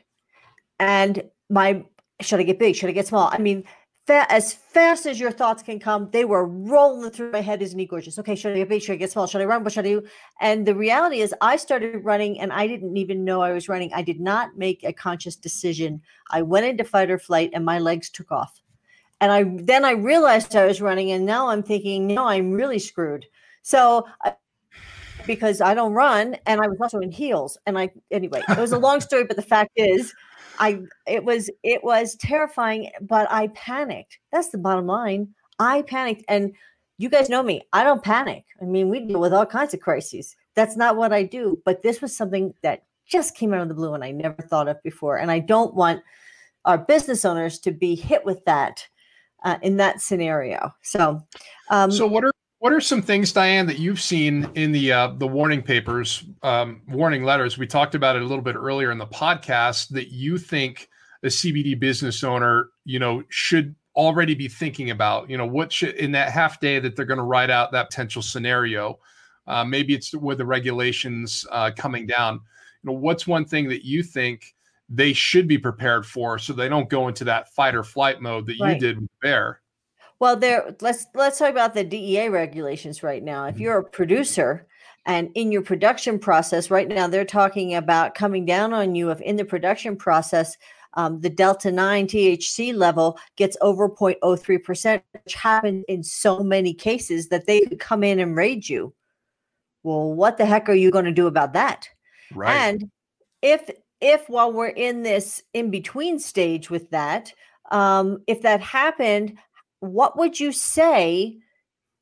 And 0.81 1.23
my 1.49 1.85
should 2.21 2.41
I 2.41 2.43
get 2.43 2.59
big? 2.59 2.75
Should 2.75 2.91
I 2.91 2.93
get 2.93 3.07
small? 3.07 3.31
I 3.33 3.39
mean, 3.39 3.65
as 4.11 4.53
fast 4.53 5.07
as 5.07 5.21
your 5.21 5.31
thoughts 5.31 5.63
can 5.63 5.79
come, 5.79 6.09
they 6.11 6.25
were 6.25 6.47
rolling 6.47 7.11
through 7.11 7.33
my 7.33 7.41
head. 7.41 7.63
Isn't 7.63 7.79
he 7.79 7.87
gorgeous? 7.87 8.19
Okay, 8.19 8.35
should 8.35 8.57
I 8.57 8.65
big? 8.65 8.83
Should 8.83 8.95
I 8.95 8.97
get 8.97 9.11
small? 9.11 9.27
Should 9.27 9.41
I 9.41 9.45
run? 9.45 9.63
What 9.63 9.73
should 9.73 9.85
I 9.85 9.89
do? 9.89 10.03
And 10.41 10.67
the 10.67 10.75
reality 10.75 11.21
is, 11.21 11.35
I 11.41 11.57
started 11.57 12.05
running 12.05 12.41
and 12.41 12.53
I 12.53 12.67
didn't 12.67 12.97
even 12.97 13.25
know 13.25 13.41
I 13.43 13.53
was 13.53 13.69
running. 13.69 13.93
I 13.93 14.03
did 14.03 14.21
not 14.21 14.57
make 14.57 14.85
a 14.85 14.93
conscious 14.93 15.37
decision. 15.37 16.03
I 16.31 16.43
went 16.43 16.67
into 16.67 16.85
fight 16.85 17.11
or 17.11 17.19
flight 17.19 17.51
and 17.53 17.65
my 17.65 17.79
legs 17.79 18.11
took 18.11 18.31
off. 18.33 18.61
And 19.21 19.31
I 19.31 19.45
then 19.63 19.85
I 19.85 19.93
realized 19.93 20.57
I 20.57 20.67
was 20.67 20.81
running, 20.81 21.11
and 21.13 21.27
now 21.27 21.49
I'm 21.49 21.63
thinking, 21.63 22.07
no, 22.07 22.27
I'm 22.27 22.53
really 22.53 22.79
screwed. 22.79 23.27
So 23.63 24.07
because 25.27 25.61
I 25.61 25.75
don't 25.75 25.93
run, 25.93 26.37
and 26.47 26.61
I 26.61 26.67
was 26.67 26.79
also 26.81 27.01
in 27.01 27.11
heels, 27.11 27.59
and 27.67 27.79
I 27.79 27.91
anyway, 28.11 28.43
it 28.49 28.59
was 28.59 28.73
a 28.73 28.79
long 28.79 29.01
story, 29.01 29.25
but 29.25 29.37
the 29.37 29.43
fact 29.43 29.73
is, 29.77 30.15
I 30.61 30.81
it 31.07 31.25
was 31.25 31.51
it 31.65 31.83
was 31.83 32.15
terrifying, 32.17 32.91
but 33.01 33.31
I 33.31 33.49
panicked. 33.49 34.19
That's 34.31 34.51
the 34.51 34.59
bottom 34.59 34.87
line. 34.87 35.29
I 35.59 35.83
panicked 35.83 36.25
and 36.29 36.53
you 36.99 37.09
guys 37.09 37.31
know 37.31 37.43
me. 37.43 37.63
I 37.73 37.83
don't 37.83 38.05
panic. 38.05 38.45
I 38.61 38.67
mean, 38.67 38.91
we 38.91 39.01
deal 39.01 39.21
with 39.21 39.33
all 39.33 39.47
kinds 39.47 39.73
of 39.73 39.81
crises. 39.81 40.37
That's 40.55 40.77
not 40.77 40.97
what 40.97 41.13
I 41.13 41.23
do, 41.23 41.61
but 41.65 41.83
this 41.83 42.03
was 42.03 42.15
something 42.15 42.53
that 42.63 42.85
just 43.07 43.35
came 43.35 43.55
out 43.55 43.63
of 43.63 43.69
the 43.69 43.75
blue 43.75 43.95
and 43.95 44.05
I 44.05 44.11
never 44.11 44.43
thought 44.43 44.69
of 44.69 44.83
before. 44.83 45.17
And 45.17 45.31
I 45.31 45.39
don't 45.39 45.75
want 45.75 46.03
our 46.67 46.77
business 46.77 47.25
owners 47.25 47.59
to 47.61 47.73
be 47.73 47.95
hit 47.95 48.25
with 48.25 48.45
that 48.45 48.87
uh, 49.45 49.57
in 49.63 49.79
that 49.79 50.03
scenario. 50.03 50.73
So, 50.83 51.23
um, 51.71 51.91
so 51.91 52.07
what 52.07 52.25
are 52.25 52.30
what 52.61 52.75
are 52.75 52.81
some 52.81 53.01
things, 53.01 53.33
Diane, 53.33 53.67
that 53.67 53.79
you've 53.79 54.01
seen 54.01 54.49
in 54.55 54.71
the 54.71 54.93
uh, 54.93 55.09
the 55.17 55.27
warning 55.27 55.63
papers, 55.63 56.25
um, 56.43 56.83
warning 56.89 57.25
letters? 57.25 57.57
We 57.57 57.67
talked 57.67 57.95
about 57.95 58.17
it 58.17 58.23
a 58.23 58.27
little 58.27 58.45
bit 58.45 58.55
earlier 58.55 58.91
in 58.91 58.99
the 58.99 59.07
podcast 59.07 59.89
that 59.89 60.09
you 60.09 60.37
think 60.37 60.91
a 61.23 61.29
CBD 61.29 61.79
business 61.81 62.23
owner, 62.23 62.69
you 62.85 62.99
know, 62.99 63.23
should 63.31 63.75
already 63.97 64.35
be 64.35 64.47
thinking 64.47 64.91
about. 64.91 65.31
You 65.31 65.39
know, 65.39 65.47
what 65.47 65.73
should 65.73 65.95
in 65.95 66.13
that 66.13 66.33
half 66.33 66.61
day 66.61 66.79
that 66.81 66.97
they're 66.97 67.07
going 67.07 67.19
to 67.19 67.25
write 67.25 67.49
out 67.49 67.73
that 67.73 67.89
potential 67.89 68.21
scenario. 68.21 68.99
Uh, 69.47 69.65
maybe 69.65 69.95
it's 69.95 70.15
with 70.15 70.37
the 70.37 70.45
regulations 70.45 71.47
uh, 71.51 71.71
coming 71.75 72.07
down. 72.07 72.35
You 72.35 72.91
know, 72.91 72.93
what's 72.93 73.27
one 73.27 73.47
thing 73.47 73.71
that 73.71 73.87
you 73.87 74.03
think 74.03 74.55
they 74.91 75.15
should 75.15 75.49
be 75.49 75.57
prepared 75.57 76.05
for 76.05 76.39
so 76.39 76.53
they 76.53 76.69
don't 76.69 76.91
go 76.91 77.09
into 77.09 77.25
that 77.25 77.49
fight 77.55 77.75
or 77.75 77.83
flight 77.83 78.21
mode 78.21 78.47
that 78.49 78.61
right. 78.61 78.75
you 78.75 78.79
did 78.81 79.01
with 79.01 79.11
Bear? 79.23 79.60
Well, 80.21 80.37
there 80.37 80.77
let's 80.81 81.07
let's 81.15 81.39
talk 81.39 81.51
about 81.51 81.75
the 81.75 81.83
DEA 81.83 82.29
regulations 82.29 83.03
right 83.03 83.23
now. 83.23 83.47
If 83.47 83.55
mm-hmm. 83.55 83.65
you're 83.65 83.79
a 83.79 83.85
producer 83.85 84.67
and 85.07 85.31
in 85.35 85.51
your 85.51 85.63
production 85.63 86.19
process 86.19 86.71
right 86.71 86.87
now, 86.87 87.09
they're 87.09 87.25
talking 87.25 87.75
about 87.75 88.15
coming 88.15 88.45
down 88.45 88.75
on 88.75 88.95
you 88.95 89.11
if 89.11 89.21
in 89.23 89.37
the 89.37 89.45
production 89.45 89.97
process 89.97 90.57
um, 90.95 91.21
the 91.21 91.31
delta 91.31 91.71
9 91.71 92.07
THC 92.07 92.75
level 92.75 93.19
gets 93.37 93.57
over 93.61 93.89
0.03%, 93.89 95.03
which 95.13 95.35
happened 95.35 95.85
in 95.89 96.03
so 96.03 96.41
many 96.41 96.75
cases 96.75 97.29
that 97.29 97.47
they 97.47 97.61
could 97.61 97.79
come 97.79 98.03
in 98.03 98.19
and 98.19 98.37
raid 98.37 98.69
you. 98.69 98.93
Well, 99.85 100.13
what 100.13 100.37
the 100.37 100.47
heck 100.47 100.69
are 100.69 100.75
you 100.75 100.91
going 100.91 101.05
to 101.05 101.13
do 101.13 101.29
about 101.29 101.53
that? 101.53 101.89
Right. 102.35 102.55
And 102.55 102.91
if 103.41 103.71
if 104.01 104.29
while 104.29 104.53
we're 104.53 104.69
in 104.69 105.03
this 105.03 105.43
in 105.55 105.71
between 105.71 106.19
stage 106.19 106.71
with 106.71 106.91
that, 106.91 107.33
um, 107.71 108.23
if 108.27 108.43
that 108.43 108.61
happened, 108.61 109.39
what 109.81 110.17
would 110.19 110.39
you 110.39 110.53
say 110.53 111.39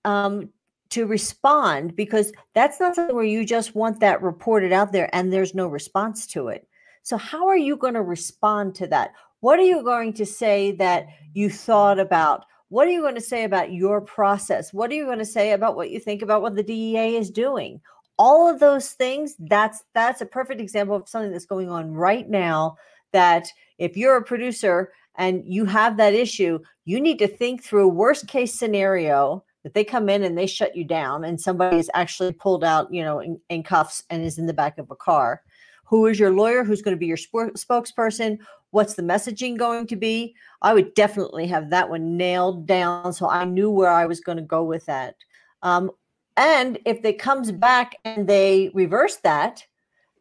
um, 0.05 0.51
to 0.91 1.07
respond? 1.07 1.97
Because 1.97 2.33
that's 2.55 2.81
not 2.81 2.95
something 2.95 3.15
where 3.15 3.25
you 3.25 3.45
just 3.45 3.75
want 3.75 4.01
that 4.01 4.23
reported 4.23 4.73
out 4.73 4.93
there 4.93 5.09
and 5.15 5.33
there's 5.33 5.55
no 5.55 5.67
response 5.67 6.27
to 6.29 6.49
it. 6.49 6.69
So, 7.03 7.17
how 7.17 7.49
are 7.49 7.57
you 7.57 7.77
going 7.77 7.95
to 7.95 8.03
respond 8.03 8.75
to 8.77 8.87
that? 8.89 9.13
What 9.41 9.59
are 9.59 9.65
you 9.65 9.83
going 9.83 10.13
to 10.15 10.27
say 10.27 10.73
that 10.73 11.07
you 11.33 11.49
thought 11.49 11.99
about? 11.99 12.45
What 12.71 12.87
are 12.87 12.91
you 12.91 13.01
going 13.01 13.15
to 13.15 13.21
say 13.21 13.45
about 13.45 13.73
your 13.73 14.01
process? 14.01 14.75
What 14.75 14.91
are 14.91 14.95
you 14.95 15.07
going 15.07 15.21
to 15.21 15.25
say 15.25 15.53
about 15.53 15.77
what 15.77 15.91
you 15.91 16.01
think 16.01 16.23
about 16.23 16.43
what 16.43 16.55
the 16.55 16.63
DEA 16.63 17.17
is 17.17 17.31
doing? 17.31 17.81
All 18.19 18.49
of 18.49 18.59
those 18.59 18.91
things, 18.91 19.37
that's 19.39 19.85
that's 19.95 20.21
a 20.21 20.27
perfect 20.27 20.61
example 20.61 20.97
of 20.97 21.09
something 21.09 21.33
that's 21.33 21.47
going 21.47 21.71
on 21.71 21.93
right 21.95 22.29
now 22.29 22.77
that 23.13 23.49
if 23.79 23.97
you're 23.97 24.17
a 24.17 24.23
producer 24.23 24.93
and 25.19 25.43
you 25.45 25.65
have 25.65 25.97
that 25.97 26.15
issue, 26.15 26.61
you 26.85 27.01
need 27.01 27.19
to 27.19 27.29
think 27.29 27.63
through 27.63 27.89
worst 27.89 28.29
case 28.29 28.55
scenario 28.55 29.45
that 29.65 29.75
they 29.75 29.85
come 29.85 30.09
in 30.09 30.23
and 30.23 30.39
they 30.39 30.47
shut 30.47 30.77
you 30.77 30.85
down 30.85 31.25
and 31.25 31.41
somebody 31.41 31.77
is 31.77 31.91
actually 31.93 32.33
pulled 32.33 32.65
out, 32.65 32.93
you 32.95 33.03
know, 33.03 33.19
in, 33.19 33.39
in 33.51 33.65
cuffs 33.65 34.05
and 34.09 34.25
is 34.25 34.39
in 34.39 34.47
the 34.47 34.55
back 34.55 34.79
of 34.79 34.91
a 34.91 34.97
car, 34.97 35.43
who 35.85 36.07
is 36.07 36.21
your 36.21 36.31
lawyer? 36.31 36.63
Who's 36.63 36.83
going 36.83 36.97
to 36.97 36.99
be 36.99 37.07
your 37.07 37.17
sp- 37.19 37.59
spokesperson? 37.59 38.39
What's 38.71 38.95
the 38.95 39.03
messaging 39.03 39.59
going 39.59 39.87
to 39.89 39.97
be? 39.97 40.37
I 40.63 40.73
would 40.73 40.95
definitely 40.95 41.49
have 41.49 41.71
that 41.71 41.91
one 41.91 42.17
nailed 42.17 42.67
down 42.67 43.13
so 43.13 43.29
I 43.29 43.45
knew 43.45 43.71
where 43.71 43.91
I 43.91 44.07
was 44.07 44.21
going 44.21 44.39
to 44.39 44.45
go 44.45 44.63
with 44.63 44.87
that. 44.87 45.17
Um, 45.63 45.91
and 46.37 46.79
if 46.85 47.05
it 47.05 47.19
comes 47.19 47.51
back 47.51 47.97
and 48.05 48.29
they 48.29 48.71
reverse 48.73 49.17
that, 49.17 49.67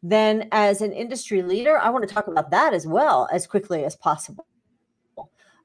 then 0.02 0.48
as 0.52 0.82
an 0.82 0.92
industry 0.92 1.44
leader, 1.44 1.78
I 1.78 1.90
want 1.90 2.08
to 2.08 2.14
talk 2.14 2.28
about 2.28 2.50
that 2.52 2.74
as 2.74 2.88
well 2.88 3.28
as 3.32 3.46
quickly 3.46 3.84
as 3.86 3.96
possible. 3.96 4.48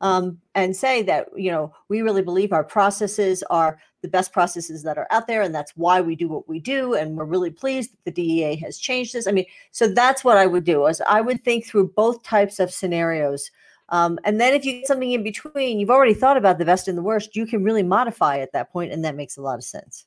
Um, 0.03 0.38
and 0.57 0.76
say 0.76 1.03
that 1.03 1.28
you 1.36 1.50
know 1.50 1.72
we 1.88 2.03
really 2.03 2.22
believe 2.22 2.53
our 2.53 2.64
processes 2.64 3.42
are 3.50 3.78
the 4.03 4.09
best 4.09 4.32
processes 4.32 4.82
that 4.82 4.98
are 4.98 5.07
out 5.11 5.28
there 5.28 5.42
and 5.42 5.55
that's 5.55 5.76
why 5.76 6.00
we 6.00 6.16
do 6.16 6.28
what 6.28 6.48
we 6.48 6.59
do 6.59 6.94
and 6.94 7.16
we're 7.16 7.24
really 7.24 7.50
pleased 7.50 7.92
that 7.92 8.05
the 8.05 8.11
dea 8.11 8.57
has 8.57 8.78
changed 8.78 9.14
this. 9.14 9.28
I 9.28 9.32
mean 9.32 9.46
so 9.70 9.86
that's 9.86 10.24
what 10.24 10.36
i 10.36 10.46
would 10.46 10.64
do 10.64 10.86
is 10.86 11.00
i 11.07 11.20
would 11.20 11.44
think 11.44 11.66
through 11.66 11.92
both 11.94 12.22
types 12.24 12.59
of 12.59 12.72
scenarios. 12.72 13.50
Um, 13.90 14.18
and 14.24 14.40
then 14.40 14.55
if 14.55 14.64
you 14.64 14.72
get 14.72 14.88
something 14.88 15.12
in 15.12 15.22
between 15.22 15.78
you've 15.78 15.90
already 15.90 16.14
thought 16.14 16.36
about 16.36 16.59
the 16.59 16.64
best 16.64 16.88
and 16.88 16.98
the 16.98 17.03
worst 17.03 17.36
you 17.36 17.46
can 17.46 17.62
really 17.62 17.84
modify 17.84 18.38
at 18.38 18.53
that 18.55 18.72
point 18.72 18.92
and 18.92 19.05
that 19.05 19.14
makes 19.14 19.36
a 19.36 19.42
lot 19.42 19.57
of 19.57 19.64
sense. 19.64 20.07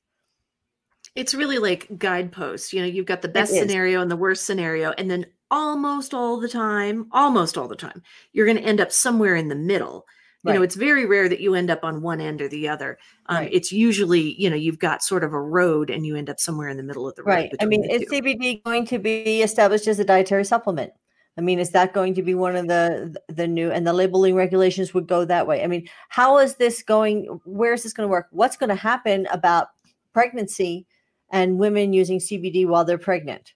It's 1.16 1.34
really 1.34 1.60
like 1.60 1.88
guideposts. 1.98 2.74
You 2.74 2.82
know, 2.82 2.88
you've 2.88 3.06
got 3.06 3.22
the 3.22 3.30
best 3.30 3.54
scenario 3.54 4.02
and 4.02 4.12
the 4.12 4.18
worst 4.18 4.46
scenario, 4.46 4.92
and 4.98 5.10
then 5.10 5.26
almost 5.52 6.14
all 6.14 6.40
the 6.40 6.50
time, 6.50 7.08
almost 7.12 7.58
all 7.58 7.68
the 7.68 7.76
time, 7.76 8.02
you're 8.34 8.46
going 8.46 8.58
to 8.58 8.64
end 8.64 8.82
up 8.82 8.92
somewhere 8.92 9.36
in 9.36 9.48
the 9.48 9.56
middle. 9.56 10.06
Right. 10.44 10.54
You 10.54 10.60
know, 10.60 10.64
it's 10.64 10.76
very 10.76 11.06
rare 11.06 11.28
that 11.28 11.40
you 11.40 11.56
end 11.56 11.72
up 11.72 11.84
on 11.84 12.04
one 12.04 12.22
end 12.22 12.40
or 12.42 12.48
the 12.48 12.68
other. 12.68 13.00
Um, 13.26 13.38
right. 13.38 13.50
It's 13.52 13.72
usually, 13.72 14.40
you 14.40 14.50
know, 14.50 14.56
you've 14.56 14.78
got 14.78 15.02
sort 15.02 15.24
of 15.24 15.34
a 15.34 15.42
road 15.42 15.90
and 15.90 16.06
you 16.06 16.16
end 16.16 16.30
up 16.30 16.40
somewhere 16.40 16.70
in 16.70 16.78
the 16.78 16.84
middle 16.84 17.08
of 17.08 17.16
the 17.16 17.24
road. 17.24 17.34
Right. 17.34 17.52
I 17.60 17.66
mean, 17.66 17.84
is 17.90 18.02
two. 18.02 18.22
CBD 18.22 18.64
going 18.64 18.86
to 18.88 19.00
be 19.00 19.42
established 19.42 19.88
as 19.88 19.98
a 19.98 20.06
dietary 20.06 20.46
supplement? 20.46 20.92
I 21.38 21.42
mean, 21.42 21.60
is 21.60 21.72
that 21.72 21.94
going 21.94 22.14
to 22.14 22.22
be 22.22 22.34
one 22.34 22.56
of 22.56 22.68
the 22.68 23.16
the 23.28 23.48
new 23.48 23.70
and 23.70 23.86
the 23.86 23.92
labeling 23.92 24.36
regulations 24.36 24.94
would 24.94 25.08
go 25.08 25.26
that 25.26 25.48
way? 25.48 25.64
I 25.64 25.68
mean, 25.68 25.88
how 26.10 26.38
is 26.38 26.56
this 26.56 26.82
going? 26.82 27.26
Where 27.44 27.74
is 27.74 27.84
this 27.84 27.92
going 27.92 28.08
to 28.08 28.12
work? 28.12 28.28
What's 28.32 28.56
going 28.56 28.70
to 28.70 28.76
happen 28.76 29.28
about 29.32 29.68
pregnancy 30.14 30.86
and 31.32 31.60
women 31.60 31.92
using 31.92 32.20
CBD 32.20 32.66
while 32.66 32.86
they're 32.86 32.98
pregnant? 32.98 33.54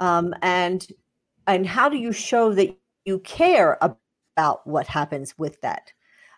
Um, 0.00 0.34
and 0.42 0.84
and 1.54 1.66
how 1.66 1.88
do 1.88 1.96
you 1.96 2.12
show 2.12 2.52
that 2.54 2.76
you 3.04 3.18
care 3.20 3.78
about 3.80 4.66
what 4.66 4.86
happens 4.86 5.34
with 5.38 5.60
that? 5.60 5.92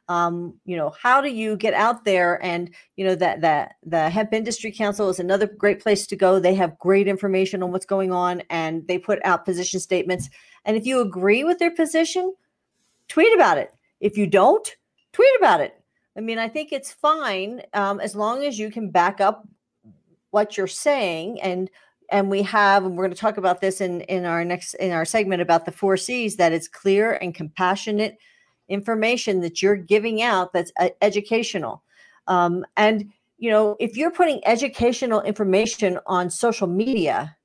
Um, 0.09 0.61
you 0.67 0.77
know, 0.77 0.93
how 1.01 1.23
do 1.23 1.31
you 1.31 1.57
get 1.57 1.73
out 1.73 2.05
there 2.05 2.43
and 2.45 2.75
you 2.97 3.07
know 3.07 3.15
that 3.15 3.41
that 3.41 3.77
the 3.85 4.11
hemp 4.11 4.35
industry 4.35 4.71
council 4.71 5.09
is 5.09 5.19
another 5.19 5.47
great 5.47 5.81
place 5.81 6.07
to 6.09 6.17
go. 6.17 6.39
They 6.39 6.55
have 6.57 6.79
great 6.79 7.09
information 7.09 7.63
on 7.63 7.73
what's 7.73 7.87
going 7.87 8.13
on 8.13 8.43
and 8.51 8.87
they 8.87 8.99
put 8.99 9.25
out 9.25 9.47
position 9.47 9.81
statements. 9.81 10.29
And 10.67 10.77
if 10.77 10.85
you 10.85 11.01
agree 11.01 11.43
with 11.43 11.59
their 11.59 11.71
position, 11.71 12.35
tweet 13.09 13.35
about 13.35 13.57
it. 13.57 13.73
If 14.01 14.19
you 14.19 14.27
don't, 14.27 14.69
tweet 15.15 15.33
about 15.39 15.61
it. 15.61 15.75
I 16.17 16.21
mean, 16.21 16.39
I 16.39 16.49
think 16.49 16.73
it's 16.73 16.93
fine 16.93 17.63
um, 17.73 17.99
as 17.99 18.15
long 18.15 18.45
as 18.45 18.59
you 18.59 18.71
can 18.71 18.91
back 18.91 19.23
up 19.23 19.49
what 20.31 20.57
you're 20.57 20.67
saying 20.67 21.41
and 21.41 21.71
and 22.11 22.31
we 22.31 22.43
have 22.43 22.85
and 22.85 22.97
we're 22.97 23.05
going 23.05 23.15
to 23.15 23.21
talk 23.21 23.37
about 23.37 23.61
this 23.61 23.81
in 23.81 24.01
in 24.03 24.25
our 24.25 24.45
next 24.45 24.75
in 24.75 24.93
our 24.93 25.05
segment 25.05 25.43
about 25.43 25.65
the 25.65 25.73
four 25.73 25.97
c's 25.97 26.37
that 26.37 26.53
it's 26.53 26.69
clear 26.69 27.15
and 27.15 27.35
compassionate 27.35 28.19
information 28.69 29.41
that 29.41 29.63
you're 29.63 29.77
giving 29.77 30.23
out 30.23 30.53
that's 30.53 30.73
uh, 30.79 30.89
educational 31.03 31.83
um, 32.27 32.65
and 32.77 33.13
you 33.39 33.51
know 33.51 33.77
if 33.81 33.97
you're 33.97 34.11
putting 34.11 34.41
educational 34.47 35.23
information 35.23 35.99
on 36.07 36.31
social 36.31 36.67
media 36.67 37.37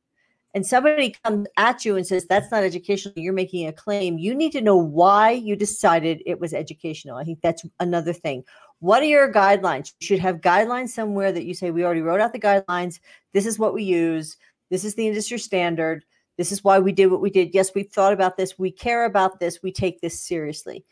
and 0.56 0.66
somebody 0.66 1.16
comes 1.24 1.48
at 1.58 1.86
you 1.86 1.96
and 1.96 2.08
says 2.08 2.26
that's 2.26 2.52
not 2.52 2.64
educational 2.64 3.14
you're 3.18 3.34
making 3.34 3.68
a 3.68 3.74
claim 3.74 4.18
you 4.18 4.34
need 4.34 4.52
to 4.52 4.62
know 4.62 4.78
why 4.78 5.32
you 5.32 5.56
decided 5.56 6.22
it 6.26 6.40
was 6.40 6.54
educational 6.54 7.18
i 7.18 7.24
think 7.24 7.40
that's 7.42 7.66
another 7.80 8.14
thing 8.14 8.44
what 8.80 9.04
are 9.04 9.08
your 9.08 9.32
guidelines? 9.32 9.94
You 10.00 10.08
should 10.08 10.20
have 10.20 10.38
guidelines 10.42 10.90
somewhere 10.90 11.32
that 11.32 11.46
you 11.46 11.54
say, 11.54 11.72
we 11.72 11.84
already 11.84 12.02
wrote 12.02 12.22
out 12.22 12.34
the 12.34 12.40
guidelines. 12.40 13.00
This 13.34 13.46
is 13.46 13.60
what 13.60 13.74
we 13.74 13.84
use. 13.84 14.38
This 14.70 14.84
is 14.84 14.96
the 14.96 15.08
industry 15.08 15.40
standard. 15.40 16.06
This 16.38 16.52
is 16.52 16.64
why 16.64 16.80
we 16.80 16.92
did 16.92 17.08
what 17.08 17.22
we 17.22 17.30
did. 17.30 17.54
Yes, 17.54 17.72
we've 17.76 17.92
thought 17.92 18.14
about 18.14 18.38
this. 18.38 18.58
We 18.58 18.72
care 18.72 19.06
about 19.06 19.40
this. 19.40 19.60
We 19.62 19.72
take 19.72 20.00
this 20.00 20.20
seriously. 20.20 20.86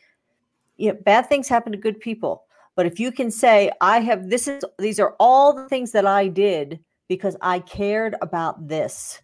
Yeah, 0.76 0.92
bad 0.92 1.28
things 1.28 1.48
happen 1.48 1.72
to 1.72 1.78
good 1.78 2.00
people. 2.00 2.44
But 2.76 2.86
if 2.86 3.00
you 3.00 3.10
can 3.10 3.30
say, 3.30 3.72
I 3.80 4.00
have 4.00 4.30
this 4.30 4.46
is 4.46 4.62
these 4.78 5.00
are 5.00 5.16
all 5.18 5.52
the 5.52 5.68
things 5.68 5.90
that 5.92 6.06
I 6.06 6.28
did 6.28 6.78
because 7.08 7.36
I 7.40 7.60
cared 7.60 8.14
about 8.22 8.68
this, 8.68 9.20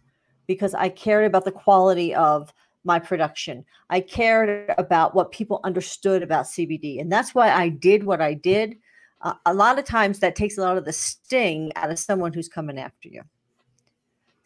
because 0.47 0.73
I 0.73 0.89
cared 0.89 1.25
about 1.25 1.45
the 1.45 1.51
quality 1.51 2.13
of 2.13 2.51
my 2.83 2.99
production. 2.99 3.65
I 3.89 3.99
cared 3.99 4.73
about 4.77 5.15
what 5.15 5.31
people 5.31 5.59
understood 5.63 6.23
about 6.23 6.45
CBD. 6.45 7.01
And 7.01 7.11
that's 7.11 7.35
why 7.35 7.51
I 7.51 7.69
did 7.69 8.03
what 8.03 8.21
I 8.21 8.33
did. 8.33 8.77
Uh, 9.21 9.33
a 9.45 9.53
lot 9.53 9.79
of 9.79 9.85
times 9.85 10.19
that 10.19 10.35
takes 10.35 10.57
a 10.57 10.61
lot 10.61 10.77
of 10.77 10.85
the 10.85 10.93
sting 10.93 11.71
out 11.75 11.91
of 11.91 11.99
someone 11.99 12.33
who's 12.33 12.49
coming 12.49 12.77
after 12.77 13.09
you. 13.09 13.21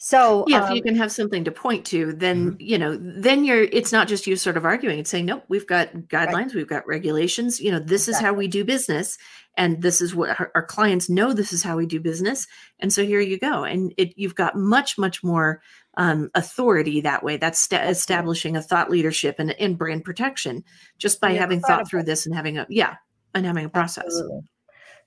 So 0.02 0.46
yeah, 0.48 0.64
um, 0.64 0.72
if 0.72 0.76
you 0.78 0.82
can 0.82 0.96
have 0.96 1.12
something 1.12 1.44
to 1.44 1.52
point 1.52 1.86
to, 1.88 2.14
then 2.14 2.52
mm-hmm. 2.52 2.62
you 2.62 2.78
know, 2.78 2.98
then 3.02 3.44
you're. 3.44 3.64
It's 3.64 3.92
not 3.92 4.08
just 4.08 4.28
you 4.28 4.38
sort 4.38 4.56
of 4.56 4.64
arguing. 4.64 4.98
It's 4.98 5.10
saying, 5.10 5.26
nope, 5.26 5.44
we've 5.50 5.68
got 5.68 5.92
guidelines, 5.94 6.34
right. 6.34 6.56
we've 6.56 6.70
got 6.70 6.88
regulations. 6.88 7.60
You 7.60 7.74
know, 7.74 7.80
this 7.80 8.08
exactly. 8.08 8.12
is 8.14 8.20
how 8.26 8.34
we 8.34 8.48
do 8.48 8.64
business, 8.64 9.18
and 9.58 9.82
this 9.82 10.00
is 10.00 10.16
what 10.16 10.30
our, 10.40 10.54
our, 10.56 10.64
clients 10.64 11.10
know. 11.10 11.34
This 11.34 11.52
is 11.52 11.64
how 11.64 11.76
we 11.76 11.86
do 11.86 12.00
business, 12.00 12.48
and 12.80 12.94
so 12.94 13.06
here 13.06 13.20
you 13.20 13.38
go. 13.38 13.66
And 13.66 13.94
it, 13.98 14.14
you've 14.16 14.36
got 14.36 14.56
much, 14.56 14.98
much 14.98 15.22
more 15.22 15.62
um, 15.98 16.32
authority 16.34 17.02
that 17.02 17.22
way. 17.22 17.36
That's 17.36 17.60
st- 17.60 17.90
establishing 17.90 18.56
a 18.56 18.62
thought 18.62 18.90
leadership 18.90 19.36
and, 19.38 19.52
and 19.60 19.78
brand 19.78 20.06
protection 20.06 20.64
just 20.98 21.20
by 21.20 21.34
having 21.34 21.60
thought 21.60 21.90
through 21.90 22.04
this 22.04 22.26
and 22.26 22.34
having 22.34 22.58
a 22.58 22.66
yeah, 22.70 22.96
and 23.36 23.46
having 23.46 23.66
a 23.66 23.70
process. 23.70 24.06
Absolutely. 24.06 24.44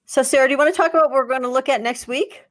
So, 0.05 0.22
Sarah, 0.22 0.49
do 0.49 0.53
you 0.53 0.59
want 0.59 0.74
to 0.74 0.76
talk 0.76 0.90
about 0.90 1.05
what 1.05 1.12
we're 1.12 1.28
going 1.28 1.43
to 1.43 1.49
look 1.49 1.70
at 1.70 1.80
next 1.80 2.07
week? 2.07 2.45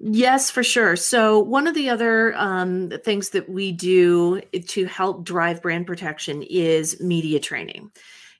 Yes, 0.00 0.50
for 0.50 0.62
sure. 0.62 0.94
So, 0.96 1.40
one 1.40 1.66
of 1.66 1.74
the 1.74 1.88
other 1.90 2.34
um, 2.36 2.90
things 3.04 3.30
that 3.30 3.48
we 3.48 3.72
do 3.72 4.40
to 4.68 4.84
help 4.84 5.24
drive 5.24 5.60
brand 5.60 5.86
protection 5.86 6.42
is 6.44 7.00
media 7.00 7.40
training. 7.40 7.90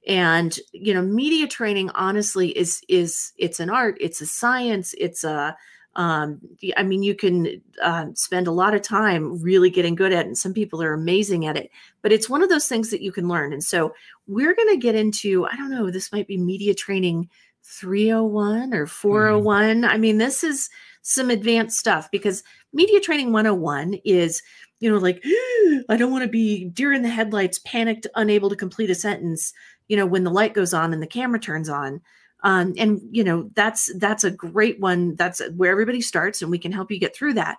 And 0.07 0.57
you 0.73 0.95
know, 0.95 1.03
media 1.03 1.49
training 1.49 1.91
honestly 1.91 2.51
is 2.57 2.81
is 2.89 3.33
it's 3.39 3.59
an 3.61 3.71
art, 3.71 3.97
it's 4.01 4.21
a 4.21 4.27
science, 4.27 4.95
it's 4.99 5.25
a 5.25 5.57
um, 5.97 6.41
I 6.77 6.85
mean, 6.85 7.03
you 7.03 7.17
can 7.17 7.61
uh, 7.83 8.07
spend 8.15 8.47
a 8.47 8.53
lot 8.53 8.73
of 8.75 8.83
time 8.83 9.43
really 9.43 9.69
getting 9.69 9.97
good 9.97 10.13
at 10.13 10.21
it, 10.27 10.29
and 10.29 10.39
some 10.39 10.55
people 10.55 10.81
are 10.81 10.93
amazing 10.93 11.45
at 11.47 11.57
it. 11.57 11.71
But 12.03 12.13
it's 12.13 12.31
one 12.31 12.43
of 12.43 12.51
those 12.51 12.69
things 12.69 12.91
that 12.91 13.01
you 13.03 13.11
can 13.11 13.27
learn. 13.27 13.53
And 13.53 13.65
so, 13.65 13.93
we're 14.29 14.55
going 14.55 14.69
to 14.69 14.77
get 14.77 14.95
into 14.95 15.45
I 15.47 15.57
don't 15.57 15.71
know, 15.71 15.91
this 15.91 16.13
might 16.13 16.29
be 16.29 16.39
media 16.39 16.75
training 16.75 17.29
301 17.65 18.75
or 18.75 18.87
401. 18.87 19.83
Mm-hmm. 19.83 19.85
I 19.85 19.99
mean, 19.99 20.19
this 20.19 20.43
is 20.43 20.69
some 21.03 21.31
advanced 21.31 21.79
stuff 21.79 22.11
because 22.11 22.43
media 22.73 23.01
training 23.01 23.33
101 23.33 23.95
is 24.05 24.43
you 24.81 24.91
know 24.91 24.99
like 24.99 25.25
i 25.89 25.97
don't 25.97 26.13
want 26.13 26.23
to 26.23 26.29
be 26.29 26.67
deer 26.67 26.93
in 26.93 27.01
the 27.01 27.09
headlights 27.09 27.61
panicked 27.61 28.07
unable 28.15 28.51
to 28.51 28.55
complete 28.55 28.91
a 28.91 28.95
sentence 28.95 29.55
you 29.89 29.97
know 29.97 30.07
when 30.07 30.25
the 30.25 30.31
light 30.31 30.55
goes 30.55 30.73
on 30.73 30.93
and 30.93 31.03
the 31.03 31.07
camera 31.07 31.41
turns 31.41 31.69
on. 31.69 32.01
Um, 32.45 32.75
and 32.79 33.01
you 33.11 33.25
know 33.25 33.51
that's 33.55 33.93
that's 33.99 34.23
a 34.23 34.31
great 34.31 34.79
one. 34.79 35.17
That's 35.17 35.43
where 35.57 35.73
everybody 35.73 36.01
starts 36.01 36.41
and 36.41 36.51
we 36.51 36.59
can 36.59 36.71
help 36.71 36.91
you 36.91 37.01
get 37.01 37.17
through 37.17 37.35
that. 37.35 37.59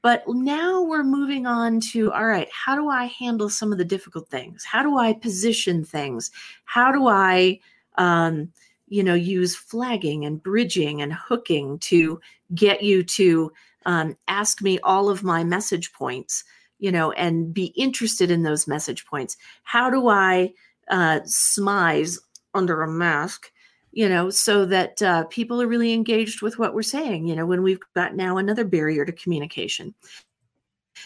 But 0.00 0.22
now 0.26 0.82
we're 0.82 1.04
moving 1.04 1.46
on 1.46 1.80
to 1.92 2.12
all 2.12 2.26
right 2.26 2.48
how 2.50 2.74
do 2.74 2.88
i 2.88 3.04
handle 3.06 3.50
some 3.50 3.72
of 3.72 3.78
the 3.78 3.84
difficult 3.84 4.28
things? 4.28 4.64
How 4.64 4.82
do 4.82 4.96
i 4.96 5.12
position 5.12 5.84
things? 5.84 6.30
How 6.64 6.90
do 6.90 7.06
i 7.08 7.60
um, 7.96 8.50
you 8.88 9.02
know 9.02 9.14
use 9.14 9.56
flagging 9.56 10.24
and 10.24 10.42
bridging 10.42 11.02
and 11.02 11.12
hooking 11.12 11.78
to 11.78 12.20
get 12.54 12.82
you 12.82 13.02
to 13.02 13.52
um, 13.86 14.16
ask 14.28 14.62
me 14.62 14.78
all 14.80 15.08
of 15.10 15.22
my 15.22 15.44
message 15.44 15.92
points 15.92 16.44
you 16.78 16.92
know 16.92 17.12
and 17.12 17.54
be 17.54 17.66
interested 17.76 18.30
in 18.30 18.42
those 18.42 18.66
message 18.66 19.06
points. 19.06 19.36
How 19.62 19.90
do 19.90 20.08
i 20.08 20.52
uh, 20.90 21.20
smize 21.20 22.18
under 22.52 22.82
a 22.82 22.90
mask 22.90 23.50
you 23.92 24.08
know 24.08 24.28
so 24.28 24.66
that 24.66 25.00
uh, 25.02 25.24
people 25.24 25.62
are 25.62 25.66
really 25.66 25.92
engaged 25.92 26.42
with 26.42 26.58
what 26.58 26.74
we're 26.74 26.82
saying 26.82 27.26
you 27.26 27.34
know 27.34 27.46
when 27.46 27.62
we've 27.62 27.80
got 27.94 28.14
now 28.14 28.36
another 28.36 28.64
barrier 28.64 29.04
to 29.04 29.12
communication? 29.12 29.94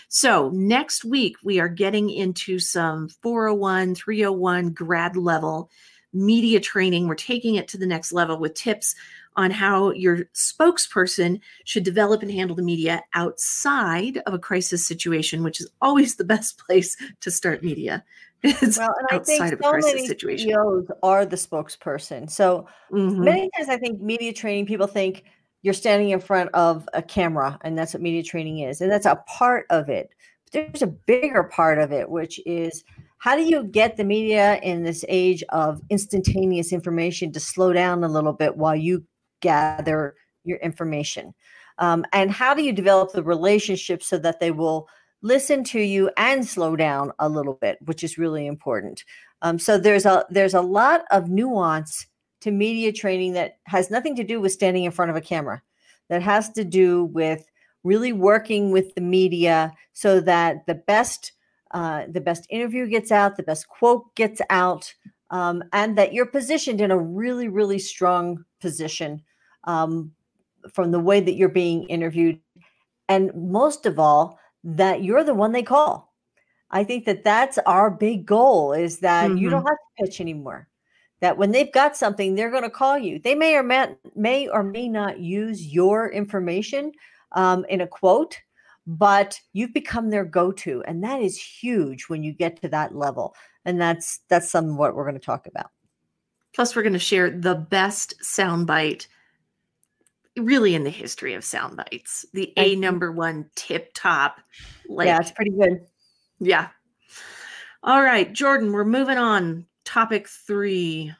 So 0.08 0.50
next 0.50 1.04
week 1.04 1.36
we 1.44 1.60
are 1.60 1.68
getting 1.68 2.10
into 2.10 2.58
some 2.58 3.08
401 3.08 3.94
301 3.94 4.70
grad 4.72 5.16
level 5.16 5.70
media 6.12 6.60
training. 6.60 7.06
We're 7.06 7.14
taking 7.14 7.56
it 7.56 7.68
to 7.68 7.78
the 7.78 7.86
next 7.86 8.12
level 8.12 8.38
with 8.38 8.54
tips 8.54 8.94
on 9.36 9.50
how 9.52 9.92
your 9.92 10.24
spokesperson 10.34 11.40
should 11.64 11.84
develop 11.84 12.22
and 12.22 12.30
handle 12.30 12.56
the 12.56 12.62
media 12.62 13.02
outside 13.14 14.18
of 14.26 14.34
a 14.34 14.38
crisis 14.38 14.84
situation, 14.84 15.44
which 15.44 15.60
is 15.60 15.70
always 15.80 16.16
the 16.16 16.24
best 16.24 16.58
place 16.66 16.96
to 17.20 17.30
start 17.30 17.62
media. 17.62 18.04
It's 18.42 18.78
well, 18.78 18.94
and 18.98 19.20
I 19.20 19.22
think 19.22 19.60
so 19.60 19.72
many 19.72 20.06
situation. 20.06 20.48
CEOs 20.48 20.86
are 21.02 21.26
the 21.26 21.36
spokesperson. 21.36 22.30
So 22.30 22.66
mm-hmm. 22.92 23.24
many 23.24 23.50
times 23.56 23.68
I 23.68 23.76
think 23.76 24.00
media 24.00 24.32
training 24.32 24.66
people 24.66 24.86
think 24.86 25.24
you're 25.62 25.74
standing 25.74 26.10
in 26.10 26.20
front 26.20 26.50
of 26.54 26.88
a 26.92 27.02
camera, 27.02 27.58
and 27.62 27.76
that's 27.76 27.94
what 27.94 28.02
media 28.02 28.22
training 28.22 28.60
is, 28.60 28.80
and 28.80 28.90
that's 28.90 29.06
a 29.06 29.16
part 29.26 29.66
of 29.70 29.88
it. 29.88 30.10
But 30.44 30.52
there's 30.52 30.82
a 30.82 30.86
bigger 30.86 31.44
part 31.44 31.78
of 31.78 31.92
it, 31.92 32.08
which 32.08 32.40
is 32.46 32.84
how 33.18 33.36
do 33.36 33.42
you 33.42 33.64
get 33.64 33.96
the 33.96 34.04
media 34.04 34.60
in 34.62 34.82
this 34.84 35.04
age 35.08 35.42
of 35.50 35.80
instantaneous 35.90 36.72
information 36.72 37.32
to 37.32 37.40
slow 37.40 37.72
down 37.72 38.04
a 38.04 38.08
little 38.08 38.32
bit 38.32 38.56
while 38.56 38.76
you 38.76 39.04
gather 39.40 40.14
your 40.44 40.58
information? 40.58 41.34
Um, 41.78 42.04
and 42.12 42.30
how 42.30 42.54
do 42.54 42.62
you 42.62 42.72
develop 42.72 43.12
the 43.12 43.22
relationship 43.22 44.02
so 44.02 44.18
that 44.18 44.40
they 44.40 44.50
will 44.50 44.88
listen 45.22 45.64
to 45.64 45.80
you 45.80 46.10
and 46.16 46.46
slow 46.46 46.76
down 46.76 47.12
a 47.18 47.28
little 47.28 47.54
bit, 47.54 47.78
which 47.84 48.04
is 48.04 48.18
really 48.18 48.46
important. 48.46 49.04
Um, 49.42 49.58
so 49.58 49.78
there's 49.78 50.06
a 50.06 50.24
there's 50.30 50.54
a 50.54 50.60
lot 50.60 51.04
of 51.10 51.28
nuance 51.28 52.06
to 52.40 52.50
media 52.50 52.92
training 52.92 53.32
that 53.32 53.58
has 53.64 53.90
nothing 53.90 54.14
to 54.16 54.24
do 54.24 54.40
with 54.40 54.52
standing 54.52 54.84
in 54.84 54.92
front 54.92 55.10
of 55.10 55.16
a 55.16 55.20
camera. 55.20 55.62
That 56.08 56.22
has 56.22 56.50
to 56.50 56.64
do 56.64 57.04
with 57.04 57.44
really 57.84 58.12
working 58.12 58.70
with 58.70 58.94
the 58.94 59.00
media 59.00 59.72
so 59.92 60.20
that 60.20 60.66
the 60.66 60.74
best 60.74 61.32
uh, 61.72 62.04
the 62.08 62.20
best 62.20 62.46
interview 62.50 62.86
gets 62.86 63.12
out, 63.12 63.36
the 63.36 63.42
best 63.42 63.68
quote 63.68 64.14
gets 64.14 64.40
out, 64.50 64.92
um, 65.30 65.62
and 65.72 65.96
that 65.98 66.12
you're 66.12 66.26
positioned 66.26 66.80
in 66.80 66.90
a 66.90 66.98
really 66.98 67.48
really 67.48 67.78
strong 67.78 68.44
position 68.60 69.22
um, 69.64 70.12
from 70.72 70.90
the 70.90 71.00
way 71.00 71.20
that 71.20 71.34
you're 71.34 71.48
being 71.48 71.84
interviewed, 71.84 72.40
and 73.08 73.32
most 73.34 73.86
of 73.86 73.98
all 73.98 74.38
that 74.64 75.02
you're 75.02 75.24
the 75.24 75.34
one 75.34 75.52
they 75.52 75.62
call. 75.62 76.08
I 76.70 76.84
think 76.84 77.06
that 77.06 77.24
that's 77.24 77.58
our 77.58 77.90
big 77.90 78.26
goal 78.26 78.72
is 78.72 78.98
that 79.00 79.28
mm-hmm. 79.28 79.38
you 79.38 79.50
don't 79.50 79.60
mm-hmm. 79.60 79.68
have 79.68 79.78
to 79.98 80.04
pitch 80.04 80.20
anymore. 80.20 80.68
That 81.20 81.36
when 81.36 81.50
they've 81.50 81.72
got 81.72 81.96
something, 81.96 82.34
they're 82.34 82.50
going 82.50 82.62
to 82.62 82.70
call 82.70 82.98
you. 82.98 83.18
They 83.18 83.34
may 83.34 83.56
or 83.56 83.62
may, 83.62 83.96
may 84.14 84.48
or 84.48 84.62
may 84.62 84.88
not 84.88 85.18
use 85.18 85.66
your 85.66 86.10
information 86.10 86.92
um, 87.32 87.64
in 87.68 87.80
a 87.80 87.86
quote, 87.86 88.38
but 88.88 89.38
you've 89.52 89.74
become 89.74 90.08
their 90.08 90.24
go-to, 90.24 90.82
and 90.86 91.04
that 91.04 91.20
is 91.20 91.38
huge 91.38 92.08
when 92.08 92.22
you 92.22 92.32
get 92.32 92.60
to 92.62 92.68
that 92.70 92.94
level. 92.94 93.34
And 93.66 93.78
that's 93.78 94.20
that's 94.28 94.50
some 94.50 94.70
of 94.70 94.76
what 94.76 94.94
we're 94.96 95.04
going 95.04 95.20
to 95.20 95.24
talk 95.24 95.46
about. 95.46 95.70
Plus, 96.54 96.74
we're 96.74 96.82
going 96.82 96.94
to 96.94 96.98
share 96.98 97.30
the 97.30 97.54
best 97.54 98.14
soundbite 98.22 99.06
really 100.38 100.74
in 100.74 100.84
the 100.84 100.90
history 100.90 101.34
of 101.34 101.44
sound 101.44 101.76
bites. 101.76 102.24
The 102.32 102.52
A 102.56 102.76
number 102.76 103.12
one 103.12 103.50
tip 103.56 103.90
top. 103.92 104.40
Like, 104.88 105.06
yeah, 105.06 105.18
it's 105.20 105.32
pretty 105.32 105.50
good. 105.50 105.86
Yeah. 106.40 106.68
All 107.82 108.02
right, 108.02 108.32
Jordan, 108.32 108.72
we're 108.72 108.84
moving 108.84 109.18
on. 109.18 109.66
Topic 109.84 110.28
three. 110.28 111.12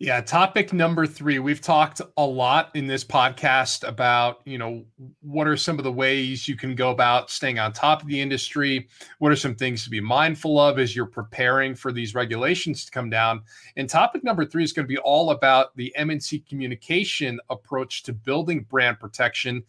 Yeah, 0.00 0.20
topic 0.20 0.72
number 0.72 1.06
three. 1.06 1.38
We've 1.38 1.60
talked 1.60 2.00
a 2.16 2.26
lot 2.26 2.74
in 2.74 2.88
this 2.88 3.04
podcast 3.04 3.86
about, 3.86 4.40
you 4.44 4.58
know, 4.58 4.84
what 5.20 5.46
are 5.46 5.56
some 5.56 5.78
of 5.78 5.84
the 5.84 5.92
ways 5.92 6.48
you 6.48 6.56
can 6.56 6.74
go 6.74 6.90
about 6.90 7.30
staying 7.30 7.60
on 7.60 7.72
top 7.72 8.02
of 8.02 8.08
the 8.08 8.20
industry? 8.20 8.88
What 9.20 9.30
are 9.30 9.36
some 9.36 9.54
things 9.54 9.84
to 9.84 9.90
be 9.90 10.00
mindful 10.00 10.58
of 10.58 10.80
as 10.80 10.96
you're 10.96 11.06
preparing 11.06 11.76
for 11.76 11.92
these 11.92 12.12
regulations 12.12 12.84
to 12.84 12.90
come 12.90 13.08
down? 13.08 13.42
And 13.76 13.88
topic 13.88 14.24
number 14.24 14.44
three 14.44 14.64
is 14.64 14.72
going 14.72 14.84
to 14.84 14.92
be 14.92 14.98
all 14.98 15.30
about 15.30 15.76
the 15.76 15.94
MNC 15.96 16.48
communication 16.48 17.38
approach 17.48 18.02
to 18.02 18.12
building 18.12 18.66
brand 18.68 18.98
protection 18.98 19.62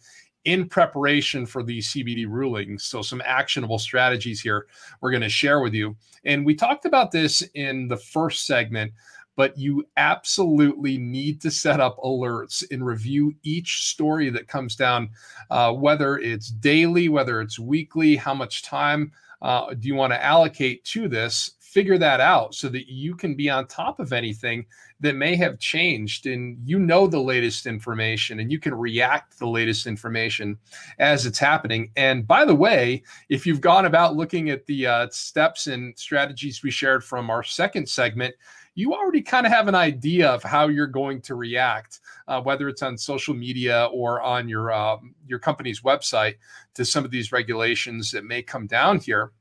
in 0.44 0.68
preparation 0.68 1.44
for 1.44 1.62
the 1.62 1.78
CBD 1.78 2.26
rulings. 2.28 2.84
So, 2.84 3.02
some 3.02 3.22
actionable 3.24 3.78
strategies 3.78 4.40
here 4.40 4.66
we're 5.00 5.10
going 5.10 5.22
to 5.22 5.28
share 5.28 5.60
with 5.60 5.74
you. 5.74 5.96
And 6.24 6.46
we 6.46 6.54
talked 6.54 6.84
about 6.84 7.12
this 7.12 7.42
in 7.54 7.88
the 7.88 7.96
first 7.96 8.46
segment 8.46 8.92
but 9.36 9.56
you 9.56 9.86
absolutely 9.96 10.98
need 10.98 11.40
to 11.42 11.50
set 11.50 11.78
up 11.80 11.98
alerts 11.98 12.64
and 12.70 12.84
review 12.84 13.34
each 13.42 13.84
story 13.84 14.30
that 14.30 14.48
comes 14.48 14.74
down, 14.74 15.10
uh, 15.50 15.72
whether 15.72 16.18
it's 16.18 16.48
daily, 16.48 17.08
whether 17.08 17.40
it's 17.40 17.58
weekly, 17.58 18.16
how 18.16 18.34
much 18.34 18.62
time 18.62 19.12
uh, 19.42 19.74
do 19.74 19.86
you 19.86 19.94
want 19.94 20.12
to 20.12 20.24
allocate 20.24 20.82
to 20.84 21.08
this? 21.08 21.52
Figure 21.76 21.98
that 21.98 22.20
out 22.22 22.54
so 22.54 22.70
that 22.70 22.90
you 22.90 23.14
can 23.14 23.34
be 23.34 23.50
on 23.50 23.66
top 23.66 24.00
of 24.00 24.14
anything 24.14 24.64
that 25.00 25.14
may 25.14 25.36
have 25.36 25.58
changed 25.58 26.24
and 26.24 26.56
you 26.64 26.78
know 26.78 27.06
the 27.06 27.20
latest 27.20 27.66
information 27.66 28.40
and 28.40 28.50
you 28.50 28.58
can 28.58 28.74
react 28.74 29.32
to 29.32 29.38
the 29.40 29.46
latest 29.46 29.86
information 29.86 30.56
as 30.98 31.26
it's 31.26 31.38
happening. 31.38 31.90
And 31.94 32.26
by 32.26 32.46
the 32.46 32.54
way, 32.54 33.02
if 33.28 33.46
you've 33.46 33.60
gone 33.60 33.84
about 33.84 34.16
looking 34.16 34.48
at 34.48 34.64
the 34.64 34.86
uh, 34.86 35.08
steps 35.10 35.66
and 35.66 35.92
strategies 35.98 36.62
we 36.62 36.70
shared 36.70 37.04
from 37.04 37.28
our 37.28 37.42
second 37.42 37.86
segment, 37.90 38.34
you 38.74 38.94
already 38.94 39.20
kind 39.20 39.44
of 39.44 39.52
have 39.52 39.68
an 39.68 39.74
idea 39.74 40.30
of 40.30 40.42
how 40.42 40.68
you're 40.68 40.86
going 40.86 41.20
to 41.22 41.34
react, 41.34 42.00
uh, 42.26 42.40
whether 42.40 42.70
it's 42.70 42.80
on 42.80 42.96
social 42.96 43.34
media 43.34 43.90
or 43.92 44.22
on 44.22 44.48
your 44.48 44.72
um, 44.72 45.14
your 45.26 45.38
company's 45.38 45.82
website 45.82 46.36
to 46.72 46.86
some 46.86 47.04
of 47.04 47.10
these 47.10 47.32
regulations 47.32 48.10
that 48.12 48.24
may 48.24 48.40
come 48.40 48.66
down 48.66 48.98
here. 48.98 49.32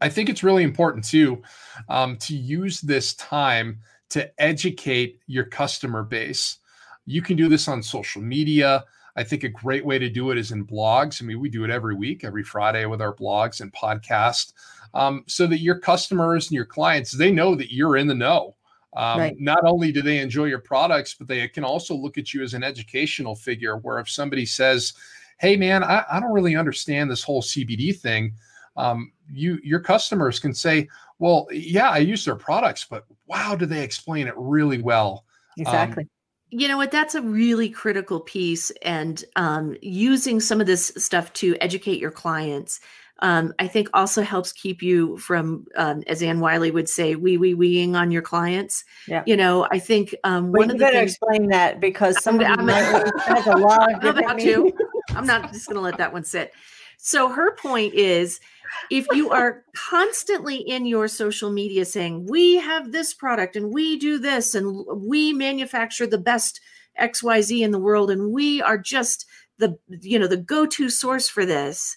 I 0.00 0.08
think 0.08 0.28
it's 0.28 0.42
really 0.42 0.62
important 0.62 1.04
too 1.04 1.42
um, 1.88 2.16
to 2.18 2.36
use 2.36 2.80
this 2.80 3.14
time 3.14 3.80
to 4.10 4.30
educate 4.40 5.20
your 5.26 5.44
customer 5.44 6.02
base. 6.02 6.58
You 7.06 7.22
can 7.22 7.36
do 7.36 7.48
this 7.48 7.68
on 7.68 7.82
social 7.82 8.22
media. 8.22 8.84
I 9.16 9.24
think 9.24 9.44
a 9.44 9.48
great 9.48 9.84
way 9.84 9.98
to 9.98 10.08
do 10.08 10.30
it 10.30 10.38
is 10.38 10.52
in 10.52 10.66
blogs. 10.66 11.20
I 11.20 11.26
mean, 11.26 11.40
we 11.40 11.48
do 11.48 11.64
it 11.64 11.70
every 11.70 11.94
week, 11.94 12.24
every 12.24 12.44
Friday 12.44 12.86
with 12.86 13.02
our 13.02 13.14
blogs 13.14 13.60
and 13.60 13.72
podcast 13.72 14.52
um, 14.94 15.24
so 15.26 15.46
that 15.46 15.60
your 15.60 15.78
customers 15.78 16.48
and 16.48 16.54
your 16.54 16.64
clients 16.64 17.12
they 17.12 17.30
know 17.30 17.54
that 17.54 17.72
you're 17.72 17.96
in 17.96 18.06
the 18.06 18.14
know. 18.14 18.56
Um, 18.96 19.20
right. 19.20 19.36
Not 19.38 19.60
only 19.64 19.92
do 19.92 20.02
they 20.02 20.18
enjoy 20.18 20.46
your 20.46 20.58
products, 20.58 21.14
but 21.14 21.28
they 21.28 21.46
can 21.46 21.62
also 21.62 21.94
look 21.94 22.18
at 22.18 22.34
you 22.34 22.42
as 22.42 22.54
an 22.54 22.64
educational 22.64 23.36
figure. 23.36 23.76
Where 23.76 24.00
if 24.00 24.10
somebody 24.10 24.44
says, 24.44 24.94
"Hey, 25.38 25.56
man, 25.56 25.84
I, 25.84 26.04
I 26.10 26.18
don't 26.18 26.32
really 26.32 26.56
understand 26.56 27.08
this 27.08 27.22
whole 27.22 27.40
CBD 27.40 27.96
thing," 27.96 28.32
um, 28.76 29.12
you 29.32 29.58
your 29.62 29.80
customers 29.80 30.38
can 30.38 30.54
say, 30.54 30.88
"Well, 31.18 31.46
yeah, 31.50 31.90
I 31.90 31.98
use 31.98 32.24
their 32.24 32.36
products, 32.36 32.86
but 32.88 33.04
wow, 33.26 33.54
do 33.54 33.66
they 33.66 33.82
explain 33.82 34.26
it 34.26 34.34
really 34.36 34.80
well?" 34.80 35.24
Um, 35.58 35.62
exactly. 35.62 36.04
Um, 36.04 36.10
you 36.52 36.66
know 36.66 36.76
what 36.76 36.90
that's 36.90 37.14
a 37.14 37.22
really 37.22 37.68
critical 37.68 38.20
piece 38.20 38.70
and 38.82 39.24
um, 39.36 39.76
using 39.82 40.40
some 40.40 40.60
of 40.60 40.66
this 40.66 40.92
stuff 40.96 41.32
to 41.34 41.56
educate 41.60 42.00
your 42.00 42.10
clients 42.10 42.80
um, 43.22 43.52
I 43.58 43.68
think 43.68 43.88
also 43.92 44.22
helps 44.22 44.52
keep 44.52 44.82
you 44.82 45.18
from, 45.18 45.66
um, 45.76 46.02
as 46.06 46.22
Anne 46.22 46.40
Wiley 46.40 46.70
would 46.70 46.88
say, 46.88 47.16
wee 47.16 47.36
wee 47.36 47.54
weeing 47.54 47.94
on 47.94 48.10
your 48.10 48.22
clients. 48.22 48.84
Yeah. 49.06 49.22
You 49.26 49.36
know, 49.36 49.66
I 49.70 49.78
think 49.78 50.14
um, 50.24 50.52
one 50.52 50.70
of 50.70 50.78
the 50.78 50.86
things, 50.86 51.12
explain 51.12 51.48
that 51.48 51.80
because 51.80 52.22
somebody 52.22 52.46
I'm, 52.46 52.66
has 53.18 53.46
a 53.46 53.56
lot 53.56 54.04
of 54.04 54.16
about 54.16 54.40
to. 54.40 54.72
I'm 55.10 55.26
not 55.26 55.52
just 55.52 55.66
going 55.66 55.76
to 55.76 55.82
let 55.82 55.98
that 55.98 56.12
one 56.12 56.24
sit. 56.24 56.52
So 56.96 57.28
her 57.28 57.54
point 57.56 57.94
is, 57.94 58.40
if 58.90 59.06
you 59.12 59.30
are 59.30 59.64
constantly 59.74 60.56
in 60.56 60.86
your 60.86 61.08
social 61.08 61.50
media 61.50 61.84
saying 61.84 62.26
we 62.28 62.56
have 62.56 62.92
this 62.92 63.14
product 63.14 63.56
and 63.56 63.72
we 63.72 63.98
do 63.98 64.18
this 64.18 64.54
and 64.54 64.84
we 65.08 65.32
manufacture 65.32 66.06
the 66.06 66.18
best 66.18 66.60
xyz 67.00 67.60
in 67.60 67.70
the 67.70 67.78
world 67.78 68.10
and 68.10 68.32
we 68.32 68.60
are 68.60 68.78
just 68.78 69.26
the 69.58 69.78
you 69.88 70.18
know 70.18 70.26
the 70.26 70.36
go-to 70.36 70.88
source 70.88 71.28
for 71.28 71.46
this 71.46 71.96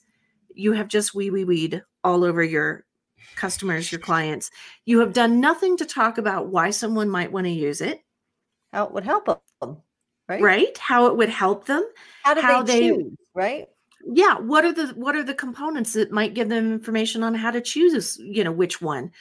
you 0.53 0.73
have 0.73 0.87
just 0.87 1.15
wee 1.15 1.29
wee 1.29 1.43
weed 1.43 1.83
all 2.03 2.23
over 2.23 2.43
your 2.43 2.85
customers, 3.35 3.91
your 3.91 3.99
clients. 3.99 4.51
You 4.85 4.99
have 4.99 5.13
done 5.13 5.39
nothing 5.39 5.77
to 5.77 5.85
talk 5.85 6.17
about 6.17 6.47
why 6.47 6.69
someone 6.69 7.09
might 7.09 7.31
want 7.31 7.45
to 7.45 7.51
use 7.51 7.81
it. 7.81 8.01
How 8.71 8.85
it 8.85 8.93
would 8.93 9.03
help 9.03 9.25
them, 9.25 9.77
right? 10.27 10.41
Right. 10.41 10.77
How 10.77 11.07
it 11.07 11.17
would 11.17 11.29
help 11.29 11.65
them. 11.65 11.87
How 12.23 12.33
do 12.33 12.41
how 12.41 12.63
they, 12.63 12.79
they 12.79 12.87
choose, 12.89 13.17
right? 13.33 13.69
Yeah. 14.05 14.37
What 14.37 14.65
are 14.65 14.73
the 14.73 14.87
what 14.95 15.15
are 15.15 15.23
the 15.23 15.33
components 15.33 15.93
that 15.93 16.11
might 16.11 16.33
give 16.33 16.49
them 16.49 16.73
information 16.73 17.23
on 17.23 17.33
how 17.33 17.51
to 17.51 17.61
choose, 17.61 18.17
you 18.19 18.43
know, 18.43 18.51
which 18.51 18.81
one? 18.81 19.11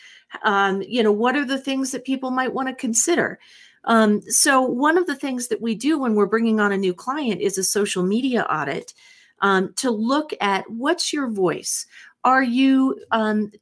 Um, 0.45 0.83
you 0.83 1.03
know, 1.03 1.12
what 1.12 1.37
are 1.37 1.45
the 1.45 1.59
things 1.59 1.93
that 1.93 2.05
people 2.05 2.30
might 2.30 2.53
want 2.53 2.68
to 2.68 2.74
consider? 2.74 3.39
Um, 3.85 4.22
so 4.22 4.61
one 4.62 4.97
of 4.97 5.07
the 5.07 5.16
things 5.16 5.49
that 5.49 5.61
we 5.61 5.74
do 5.74 5.99
when 5.99 6.14
we're 6.14 6.26
bringing 6.26 6.61
on 6.61 6.72
a 6.72 6.76
new 6.76 6.95
client 6.95 7.41
is 7.41 7.59
a 7.59 7.64
social 7.64 8.03
media 8.03 8.43
audit 8.45 8.95
um, 9.41 9.72
to 9.74 9.91
look 9.91 10.33
at 10.41 10.68
what's 10.70 11.12
your 11.12 11.28
voice. 11.28 11.87
Are 12.24 12.43
you 12.43 13.01
um, 13.11 13.53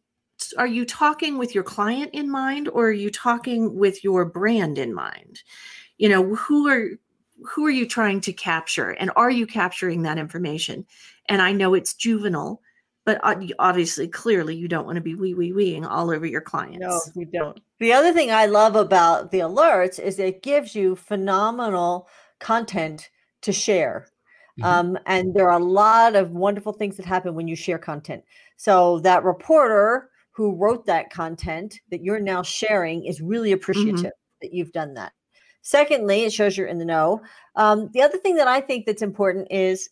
are 0.57 0.67
you 0.67 0.85
talking 0.87 1.39
with 1.39 1.55
your 1.55 1.65
client 1.65 2.11
in 2.15 2.31
mind, 2.31 2.69
or 2.69 2.89
are 2.89 2.93
you 2.93 3.11
talking 3.11 3.77
with 3.77 4.05
your 4.05 4.25
brand 4.25 4.79
in 4.79 4.95
mind? 4.95 5.43
You 5.99 6.09
know, 6.09 6.35
who 6.35 6.69
are 6.69 6.91
who 7.45 7.67
are 7.67 7.71
you 7.71 7.87
trying 7.87 8.21
to 8.23 8.33
capture, 8.33 8.91
and 8.91 9.11
are 9.17 9.31
you 9.31 9.47
capturing 9.47 10.03
that 10.03 10.19
information? 10.19 10.87
And 11.29 11.41
I 11.41 11.53
know 11.53 11.75
it's 11.75 11.95
juvenile, 11.95 12.61
but 13.05 13.21
obviously, 13.59 14.09
clearly, 14.09 14.57
you 14.57 14.69
don't 14.69 14.87
want 14.87 14.97
to 14.97 15.03
be 15.03 15.15
wee 15.15 15.35
wee 15.35 15.53
weeing 15.53 15.89
all 15.89 16.11
over 16.11 16.27
your 16.27 16.41
clients. 16.41 16.81
No, 16.81 17.01
you 17.15 17.27
don't. 17.27 17.61
The 17.79 17.93
other 17.93 18.13
thing 18.13 18.31
I 18.31 18.47
love 18.47 18.77
about 18.77 19.31
the 19.31 19.41
alerts 19.41 19.99
is 19.99 20.19
it 20.19 20.43
gives 20.43 20.75
you 20.75 20.97
phenomenal 20.97 22.09
content 22.39 23.11
to 23.43 23.53
share 23.53 24.07
Mm-hmm. 24.61 24.65
Um, 24.65 24.99
and 25.07 25.35
there 25.35 25.51
are 25.51 25.59
a 25.59 25.65
lot 25.65 26.17
of 26.17 26.33
wonderful 26.33 26.73
things 26.73 26.97
that 26.97 27.07
happen 27.07 27.35
when 27.35 27.49
you 27.49 27.57
share 27.57 27.79
content. 27.79 28.23
So 28.57 28.99
that 29.01 29.25
reporter 29.25 30.11
who 30.33 30.57
wrote 30.57 30.87
that 30.87 31.11
content 31.11 31.81
that 31.91 32.03
you're 32.03 32.21
now 32.21 32.43
sharing 32.43 33.05
is 33.05 33.21
really 33.21 33.51
mm-hmm. 33.51 33.57
appreciative 33.57 34.01
mm-hmm. 34.01 34.43
that 34.43 34.53
you've 34.53 34.73
done 34.73 34.95
that. 34.95 35.13
Secondly, 35.63 36.25
it 36.25 36.33
shows 36.33 36.57
you're 36.57 36.67
in 36.67 36.79
the 36.79 36.85
know. 36.85 37.21
Um, 37.57 37.91
the 37.93 38.03
other 38.03 38.19
thing 38.19 38.37
that 38.37 38.49
I 38.49 38.61
think 38.61 38.87
that's 38.87 39.03
important 39.03 39.49
is 39.51 39.91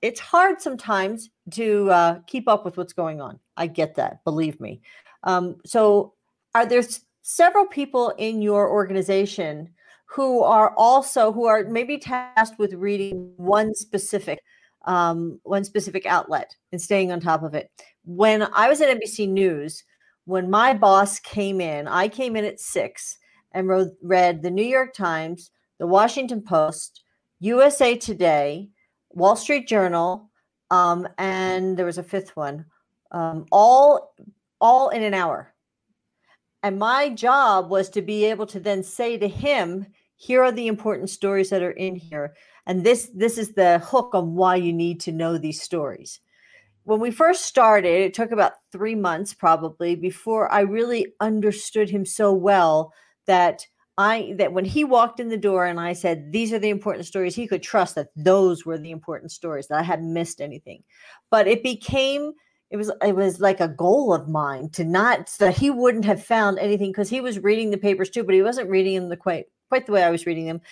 it's 0.00 0.20
hard 0.20 0.60
sometimes 0.60 1.30
to 1.52 1.90
uh, 1.90 2.18
keep 2.26 2.48
up 2.48 2.64
with 2.64 2.76
what's 2.76 2.92
going 2.92 3.20
on. 3.20 3.38
I 3.56 3.66
get 3.66 3.94
that, 3.96 4.24
believe 4.24 4.60
me. 4.60 4.80
Um, 5.22 5.56
so, 5.64 6.14
are 6.54 6.66
there 6.66 6.82
several 7.22 7.66
people 7.66 8.10
in 8.18 8.42
your 8.42 8.68
organization 8.68 9.70
who 10.06 10.42
are 10.42 10.74
also 10.76 11.32
who 11.32 11.46
are 11.46 11.64
maybe 11.64 11.98
tasked 11.98 12.58
with 12.58 12.74
reading 12.74 13.32
one 13.36 13.74
specific 13.74 14.42
um, 14.84 15.38
one 15.44 15.62
specific 15.62 16.04
outlet 16.06 16.54
and 16.72 16.80
staying 16.80 17.12
on 17.12 17.20
top 17.20 17.42
of 17.42 17.54
it? 17.54 17.70
When 18.04 18.42
I 18.42 18.68
was 18.68 18.80
at 18.80 18.98
NBC 18.98 19.28
News, 19.28 19.84
when 20.24 20.50
my 20.50 20.74
boss 20.74 21.20
came 21.20 21.60
in, 21.60 21.86
I 21.86 22.08
came 22.08 22.34
in 22.34 22.44
at 22.44 22.60
six 22.60 23.18
and 23.54 23.68
wrote, 23.68 23.92
read 24.02 24.42
the 24.42 24.50
New 24.50 24.64
York 24.64 24.94
Times, 24.94 25.50
the 25.78 25.86
Washington 25.86 26.42
Post, 26.42 27.02
USA 27.40 27.96
Today, 27.96 28.70
Wall 29.10 29.36
Street 29.36 29.66
Journal, 29.66 30.30
um, 30.70 31.06
and 31.18 31.76
there 31.76 31.86
was 31.86 31.98
a 31.98 32.02
fifth 32.02 32.36
one, 32.36 32.64
um, 33.10 33.46
all 33.52 34.14
all 34.60 34.88
in 34.90 35.02
an 35.02 35.12
hour. 35.12 35.52
And 36.62 36.78
my 36.78 37.10
job 37.10 37.68
was 37.68 37.90
to 37.90 38.02
be 38.02 38.24
able 38.26 38.46
to 38.46 38.60
then 38.60 38.82
say 38.82 39.18
to 39.18 39.28
him, 39.28 39.86
"Here 40.16 40.42
are 40.42 40.52
the 40.52 40.68
important 40.68 41.10
stories 41.10 41.50
that 41.50 41.62
are 41.62 41.72
in 41.72 41.96
here, 41.96 42.34
and 42.66 42.84
this 42.84 43.10
this 43.14 43.36
is 43.36 43.52
the 43.52 43.80
hook 43.80 44.14
on 44.14 44.34
why 44.34 44.56
you 44.56 44.72
need 44.72 45.00
to 45.00 45.12
know 45.12 45.36
these 45.36 45.60
stories." 45.60 46.20
When 46.84 47.00
we 47.00 47.10
first 47.10 47.44
started, 47.46 48.00
it 48.00 48.14
took 48.14 48.32
about 48.32 48.54
three 48.72 48.94
months 48.94 49.34
probably 49.34 49.94
before 49.94 50.50
I 50.50 50.60
really 50.60 51.14
understood 51.20 51.90
him 51.90 52.04
so 52.04 52.32
well 52.32 52.92
that 53.26 53.66
I 53.98 54.34
that 54.38 54.52
when 54.52 54.64
he 54.64 54.84
walked 54.84 55.20
in 55.20 55.28
the 55.28 55.36
door 55.36 55.66
and 55.66 55.78
I 55.78 55.92
said 55.92 56.32
these 56.32 56.52
are 56.52 56.58
the 56.58 56.70
important 56.70 57.06
stories, 57.06 57.34
he 57.34 57.46
could 57.46 57.62
trust 57.62 57.94
that 57.96 58.08
those 58.16 58.64
were 58.64 58.78
the 58.78 58.90
important 58.90 59.32
stories 59.32 59.68
that 59.68 59.78
I 59.78 59.82
hadn't 59.82 60.12
missed 60.12 60.40
anything. 60.40 60.82
But 61.30 61.46
it 61.46 61.62
became 61.62 62.32
it 62.70 62.78
was 62.78 62.90
it 63.02 63.14
was 63.14 63.38
like 63.40 63.60
a 63.60 63.68
goal 63.68 64.14
of 64.14 64.28
mine 64.28 64.70
to 64.70 64.84
not 64.84 65.28
so 65.28 65.44
that 65.44 65.58
he 65.58 65.70
wouldn't 65.70 66.06
have 66.06 66.24
found 66.24 66.58
anything 66.58 66.90
because 66.90 67.10
he 67.10 67.20
was 67.20 67.38
reading 67.38 67.70
the 67.70 67.78
papers 67.78 68.08
too, 68.08 68.24
but 68.24 68.34
he 68.34 68.42
wasn't 68.42 68.70
reading 68.70 68.98
them 68.98 69.08
the 69.10 69.16
quite 69.16 69.46
quite 69.68 69.84
the 69.86 69.92
way 69.92 70.02
I 70.02 70.10
was 70.10 70.26
reading 70.26 70.46
them. 70.46 70.62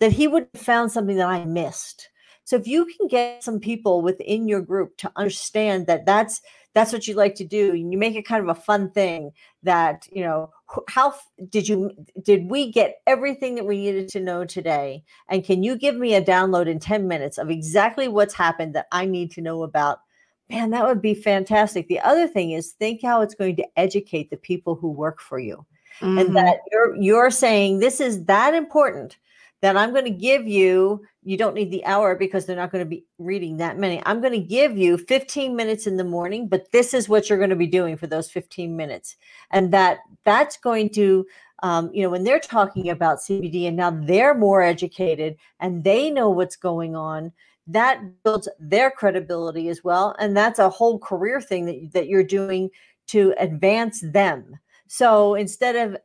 That 0.00 0.12
he 0.12 0.26
would 0.26 0.48
have 0.54 0.62
found 0.62 0.90
something 0.90 1.16
that 1.16 1.28
I 1.28 1.44
missed. 1.44 2.08
So 2.44 2.56
if 2.56 2.66
you 2.66 2.86
can 2.86 3.06
get 3.06 3.44
some 3.44 3.60
people 3.60 4.02
within 4.02 4.48
your 4.48 4.62
group 4.62 4.96
to 4.98 5.12
understand 5.14 5.86
that 5.86 6.06
that's 6.06 6.40
that's 6.74 6.92
what 6.92 7.06
you 7.06 7.14
like 7.14 7.34
to 7.34 7.44
do 7.44 7.72
and 7.72 7.92
you 7.92 7.98
make 7.98 8.14
it 8.14 8.26
kind 8.26 8.42
of 8.42 8.48
a 8.48 8.60
fun 8.60 8.90
thing 8.90 9.32
that 9.62 10.08
you 10.10 10.22
know 10.22 10.50
how 10.88 11.14
did 11.50 11.68
you 11.68 11.90
did 12.22 12.50
we 12.50 12.70
get 12.70 13.00
everything 13.06 13.54
that 13.56 13.66
we 13.66 13.76
needed 13.76 14.08
to 14.08 14.20
know 14.20 14.44
today? 14.44 15.04
And 15.28 15.44
can 15.44 15.62
you 15.62 15.76
give 15.76 15.96
me 15.96 16.14
a 16.14 16.24
download 16.24 16.66
in 16.66 16.78
10 16.78 17.06
minutes 17.06 17.38
of 17.38 17.50
exactly 17.50 18.08
what's 18.08 18.34
happened 18.34 18.74
that 18.74 18.86
i 18.92 19.04
need 19.04 19.30
to 19.32 19.42
know 19.42 19.62
about? 19.62 20.00
Man 20.48 20.70
that 20.70 20.86
would 20.86 21.02
be 21.02 21.14
fantastic. 21.14 21.88
The 21.88 22.00
other 22.00 22.26
thing 22.26 22.52
is 22.52 22.72
think 22.72 23.02
how 23.02 23.20
it's 23.20 23.34
going 23.34 23.56
to 23.56 23.66
educate 23.76 24.30
the 24.30 24.36
people 24.36 24.74
who 24.74 24.90
work 24.90 25.20
for 25.20 25.38
you 25.38 25.64
mm-hmm. 26.00 26.18
and 26.18 26.36
that 26.36 26.58
you're 26.70 26.96
you're 26.96 27.30
saying 27.30 27.78
this 27.78 28.00
is 28.00 28.24
that 28.24 28.54
important 28.54 29.18
that 29.62 29.76
I'm 29.76 29.92
going 29.92 30.04
to 30.04 30.10
give 30.10 30.46
you, 30.46 31.04
you 31.22 31.36
don't 31.36 31.54
need 31.54 31.70
the 31.70 31.84
hour 31.84 32.16
because 32.16 32.44
they're 32.44 32.56
not 32.56 32.72
going 32.72 32.84
to 32.84 32.88
be 32.88 33.04
reading 33.18 33.56
that 33.58 33.78
many. 33.78 34.02
I'm 34.04 34.20
going 34.20 34.32
to 34.32 34.46
give 34.46 34.76
you 34.76 34.98
15 34.98 35.54
minutes 35.54 35.86
in 35.86 35.96
the 35.96 36.04
morning, 36.04 36.48
but 36.48 36.70
this 36.72 36.92
is 36.92 37.08
what 37.08 37.28
you're 37.28 37.38
going 37.38 37.50
to 37.50 37.56
be 37.56 37.68
doing 37.68 37.96
for 37.96 38.08
those 38.08 38.28
15 38.28 38.76
minutes. 38.76 39.16
And 39.52 39.72
that 39.72 40.00
that's 40.24 40.56
going 40.56 40.90
to, 40.90 41.24
um, 41.62 41.90
you 41.94 42.02
know, 42.02 42.10
when 42.10 42.24
they're 42.24 42.40
talking 42.40 42.90
about 42.90 43.20
CBD 43.20 43.68
and 43.68 43.76
now 43.76 43.90
they're 43.90 44.34
more 44.34 44.62
educated 44.62 45.36
and 45.60 45.84
they 45.84 46.10
know 46.10 46.28
what's 46.28 46.56
going 46.56 46.96
on, 46.96 47.32
that 47.68 48.00
builds 48.24 48.48
their 48.58 48.90
credibility 48.90 49.68
as 49.68 49.84
well. 49.84 50.16
And 50.18 50.36
that's 50.36 50.58
a 50.58 50.68
whole 50.68 50.98
career 50.98 51.40
thing 51.40 51.66
that, 51.66 51.92
that 51.92 52.08
you're 52.08 52.24
doing 52.24 52.68
to 53.08 53.32
advance 53.38 54.00
them. 54.00 54.58
So 54.88 55.36
instead 55.36 55.76
of 55.76 55.96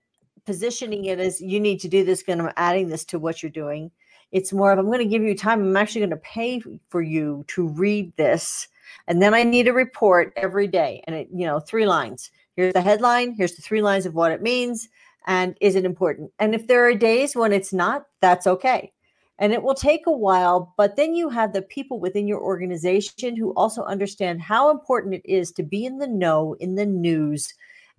positioning 0.47 1.05
it 1.05 1.19
as 1.19 1.41
you 1.41 1.59
need 1.59 1.79
to 1.81 1.89
do 1.89 2.05
this 2.05 2.23
and 2.27 2.41
I'm 2.41 2.53
adding 2.55 2.87
this 2.87 3.03
to 3.05 3.19
what 3.19 3.43
you're 3.43 3.51
doing. 3.51 3.91
It's 4.31 4.53
more 4.53 4.71
of 4.71 4.79
I'm 4.79 4.85
going 4.85 4.99
to 4.99 5.05
give 5.05 5.21
you 5.21 5.35
time. 5.35 5.61
I'm 5.61 5.77
actually 5.77 6.01
going 6.01 6.09
to 6.11 6.17
pay 6.17 6.61
for 6.89 7.01
you 7.01 7.43
to 7.49 7.67
read 7.67 8.15
this. 8.15 8.69
And 9.07 9.21
then 9.21 9.33
I 9.33 9.43
need 9.43 9.67
a 9.67 9.73
report 9.73 10.31
every 10.37 10.67
day. 10.67 11.03
And 11.05 11.15
it, 11.17 11.27
you 11.33 11.45
know, 11.45 11.59
three 11.59 11.85
lines. 11.85 12.31
Here's 12.55 12.73
the 12.73 12.81
headline, 12.81 13.35
here's 13.35 13.55
the 13.55 13.61
three 13.61 13.81
lines 13.81 14.05
of 14.05 14.15
what 14.15 14.31
it 14.31 14.41
means. 14.41 14.87
And 15.27 15.55
is 15.59 15.75
it 15.75 15.83
important? 15.83 16.31
And 16.39 16.55
if 16.55 16.67
there 16.67 16.87
are 16.87 16.95
days 16.95 17.35
when 17.35 17.51
it's 17.51 17.73
not, 17.73 18.05
that's 18.21 18.47
okay. 18.47 18.93
And 19.39 19.51
it 19.51 19.61
will 19.61 19.75
take 19.75 20.07
a 20.07 20.11
while, 20.11 20.73
but 20.77 20.95
then 20.95 21.13
you 21.13 21.29
have 21.29 21.51
the 21.51 21.61
people 21.61 21.99
within 21.99 22.27
your 22.27 22.41
organization 22.41 23.35
who 23.35 23.51
also 23.51 23.83
understand 23.83 24.41
how 24.41 24.71
important 24.71 25.13
it 25.13 25.25
is 25.25 25.51
to 25.51 25.63
be 25.63 25.85
in 25.85 25.97
the 25.97 26.07
know, 26.07 26.55
in 26.61 26.75
the 26.75 26.85
news, 26.85 27.53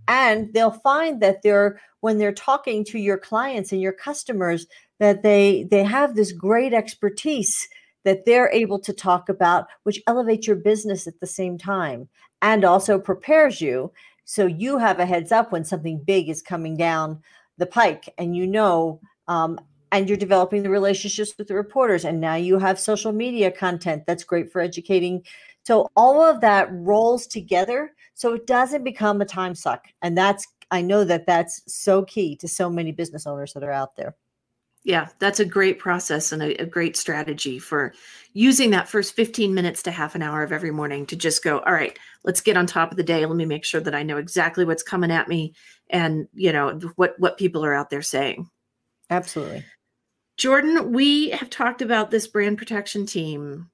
and 0.09 0.52
they'll 0.54 0.70
find 0.70 1.22
that 1.22 1.42
they're 1.42 1.80
when 2.00 2.18
they're 2.18 2.32
talking 2.32 2.84
to 2.84 2.98
your 2.98 3.18
clients 3.18 3.70
and 3.70 3.80
your 3.80 3.92
customers 3.92 4.66
that 4.98 5.22
they 5.22 5.68
they 5.70 5.84
have 5.84 6.16
this 6.16 6.32
great 6.32 6.72
expertise 6.72 7.68
that 8.04 8.24
they're 8.24 8.50
able 8.50 8.80
to 8.80 8.92
talk 8.92 9.28
about 9.28 9.66
which 9.84 10.02
elevates 10.06 10.46
your 10.46 10.56
business 10.56 11.06
at 11.06 11.20
the 11.20 11.26
same 11.26 11.59
time 11.59 12.09
and 12.40 12.64
also 12.64 12.98
prepares 12.98 13.61
you. 13.61 13.92
So 14.24 14.46
you 14.46 14.78
have 14.78 14.98
a 14.98 15.06
heads 15.06 15.32
up 15.32 15.52
when 15.52 15.64
something 15.64 16.02
big 16.04 16.28
is 16.28 16.42
coming 16.42 16.76
down 16.76 17.22
the 17.59 17.66
pike 17.66 18.12
and 18.18 18.36
you 18.36 18.46
know 18.46 19.00
um, 19.26 19.59
and 19.90 20.09
you're 20.09 20.18
developing 20.18 20.62
the 20.62 20.70
relationships 20.70 21.34
with 21.36 21.48
the 21.48 21.54
reporters 21.54 22.04
and 22.04 22.20
now 22.20 22.34
you 22.34 22.59
have 22.59 22.78
social 22.78 23.12
media 23.12 23.50
content 23.50 24.04
that's 24.06 24.22
great 24.22 24.52
for 24.52 24.61
educating 24.61 25.24
so 25.68 25.90
all 25.96 26.22
of 26.22 26.40
that 26.40 26.70
rolls 26.72 27.26
together 27.26 27.92
so 28.14 28.32
it 28.32 28.46
doesn't 28.46 28.84
become 28.84 29.20
a 29.20 29.26
time 29.26 29.54
suck. 29.54 29.84
And 30.00 30.16
that's, 30.16 30.46
I 30.70 30.80
know 30.80 31.04
that 31.04 31.26
that's 31.26 31.60
so 31.70 32.06
key 32.06 32.36
to 32.36 32.48
so 32.48 32.70
many 32.70 32.90
business 32.90 33.26
owners 33.26 33.52
that 33.52 33.62
are 33.62 33.70
out 33.70 33.94
there. 33.94 34.16
Yeah, 34.82 35.08
that's 35.18 35.40
a 35.40 35.44
great 35.44 35.78
process 35.78 36.32
and 36.32 36.42
a, 36.42 36.62
a, 36.62 36.64
great 36.64 36.96
strategy 36.96 37.58
for 37.58 37.92
using 38.32 38.70
that 38.70 38.88
first 38.88 39.14
15 39.14 39.52
minutes 39.52 39.82
to 39.82 39.90
half 39.90 40.14
an 40.14 40.22
hour 40.22 40.42
of 40.42 40.52
every 40.52 40.70
morning 40.70 41.04
to 41.04 41.16
just 41.16 41.44
go, 41.44 41.58
all 41.58 41.74
right, 41.74 41.98
let's 42.24 42.40
get 42.40 42.56
on 42.56 42.64
top 42.64 42.90
of 42.90 42.96
the 42.96 43.02
day. 43.02 43.26
Let 43.26 43.36
me 43.36 43.44
make 43.44 43.66
sure 43.66 43.82
that 43.82 43.94
I 43.94 44.02
know 44.02 44.16
exactly 44.16 44.64
what's 44.64 44.82
coming 44.82 45.10
at 45.10 45.28
me 45.28 45.52
and, 45.90 46.28
you 46.32 46.50
know, 46.50 46.80
what 46.96 47.14
what 47.18 47.36
people 47.36 47.62
are 47.62 47.74
out 47.74 47.90
there 47.90 48.00
saying. 48.00 48.48
Absolutely. 49.10 49.66
Jordan, 50.38 50.92
we 50.94 51.28
have 51.28 51.50
talked 51.50 51.82
about 51.82 52.10
this 52.10 52.26
brand 52.26 52.56
protection 52.56 53.04
team 53.04 53.68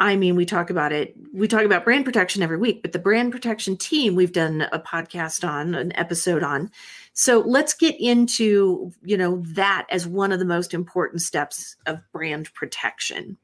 I 0.00 0.16
mean, 0.16 0.34
we 0.34 0.46
talk 0.46 0.70
about 0.70 0.92
it. 0.92 1.14
We 1.34 1.46
talk 1.46 1.62
about 1.62 1.84
brand 1.84 2.06
protection 2.06 2.42
every 2.42 2.56
week, 2.56 2.80
but 2.80 2.92
the 2.92 2.98
brand 2.98 3.32
protection 3.32 3.76
team 3.76 4.14
we've 4.14 4.32
done 4.32 4.66
a 4.72 4.80
podcast 4.80 5.46
on, 5.46 5.74
an 5.74 5.94
episode 5.94 6.42
on. 6.42 6.70
So 7.12 7.40
let's 7.40 7.74
get 7.74 8.00
into, 8.00 8.92
you 9.04 9.18
know, 9.18 9.42
that 9.48 9.86
as 9.90 10.06
one 10.06 10.32
of 10.32 10.38
the 10.38 10.46
most 10.46 10.72
important 10.72 11.20
steps 11.20 11.76
of 11.84 12.00
brand 12.12 12.52
protection. 12.54 13.36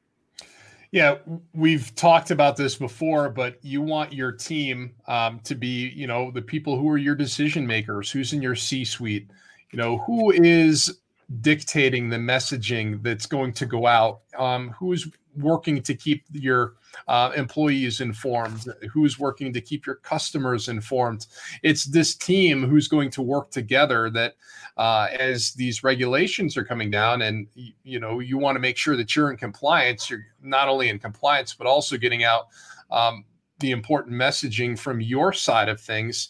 Yeah, 0.91 1.17
we've 1.53 1.93
talked 1.93 2.31
about 2.31 2.57
this 2.57 2.75
before, 2.75 3.29
but 3.29 3.63
you 3.63 3.83
want 3.83 4.13
your 4.13 4.31
team 4.31 4.95
um, 5.07 5.39
to 5.41 5.53
be, 5.53 5.89
you 5.89 6.07
know, 6.07 6.31
the 6.31 6.41
people 6.41 6.75
who 6.79 6.89
are 6.89 6.97
your 6.97 7.13
decision 7.13 7.67
makers, 7.67 8.09
who's 8.09 8.33
in 8.33 8.41
your 8.41 8.55
C 8.55 8.83
suite, 8.83 9.29
you 9.71 9.77
know, 9.77 9.99
who 9.99 10.31
is 10.31 11.01
dictating 11.41 12.09
the 12.09 12.17
messaging 12.17 13.03
that's 13.03 13.27
going 13.27 13.53
to 13.53 13.65
go 13.65 13.85
out, 13.85 14.21
um, 14.39 14.69
who's 14.71 15.11
working 15.37 15.81
to 15.83 15.93
keep 15.93 16.23
your 16.31 16.73
uh, 17.07 17.31
employees 17.35 18.01
informed, 18.01 18.65
who's 18.91 19.19
working 19.19 19.53
to 19.53 19.61
keep 19.61 19.85
your 19.85 19.95
customers 19.95 20.67
informed. 20.67 21.27
It's 21.63 21.85
this 21.85 22.15
team 22.15 22.63
who's 22.63 22.87
going 22.87 23.11
to 23.11 23.21
work 23.21 23.51
together 23.51 24.09
that 24.11 24.35
uh, 24.77 25.07
as 25.17 25.53
these 25.53 25.83
regulations 25.83 26.55
are 26.55 26.63
coming 26.63 26.91
down 26.91 27.21
and 27.23 27.47
you 27.83 27.99
know 27.99 28.19
you 28.19 28.37
want 28.37 28.55
to 28.55 28.59
make 28.59 28.77
sure 28.77 28.95
that 28.95 29.15
you're 29.15 29.31
in 29.31 29.37
compliance 29.37 30.09
you're 30.09 30.25
not 30.41 30.67
only 30.67 30.89
in 30.89 30.99
compliance 30.99 31.53
but 31.53 31.65
also 31.65 31.97
getting 31.97 32.23
out 32.23 32.47
um, 32.91 33.25
the 33.59 33.71
important 33.71 34.13
messaging 34.13 34.77
from 34.77 35.01
your 35.01 35.33
side 35.33 35.67
of 35.67 35.81
things 35.81 36.29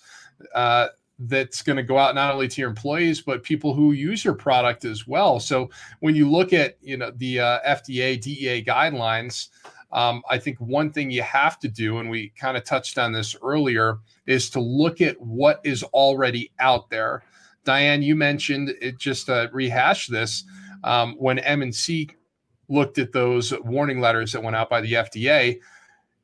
uh, 0.56 0.88
that's 1.20 1.64
going 1.64 1.78
to 1.78 1.84
go 1.84 1.98
out 1.98 2.14
not 2.14 2.34
only 2.34 2.48
to 2.48 2.62
your 2.62 2.70
employees 2.70 3.22
but 3.22 3.44
people 3.44 3.74
who 3.74 3.92
use 3.92 4.24
your 4.24 4.36
product 4.36 4.86
as 4.86 5.08
well. 5.08 5.40
So 5.40 5.70
when 6.00 6.16
you 6.16 6.30
look 6.30 6.54
at 6.54 6.78
you 6.82 6.98
know 6.98 7.12
the 7.16 7.40
uh, 7.40 7.60
fda 7.76 8.22
dea 8.22 8.64
guidelines 8.66 9.50
um, 9.92 10.22
i 10.30 10.38
think 10.38 10.60
one 10.60 10.92
thing 10.92 11.10
you 11.10 11.24
have 11.24 11.60
to 11.60 11.68
do 11.68 11.98
and 11.98 12.10
we 12.10 12.30
kind 12.30 12.56
of 12.58 12.64
touched 12.64 12.98
on 12.98 13.12
this 13.12 13.36
earlier 13.42 14.00
is 14.28 14.50
to 14.52 14.60
look 14.60 15.02
at 15.02 15.20
what 15.22 15.62
is 15.64 15.84
already 15.84 16.52
out 16.60 16.90
there. 16.90 17.24
Diane 17.64 18.04
you 18.04 18.16
mentioned 18.16 18.74
it 18.82 18.98
just 19.00 19.30
uh, 19.30 19.48
rehash 19.52 20.08
this 20.08 20.44
um, 20.84 21.16
when 21.18 21.40
m&c 21.40 22.10
looked 22.70 23.00
at 23.00 23.12
those 23.12 23.58
warning 23.62 24.00
letters 24.00 24.34
that 24.34 24.44
went 24.44 24.56
out 24.56 24.70
by 24.70 24.82
the 24.82 24.94
fda 24.94 25.58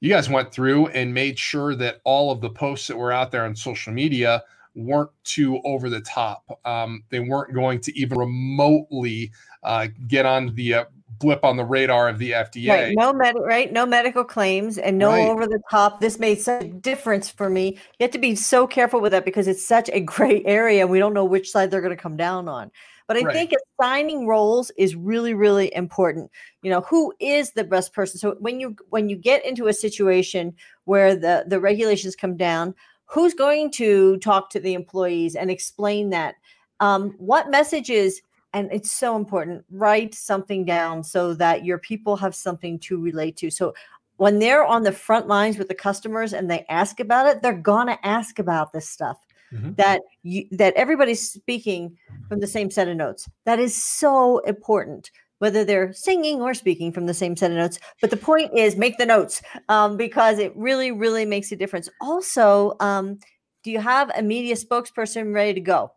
you 0.01 0.09
guys 0.09 0.29
went 0.29 0.51
through 0.51 0.87
and 0.87 1.13
made 1.13 1.39
sure 1.39 1.75
that 1.75 2.01
all 2.03 2.29
of 2.29 2.41
the 2.41 2.49
posts 2.49 2.87
that 2.87 2.97
were 2.97 3.13
out 3.13 3.31
there 3.31 3.45
on 3.45 3.55
social 3.55 3.93
media 3.93 4.43
weren't 4.75 5.11
too 5.23 5.59
over 5.63 5.89
the 5.89 6.01
top. 6.01 6.59
Um, 6.65 7.03
they 7.09 7.19
weren't 7.19 7.53
going 7.53 7.79
to 7.81 7.99
even 7.99 8.17
remotely 8.17 9.31
uh, 9.63 9.87
get 10.07 10.25
on 10.25 10.53
the 10.55 10.73
uh, 10.73 10.85
blip 11.19 11.43
on 11.43 11.57
the 11.57 11.63
radar 11.63 12.09
of 12.09 12.17
the 12.19 12.31
FDA. 12.31 12.69
Right. 12.69 12.93
No 12.97 13.13
med- 13.13 13.35
right. 13.39 13.71
No 13.71 13.85
medical 13.85 14.23
claims 14.23 14.77
and 14.77 14.97
no 14.97 15.11
right. 15.11 15.29
over 15.29 15.45
the 15.47 15.61
top. 15.69 15.99
This 15.99 16.19
made 16.19 16.41
such 16.41 16.63
a 16.63 16.67
difference 16.67 17.29
for 17.29 17.49
me. 17.49 17.77
You 17.99 18.03
have 18.03 18.11
to 18.11 18.19
be 18.19 18.35
so 18.35 18.67
careful 18.67 18.99
with 18.99 19.11
that 19.11 19.25
because 19.25 19.47
it's 19.47 19.65
such 19.65 19.89
a 19.93 19.99
gray 19.99 20.43
area 20.45 20.81
and 20.81 20.91
we 20.91 20.99
don't 20.99 21.13
know 21.13 21.25
which 21.25 21.51
side 21.51 21.71
they're 21.71 21.81
going 21.81 21.95
to 21.95 22.01
come 22.01 22.17
down 22.17 22.47
on. 22.47 22.71
But 23.07 23.17
I 23.17 23.21
right. 23.21 23.33
think 23.33 23.51
assigning 23.79 24.27
roles 24.27 24.71
is 24.77 24.95
really, 24.95 25.33
really 25.33 25.73
important. 25.75 26.31
You 26.61 26.71
know, 26.71 26.81
who 26.81 27.13
is 27.19 27.51
the 27.51 27.65
best 27.65 27.93
person? 27.93 28.17
So 28.17 28.37
when 28.39 28.59
you 28.59 28.75
when 28.89 29.09
you 29.09 29.17
get 29.17 29.45
into 29.45 29.67
a 29.67 29.73
situation 29.73 30.55
where 30.85 31.15
the 31.15 31.43
the 31.45 31.59
regulations 31.59 32.15
come 32.15 32.37
down, 32.37 32.73
who's 33.13 33.33
going 33.33 33.71
to 33.71 34.17
talk 34.17 34.49
to 34.49 34.59
the 34.59 34.73
employees 34.73 35.35
and 35.35 35.51
explain 35.51 36.09
that? 36.09 36.35
Um, 36.79 37.11
what 37.17 37.49
messages 37.49 38.21
and 38.53 38.71
it's 38.71 38.91
so 38.91 39.15
important 39.15 39.65
write 39.71 40.13
something 40.13 40.63
down 40.63 41.03
so 41.03 41.33
that 41.33 41.65
your 41.65 41.77
people 41.77 42.15
have 42.15 42.35
something 42.35 42.79
to 42.79 42.99
relate 42.99 43.35
to 43.37 43.49
so 43.49 43.73
when 44.17 44.39
they're 44.39 44.65
on 44.65 44.83
the 44.83 44.91
front 44.91 45.27
lines 45.27 45.57
with 45.57 45.67
the 45.67 45.75
customers 45.75 46.33
and 46.33 46.49
they 46.49 46.65
ask 46.69 46.99
about 46.99 47.25
it 47.25 47.41
they're 47.41 47.53
going 47.53 47.87
to 47.87 48.05
ask 48.05 48.39
about 48.39 48.71
this 48.71 48.87
stuff 48.87 49.17
mm-hmm. 49.51 49.73
that 49.73 50.01
you 50.21 50.45
that 50.51 50.73
everybody's 50.75 51.31
speaking 51.31 51.97
from 52.29 52.39
the 52.39 52.47
same 52.47 52.69
set 52.69 52.87
of 52.87 52.95
notes 52.95 53.29
that 53.45 53.59
is 53.59 53.75
so 53.75 54.39
important 54.39 55.11
whether 55.43 55.65
they're 55.65 55.91
singing 55.91 56.41
or 56.41 56.53
speaking 56.53 56.89
from 56.89 57.05
the 57.05 57.13
same 57.13 57.35
set 57.35 57.51
of 57.51 57.57
notes 57.57 57.77
but 57.99 58.09
the 58.09 58.15
point 58.15 58.49
is 58.57 58.77
make 58.77 58.97
the 58.97 59.05
notes 59.05 59.41
um, 59.67 59.97
because 59.97 60.39
it 60.39 60.55
really 60.55 60.89
really 60.89 61.25
makes 61.25 61.51
a 61.51 61.55
difference 61.57 61.89
also 61.99 62.77
um, 62.79 63.19
do 63.61 63.71
you 63.71 63.79
have 63.79 64.09
a 64.15 64.21
media 64.21 64.55
spokesperson 64.55 65.33
ready 65.33 65.53
to 65.53 65.59
go 65.59 65.91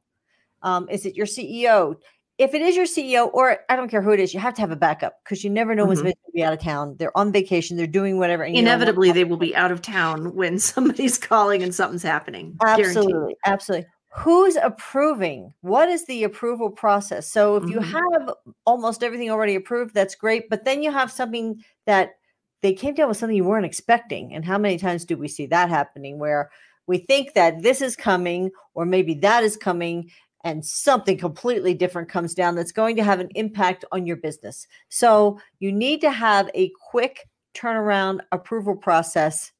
um, 0.62 0.88
is 0.88 1.06
it 1.06 1.14
your 1.14 1.26
ceo 1.26 1.94
if 2.38 2.52
it 2.52 2.60
is 2.60 2.76
your 2.76 2.84
CEO 2.84 3.30
or 3.32 3.60
I 3.68 3.76
don't 3.76 3.88
care 3.88 4.02
who 4.02 4.10
it 4.10 4.20
is, 4.20 4.34
you 4.34 4.40
have 4.40 4.54
to 4.54 4.60
have 4.60 4.70
a 4.70 4.76
backup 4.76 5.14
because 5.24 5.42
you 5.42 5.48
never 5.48 5.74
know 5.74 5.84
mm-hmm. 5.84 5.88
when's 5.88 6.02
going 6.02 6.12
to 6.12 6.32
be 6.34 6.44
out 6.44 6.52
of 6.52 6.60
town. 6.60 6.96
They're 6.98 7.16
on 7.16 7.32
vacation, 7.32 7.76
they're 7.76 7.86
doing 7.86 8.18
whatever. 8.18 8.44
Inevitably, 8.44 9.12
they 9.12 9.24
will 9.24 9.38
be 9.38 9.56
out 9.56 9.72
of 9.72 9.80
town 9.80 10.34
when 10.34 10.58
somebody's 10.74 11.16
calling 11.16 11.62
and 11.62 11.74
something's 11.74 12.02
happening. 12.02 12.56
Absolutely, 12.62 13.12
Guaranteed. 13.12 13.36
absolutely. 13.46 13.86
Who's 14.18 14.56
approving? 14.56 15.52
What 15.60 15.88
is 15.88 16.06
the 16.06 16.24
approval 16.24 16.70
process? 16.70 17.30
So 17.30 17.56
if 17.56 17.64
mm-hmm. 17.64 17.72
you 17.72 17.80
have 17.80 18.30
almost 18.64 19.02
everything 19.02 19.30
already 19.30 19.54
approved, 19.54 19.94
that's 19.94 20.14
great. 20.14 20.48
But 20.48 20.64
then 20.64 20.82
you 20.82 20.90
have 20.90 21.12
something 21.12 21.62
that 21.86 22.16
they 22.62 22.72
came 22.72 22.94
down 22.94 23.08
with 23.08 23.18
something 23.18 23.36
you 23.36 23.44
weren't 23.44 23.66
expecting. 23.66 24.34
And 24.34 24.44
how 24.44 24.58
many 24.58 24.78
times 24.78 25.04
do 25.04 25.16
we 25.16 25.28
see 25.28 25.46
that 25.46 25.68
happening 25.68 26.18
where 26.18 26.50
we 26.86 26.98
think 26.98 27.34
that 27.34 27.62
this 27.62 27.82
is 27.82 27.96
coming 27.96 28.50
or 28.74 28.86
maybe 28.86 29.14
that 29.14 29.44
is 29.44 29.56
coming 29.56 30.10
and 30.44 30.64
something 30.64 31.18
completely 31.18 31.74
different 31.74 32.08
comes 32.08 32.34
down 32.34 32.54
that's 32.54 32.72
going 32.72 32.96
to 32.96 33.04
have 33.04 33.20
an 33.20 33.28
impact 33.34 33.84
on 33.92 34.06
your 34.06 34.16
business. 34.16 34.66
So 34.88 35.40
you 35.58 35.72
need 35.72 36.00
to 36.02 36.10
have 36.10 36.48
a 36.54 36.70
quick 36.90 37.28
turnaround 37.54 38.20
approval 38.32 38.76
process. 38.76 39.50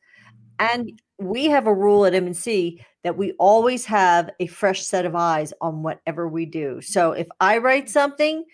And 0.59 1.01
we 1.19 1.47
have 1.47 1.67
a 1.67 1.75
rule 1.75 2.05
at 2.05 2.13
MNC 2.13 2.85
that 3.03 3.17
we 3.17 3.33
always 3.33 3.85
have 3.85 4.31
a 4.41 4.47
fresh 4.47 4.83
set 4.83 5.07
of 5.07 5.15
eyes 5.15 5.53
on 5.61 5.83
whatever 5.83 6.29
we 6.29 6.45
do. 6.45 6.81
So 6.81 7.13
if 7.13 7.27
I 7.41 7.59
write 7.59 7.89
something, 7.89 8.45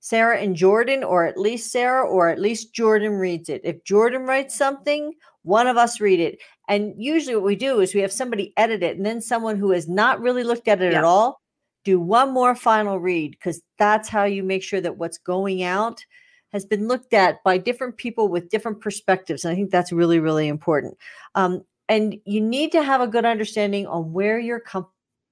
Sarah 0.00 0.38
and 0.38 0.54
Jordan, 0.54 1.02
or 1.02 1.24
at 1.24 1.38
least 1.38 1.72
Sarah, 1.72 2.06
or 2.06 2.28
at 2.28 2.38
least 2.38 2.74
Jordan 2.74 3.14
reads 3.14 3.48
it. 3.48 3.62
If 3.64 3.82
Jordan 3.84 4.22
writes 4.22 4.54
something, 4.54 5.14
one 5.42 5.66
of 5.66 5.78
us 5.78 6.00
read 6.00 6.20
it. 6.20 6.38
And 6.68 6.94
usually 6.98 7.34
what 7.36 7.44
we 7.44 7.56
do 7.56 7.80
is 7.80 7.94
we 7.94 8.00
have 8.02 8.12
somebody 8.12 8.52
edit 8.56 8.82
it, 8.82 8.96
and 8.96 9.06
then 9.06 9.20
someone 9.20 9.56
who 9.56 9.70
has 9.70 9.88
not 9.88 10.20
really 10.20 10.44
looked 10.44 10.68
at 10.68 10.82
it 10.82 10.92
at 10.92 11.04
all 11.04 11.40
do 11.84 12.00
one 12.00 12.32
more 12.32 12.54
final 12.54 12.98
read 12.98 13.32
because 13.32 13.62
that's 13.78 14.08
how 14.08 14.24
you 14.24 14.42
make 14.42 14.62
sure 14.62 14.80
that 14.80 14.96
what's 14.96 15.18
going 15.18 15.62
out 15.62 16.04
has 16.52 16.64
been 16.64 16.88
looked 16.88 17.12
at 17.12 17.42
by 17.42 17.58
different 17.58 17.96
people 17.96 18.28
with 18.28 18.48
different 18.48 18.80
perspectives. 18.80 19.44
And 19.44 19.52
I 19.52 19.54
think 19.54 19.70
that's 19.70 19.92
really, 19.92 20.18
really 20.18 20.48
important. 20.48 20.96
Um, 21.34 21.64
and 21.88 22.16
you 22.24 22.40
need 22.40 22.72
to 22.72 22.82
have 22.82 23.00
a 23.00 23.06
good 23.08 23.24
understanding 23.24 23.86
on 23.86 24.12
where 24.12 24.38
your 24.38 24.60
company 24.60 24.88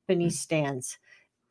mm. 0.08 0.32
stands. 0.32 0.98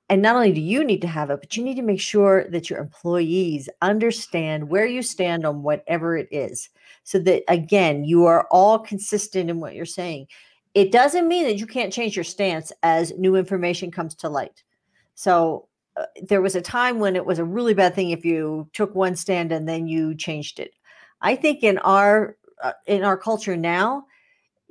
And 0.10 0.22
not 0.22 0.36
only 0.36 0.52
do 0.52 0.60
you 0.60 0.84
need 0.84 1.02
to 1.02 1.08
have 1.08 1.30
it, 1.30 1.40
but 1.40 1.56
you 1.56 1.64
need 1.64 1.76
to 1.76 1.82
make 1.82 2.02
sure 2.02 2.46
that 2.50 2.70
your 2.70 2.80
employees 2.80 3.70
understand 3.82 4.70
where 4.70 4.86
you 4.86 5.02
stand 5.02 5.46
on 5.46 5.64
whatever 5.64 6.18
it 6.18 6.28
is. 6.32 6.70
So 7.04 7.18
that, 7.20 7.44
again, 7.48 8.04
you 8.04 8.26
are 8.26 8.46
all 8.52 8.78
consistent 8.78 9.50
in 9.50 9.62
what 9.62 9.74
you're 9.74 9.86
saying. 9.86 10.28
It 10.74 10.92
doesn't 10.92 11.30
mean 11.30 11.46
that 11.46 11.58
you 11.58 11.66
can't 11.66 11.94
change 11.94 12.18
your 12.18 12.26
stance 12.26 12.74
as 12.84 13.18
new 13.18 13.38
information 13.38 13.90
comes 13.90 14.14
to 14.16 14.30
light. 14.30 14.64
So 15.16 15.70
uh, 15.96 16.06
there 16.24 16.42
was 16.42 16.56
a 16.56 16.62
time 16.62 17.00
when 17.00 17.16
it 17.16 17.26
was 17.26 17.40
a 17.40 17.46
really 17.46 17.74
bad 17.74 17.96
thing 17.96 18.12
if 18.12 18.26
you 18.26 18.70
took 18.74 18.94
one 18.94 19.16
stand 19.16 19.52
and 19.52 19.68
then 19.68 19.88
you 19.88 20.14
changed 20.16 20.60
it. 20.60 20.74
I 21.22 21.36
think 21.36 21.64
in 21.64 21.78
our 21.80 22.36
uh, 22.62 22.74
in 22.86 23.04
our 23.04 23.18
culture 23.18 23.58
now, 23.58 24.06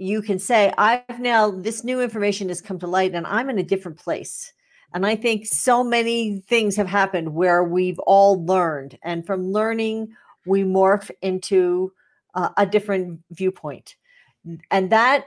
you 0.00 0.22
can 0.22 0.38
say 0.38 0.72
I've 0.78 1.20
now 1.20 1.50
this 1.50 1.84
new 1.84 2.00
information 2.00 2.48
has 2.48 2.60
come 2.60 2.78
to 2.78 2.86
light 2.86 3.14
and 3.14 3.26
I'm 3.26 3.50
in 3.50 3.58
a 3.58 3.62
different 3.62 3.98
place. 3.98 4.52
And 4.92 5.06
I 5.06 5.14
think 5.14 5.46
so 5.46 5.84
many 5.84 6.40
things 6.48 6.74
have 6.76 6.88
happened 6.88 7.34
where 7.34 7.62
we've 7.62 7.98
all 8.00 8.44
learned, 8.44 8.98
and 9.02 9.24
from 9.24 9.52
learning, 9.52 10.16
we 10.46 10.64
morph 10.64 11.10
into 11.22 11.92
uh, 12.34 12.48
a 12.56 12.66
different 12.66 13.20
viewpoint. 13.30 13.94
And 14.68 14.90
that 14.90 15.26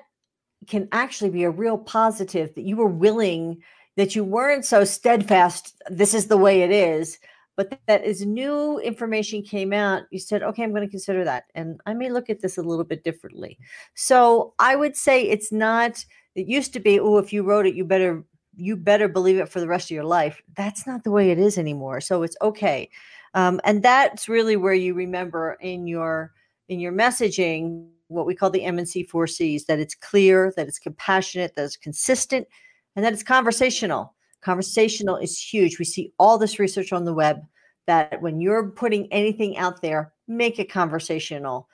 can 0.67 0.89
actually 0.91 1.29
be 1.29 1.43
a 1.43 1.49
real 1.49 1.77
positive 1.77 2.53
that 2.55 2.65
you 2.65 2.75
were 2.75 2.87
willing 2.87 3.63
that 3.95 4.15
you 4.15 4.23
weren't 4.23 4.65
so 4.65 4.83
steadfast, 4.83 5.81
this 5.87 6.13
is 6.13 6.27
the 6.27 6.37
way 6.37 6.61
it 6.63 6.71
is, 6.71 7.19
but 7.55 7.79
that 7.87 8.03
as 8.03 8.25
new 8.25 8.79
information 8.79 9.43
came 9.43 9.73
out, 9.73 10.03
you 10.11 10.19
said, 10.19 10.43
okay, 10.43 10.63
I'm 10.63 10.71
going 10.71 10.83
to 10.83 10.89
consider 10.89 11.23
that. 11.23 11.45
And 11.55 11.79
I 11.85 11.93
may 11.93 12.09
look 12.09 12.29
at 12.29 12.41
this 12.41 12.57
a 12.57 12.63
little 12.63 12.83
bit 12.83 13.03
differently. 13.03 13.59
So 13.93 14.53
I 14.59 14.75
would 14.75 14.95
say 14.95 15.23
it's 15.23 15.51
not, 15.51 16.03
it 16.35 16.47
used 16.47 16.73
to 16.73 16.79
be, 16.79 16.99
oh, 16.99 17.17
if 17.17 17.31
you 17.31 17.43
wrote 17.43 17.65
it, 17.65 17.75
you 17.75 17.85
better 17.85 18.23
you 18.55 18.75
better 18.75 19.07
believe 19.07 19.37
it 19.37 19.49
for 19.49 19.59
the 19.59 19.67
rest 19.67 19.87
of 19.87 19.95
your 19.95 20.03
life. 20.03 20.41
That's 20.55 20.85
not 20.85 21.03
the 21.03 21.11
way 21.11 21.31
it 21.31 21.39
is 21.39 21.57
anymore. 21.57 22.01
So 22.01 22.23
it's 22.23 22.37
okay. 22.41 22.89
Um, 23.33 23.59
and 23.63 23.81
that's 23.81 24.29
really 24.29 24.57
where 24.57 24.73
you 24.73 24.93
remember 24.93 25.57
in 25.59 25.87
your 25.87 26.31
in 26.69 26.79
your 26.79 26.93
messaging 26.93 27.87
what 28.07 28.25
we 28.25 28.35
call 28.35 28.49
the 28.49 28.61
MNC 28.61 29.09
four 29.09 29.25
C's 29.25 29.65
that 29.65 29.79
it's 29.79 29.95
clear, 29.95 30.53
that 30.55 30.67
it's 30.67 30.79
compassionate, 30.79 31.55
that 31.55 31.65
it's 31.65 31.77
consistent, 31.77 32.47
and 32.95 33.03
that 33.03 33.13
it's 33.13 33.23
conversational. 33.23 34.13
Conversational 34.43 35.15
is 35.15 35.39
huge. 35.39 35.79
We 35.79 35.85
see 35.85 36.11
all 36.19 36.37
this 36.37 36.59
research 36.59 36.91
on 36.91 37.05
the 37.05 37.13
web 37.13 37.41
that 37.87 38.21
when 38.21 38.41
you're 38.41 38.69
putting 38.69 39.11
anything 39.11 39.57
out 39.57 39.81
there, 39.81 40.13
make 40.27 40.59
it 40.59 40.71
conversational. 40.71 41.67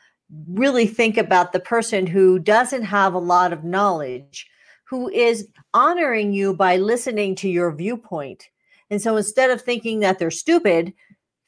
Really 0.47 0.85
think 0.85 1.17
about 1.17 1.51
the 1.51 1.59
person 1.59 2.05
who 2.05 2.39
doesn't 2.39 2.83
have 2.83 3.13
a 3.13 3.19
lot 3.19 3.53
of 3.53 3.63
knowledge, 3.63 4.47
who 4.85 5.09
is 5.09 5.47
honoring 5.73 6.33
you 6.33 6.53
by 6.53 6.77
listening 6.77 7.35
to 7.35 7.49
your 7.49 7.71
viewpoint. 7.71 8.49
And 8.91 9.01
so 9.01 9.17
instead 9.17 9.49
of 9.49 9.61
thinking 9.61 9.99
that 9.99 10.19
they're 10.19 10.31
stupid, 10.31 10.93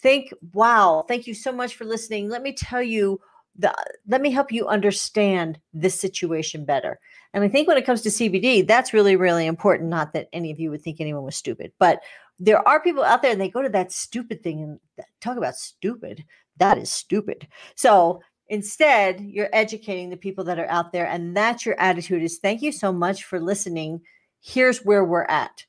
think, 0.02 0.34
wow, 0.54 1.06
thank 1.08 1.28
you 1.28 1.34
so 1.34 1.52
much 1.52 1.76
for 1.76 1.86
listening. 1.86 2.30
Let 2.30 2.42
me 2.42 2.54
tell 2.54 2.82
you 2.82 3.20
the, 3.62 3.74
let 4.08 4.22
me 4.22 4.32
help 4.32 4.52
you 4.52 4.68
understand 4.68 5.60
this 5.74 6.00
situation 6.00 6.66
better. 6.66 7.00
And 7.34 7.44
I 7.44 7.48
think 7.48 7.68
when 7.68 7.78
it 7.78 7.86
comes 7.86 8.02
to 8.02 8.10
CBD, 8.10 8.68
that's 8.68 8.94
really, 8.94 9.16
really 9.16 9.46
important. 9.46 9.90
Not 9.90 10.14
that 10.14 10.28
any 10.34 10.52
of 10.52 10.60
you 10.60 10.70
would 10.72 10.82
think 10.82 11.00
anyone 11.00 11.24
was 11.24 11.36
stupid, 11.36 11.72
but 11.80 12.02
there 12.40 12.68
are 12.68 12.82
people 12.82 13.04
out 13.04 13.22
there 13.22 13.32
and 13.32 13.40
they 13.40 13.50
go 13.50 13.62
to 13.62 13.70
that 13.70 13.92
stupid 13.92 14.44
thing 14.44 14.62
and 14.64 15.06
talk 15.22 15.38
about 15.38 15.56
stupid. 15.56 16.26
That 16.58 16.78
is 16.78 16.92
stupid. 16.92 17.48
So 17.76 18.22
instead, 18.48 19.22
you're 19.22 19.50
educating 19.54 20.10
the 20.10 20.18
people 20.18 20.44
that 20.46 20.60
are 20.60 20.70
out 20.70 20.92
there. 20.92 21.06
And 21.08 21.38
that's 21.38 21.66
your 21.66 21.80
attitude 21.80 22.24
is 22.24 22.40
thank 22.40 22.62
you 22.62 22.72
so 22.72 22.92
much 22.92 23.24
for 23.24 23.40
listening. 23.40 24.02
Here's 24.42 24.84
where 24.84 25.06
we're 25.06 25.26
at. 25.26 25.66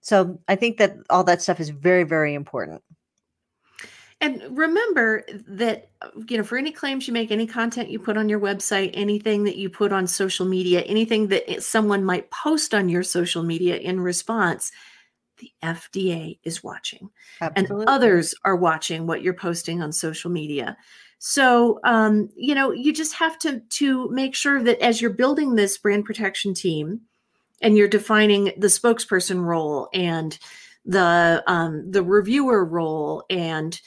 So 0.00 0.38
I 0.48 0.56
think 0.56 0.78
that 0.78 0.96
all 1.10 1.24
that 1.24 1.42
stuff 1.42 1.60
is 1.60 1.70
very, 1.70 2.04
very 2.04 2.34
important. 2.34 2.82
And 4.22 4.56
remember 4.56 5.24
that, 5.48 5.90
you 6.28 6.38
know, 6.38 6.44
for 6.44 6.56
any 6.56 6.70
claims 6.70 7.08
you 7.08 7.12
make, 7.12 7.32
any 7.32 7.46
content 7.46 7.90
you 7.90 7.98
put 7.98 8.16
on 8.16 8.28
your 8.28 8.38
website, 8.38 8.92
anything 8.94 9.42
that 9.44 9.56
you 9.56 9.68
put 9.68 9.92
on 9.92 10.06
social 10.06 10.46
media, 10.46 10.82
anything 10.82 11.26
that 11.28 11.60
someone 11.64 12.04
might 12.04 12.30
post 12.30 12.72
on 12.72 12.88
your 12.88 13.02
social 13.02 13.42
media 13.42 13.76
in 13.78 14.00
response, 14.00 14.70
the 15.38 15.50
FDA 15.60 16.38
is 16.44 16.62
watching. 16.62 17.10
Absolutely. 17.40 17.80
And 17.80 17.88
others 17.88 18.32
are 18.44 18.54
watching 18.54 19.08
what 19.08 19.22
you're 19.22 19.34
posting 19.34 19.82
on 19.82 19.90
social 19.90 20.30
media. 20.30 20.76
So, 21.18 21.80
um, 21.82 22.28
you 22.36 22.54
know, 22.54 22.70
you 22.70 22.92
just 22.92 23.14
have 23.14 23.40
to 23.40 23.58
to 23.58 24.08
make 24.10 24.36
sure 24.36 24.62
that 24.62 24.80
as 24.80 25.00
you're 25.00 25.10
building 25.10 25.56
this 25.56 25.78
brand 25.78 26.04
protection 26.04 26.54
team 26.54 27.00
and 27.60 27.76
you're 27.76 27.88
defining 27.88 28.52
the 28.56 28.68
spokesperson 28.68 29.44
role 29.44 29.88
and 29.92 30.38
the 30.84 31.42
um, 31.48 31.90
the 31.90 32.04
reviewer 32.04 32.64
role 32.64 33.24
and 33.28 33.80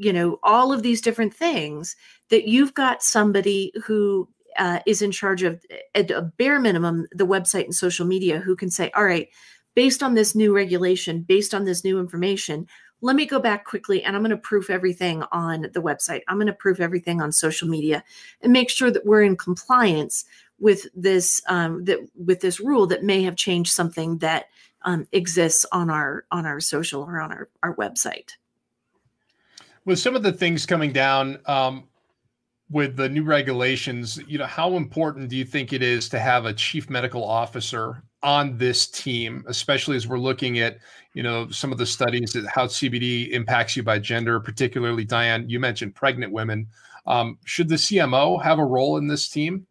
you 0.00 0.12
know 0.12 0.38
all 0.42 0.72
of 0.72 0.82
these 0.82 1.00
different 1.00 1.34
things 1.34 1.96
that 2.30 2.48
you've 2.48 2.74
got 2.74 3.02
somebody 3.02 3.72
who 3.84 4.28
uh, 4.56 4.80
is 4.86 5.02
in 5.02 5.10
charge 5.10 5.42
of, 5.42 5.64
at 5.94 6.10
a 6.10 6.22
bare 6.22 6.58
minimum, 6.58 7.06
the 7.12 7.26
website 7.26 7.64
and 7.64 7.74
social 7.74 8.06
media, 8.06 8.38
who 8.38 8.56
can 8.56 8.70
say, 8.70 8.90
all 8.94 9.04
right, 9.04 9.28
based 9.74 10.02
on 10.02 10.14
this 10.14 10.34
new 10.34 10.54
regulation, 10.54 11.22
based 11.22 11.54
on 11.54 11.64
this 11.64 11.84
new 11.84 12.00
information, 12.00 12.66
let 13.00 13.16
me 13.16 13.26
go 13.26 13.38
back 13.38 13.64
quickly 13.64 14.02
and 14.02 14.14
I'm 14.14 14.22
going 14.22 14.30
to 14.30 14.36
proof 14.36 14.68
everything 14.68 15.22
on 15.32 15.62
the 15.72 15.80
website. 15.80 16.20
I'm 16.28 16.36
going 16.36 16.48
to 16.48 16.52
proof 16.52 16.80
everything 16.80 17.20
on 17.20 17.32
social 17.32 17.68
media 17.68 18.04
and 18.42 18.52
make 18.52 18.68
sure 18.68 18.90
that 18.90 19.06
we're 19.06 19.22
in 19.22 19.36
compliance 19.36 20.24
with 20.58 20.86
this 20.94 21.40
um, 21.48 21.84
that 21.84 21.98
with 22.14 22.40
this 22.40 22.60
rule 22.60 22.86
that 22.88 23.02
may 23.02 23.22
have 23.22 23.36
changed 23.36 23.72
something 23.72 24.18
that 24.18 24.46
um, 24.82 25.06
exists 25.12 25.64
on 25.72 25.88
our 25.88 26.26
on 26.30 26.44
our 26.44 26.60
social 26.60 27.02
or 27.02 27.20
on 27.20 27.32
our, 27.32 27.48
our 27.62 27.74
website. 27.76 28.32
With 29.84 29.98
some 29.98 30.14
of 30.14 30.22
the 30.22 30.32
things 30.32 30.66
coming 30.66 30.92
down 30.92 31.38
um, 31.46 31.84
with 32.70 32.96
the 32.96 33.08
new 33.08 33.24
regulations, 33.24 34.20
you 34.28 34.38
know, 34.38 34.46
how 34.46 34.76
important 34.76 35.28
do 35.28 35.36
you 35.36 35.44
think 35.44 35.72
it 35.72 35.82
is 35.82 36.08
to 36.10 36.18
have 36.18 36.44
a 36.44 36.52
chief 36.52 36.88
medical 36.88 37.24
officer 37.24 38.02
on 38.22 38.56
this 38.58 38.86
team, 38.86 39.44
especially 39.48 39.96
as 39.96 40.06
we're 40.06 40.18
looking 40.18 40.58
at, 40.58 40.78
you 41.14 41.22
know, 41.22 41.48
some 41.50 41.72
of 41.72 41.78
the 41.78 41.86
studies 41.86 42.32
that 42.32 42.46
how 42.46 42.66
CBD 42.66 43.30
impacts 43.30 43.76
you 43.76 43.82
by 43.82 43.98
gender, 43.98 44.38
particularly 44.38 45.04
Diane, 45.04 45.48
you 45.48 45.58
mentioned 45.58 45.94
pregnant 45.94 46.32
women. 46.32 46.66
Um, 47.06 47.38
should 47.44 47.68
the 47.68 47.76
CMO 47.76 48.42
have 48.42 48.58
a 48.58 48.64
role 48.64 48.98
in 48.98 49.06
this 49.06 49.28
team? 49.28 49.66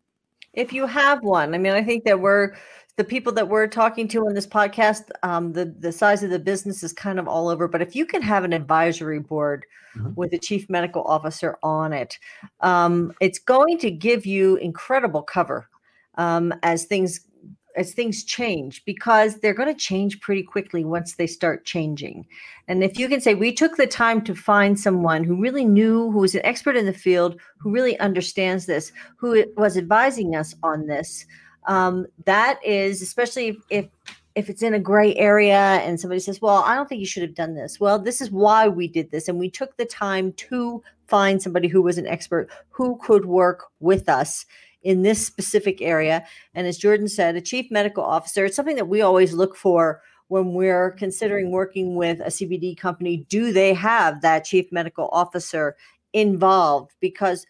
If 0.53 0.74
you 0.74 0.88
have 0.88 1.24
one, 1.24 1.53
I 1.53 1.60
mean, 1.60 1.74
I 1.74 1.84
think 1.84 2.03
that 2.05 2.20
we're 2.20 2.53
the 2.99 3.03
people 3.05 3.31
that 3.31 3.47
we're 3.47 3.65
talking 3.65 4.09
to 4.09 4.25
on 4.25 4.33
this 4.33 4.45
podcast, 4.45 5.09
um, 5.23 5.53
the 5.53 5.73
the 5.79 5.89
size 5.89 6.21
of 6.21 6.31
the 6.31 6.37
business 6.37 6.83
is 6.83 6.91
kind 6.91 7.17
of 7.17 7.29
all 7.29 7.47
over. 7.47 7.65
But 7.65 7.81
if 7.81 7.95
you 7.95 8.05
can 8.05 8.21
have 8.21 8.43
an 8.43 8.51
advisory 8.51 9.19
board 9.19 9.65
mm-hmm. 9.95 10.11
with 10.17 10.33
a 10.33 10.37
chief 10.37 10.69
medical 10.69 11.03
officer 11.03 11.57
on 11.63 11.93
it, 11.93 12.19
um, 12.59 13.13
it's 13.21 13.39
going 13.39 13.77
to 13.77 13.89
give 13.89 14.25
you 14.25 14.57
incredible 14.57 15.23
cover 15.23 15.69
um, 16.15 16.53
as 16.61 16.83
things 16.83 17.21
as 17.77 17.93
things 17.93 18.25
change 18.25 18.83
because 18.83 19.39
they're 19.39 19.53
going 19.53 19.73
to 19.73 19.79
change 19.79 20.19
pretty 20.19 20.43
quickly 20.43 20.83
once 20.83 21.15
they 21.15 21.27
start 21.27 21.63
changing. 21.63 22.25
And 22.67 22.83
if 22.83 22.99
you 22.99 23.07
can 23.07 23.21
say, 23.21 23.33
we 23.33 23.53
took 23.53 23.77
the 23.77 23.87
time 23.87 24.21
to 24.25 24.35
find 24.35 24.77
someone 24.77 25.23
who 25.23 25.39
really 25.39 25.63
knew, 25.63 26.11
who 26.11 26.19
was 26.19 26.35
an 26.35 26.41
expert 26.43 26.75
in 26.75 26.85
the 26.85 26.91
field, 26.91 27.39
who 27.59 27.71
really 27.71 27.97
understands 27.99 28.65
this, 28.65 28.91
who 29.15 29.45
was 29.55 29.77
advising 29.77 30.35
us 30.35 30.53
on 30.63 30.87
this, 30.87 31.25
um, 31.70 32.07
that 32.26 32.59
is, 32.65 33.03
especially 33.03 33.55
if, 33.70 33.86
if 34.34 34.49
it's 34.49 34.63
in 34.63 34.74
a 34.74 34.80
gray 34.80 35.15
area 35.15 35.55
and 35.55 35.99
somebody 35.99 36.20
says, 36.20 36.41
Well, 36.41 36.63
I 36.65 36.76
don't 36.76 36.89
think 36.89 36.99
you 36.99 37.05
should 37.05 37.22
have 37.22 37.36
done 37.36 37.53
this. 37.53 37.80
Well, 37.80 37.99
this 37.99 38.22
is 38.22 38.32
why 38.32 38.67
we 38.67 38.88
did 38.88 39.11
this. 39.11 39.30
And 39.30 39.39
we 39.39 39.51
took 39.51 39.78
the 39.78 39.86
time 39.86 40.34
to 40.34 40.82
find 41.07 41.39
somebody 41.39 41.67
who 41.67 41.84
was 41.84 41.99
an 41.99 42.07
expert 42.07 42.49
who 42.70 42.97
could 43.03 43.26
work 43.26 43.65
with 43.80 44.09
us 44.09 44.47
in 44.82 45.03
this 45.03 45.24
specific 45.24 45.80
area. 45.80 46.26
And 46.55 46.65
as 46.65 46.78
Jordan 46.78 47.07
said, 47.07 47.36
a 47.36 47.41
chief 47.41 47.70
medical 47.70 48.03
officer, 48.03 48.45
it's 48.45 48.55
something 48.55 48.76
that 48.76 48.88
we 48.88 49.01
always 49.01 49.34
look 49.34 49.55
for 49.55 50.01
when 50.30 50.53
we're 50.53 50.91
considering 50.91 51.51
working 51.51 51.95
with 51.95 52.20
a 52.22 52.30
CBD 52.30 52.76
company. 52.76 53.26
Do 53.30 53.53
they 53.53 53.76
have 53.76 54.22
that 54.22 54.43
chief 54.43 54.72
medical 54.72 55.09
officer 55.11 55.76
involved? 56.13 56.95
Because 56.99 57.45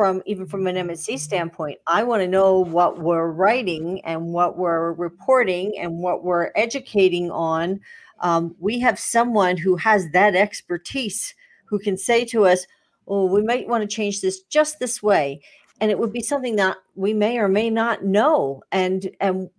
from 0.00 0.22
even 0.24 0.46
from 0.46 0.66
an 0.66 0.76
MNC 0.76 1.18
standpoint, 1.18 1.78
I 1.86 2.04
want 2.04 2.22
to 2.22 2.26
know 2.26 2.58
what 2.58 3.00
we're 3.00 3.30
writing 3.30 4.00
and 4.06 4.32
what 4.32 4.56
we're 4.56 4.94
reporting 4.94 5.74
and 5.78 5.98
what 5.98 6.24
we're 6.24 6.52
educating 6.56 7.30
on. 7.30 7.80
Um, 8.20 8.56
we 8.58 8.78
have 8.78 8.98
someone 8.98 9.58
who 9.58 9.76
has 9.76 10.10
that 10.12 10.34
expertise 10.34 11.34
who 11.66 11.78
can 11.78 11.98
say 11.98 12.24
to 12.24 12.46
us, 12.46 12.66
Oh, 13.06 13.26
we 13.26 13.42
might 13.42 13.68
want 13.68 13.82
to 13.82 13.94
change 13.94 14.22
this 14.22 14.40
just 14.40 14.78
this 14.78 15.02
way. 15.02 15.42
And 15.82 15.90
it 15.90 15.98
would 15.98 16.14
be 16.14 16.22
something 16.22 16.56
that 16.56 16.78
we 16.94 17.12
may 17.12 17.36
or 17.36 17.48
may 17.48 17.68
not 17.68 18.02
know. 18.02 18.62
And 18.72 19.10
and 19.20 19.50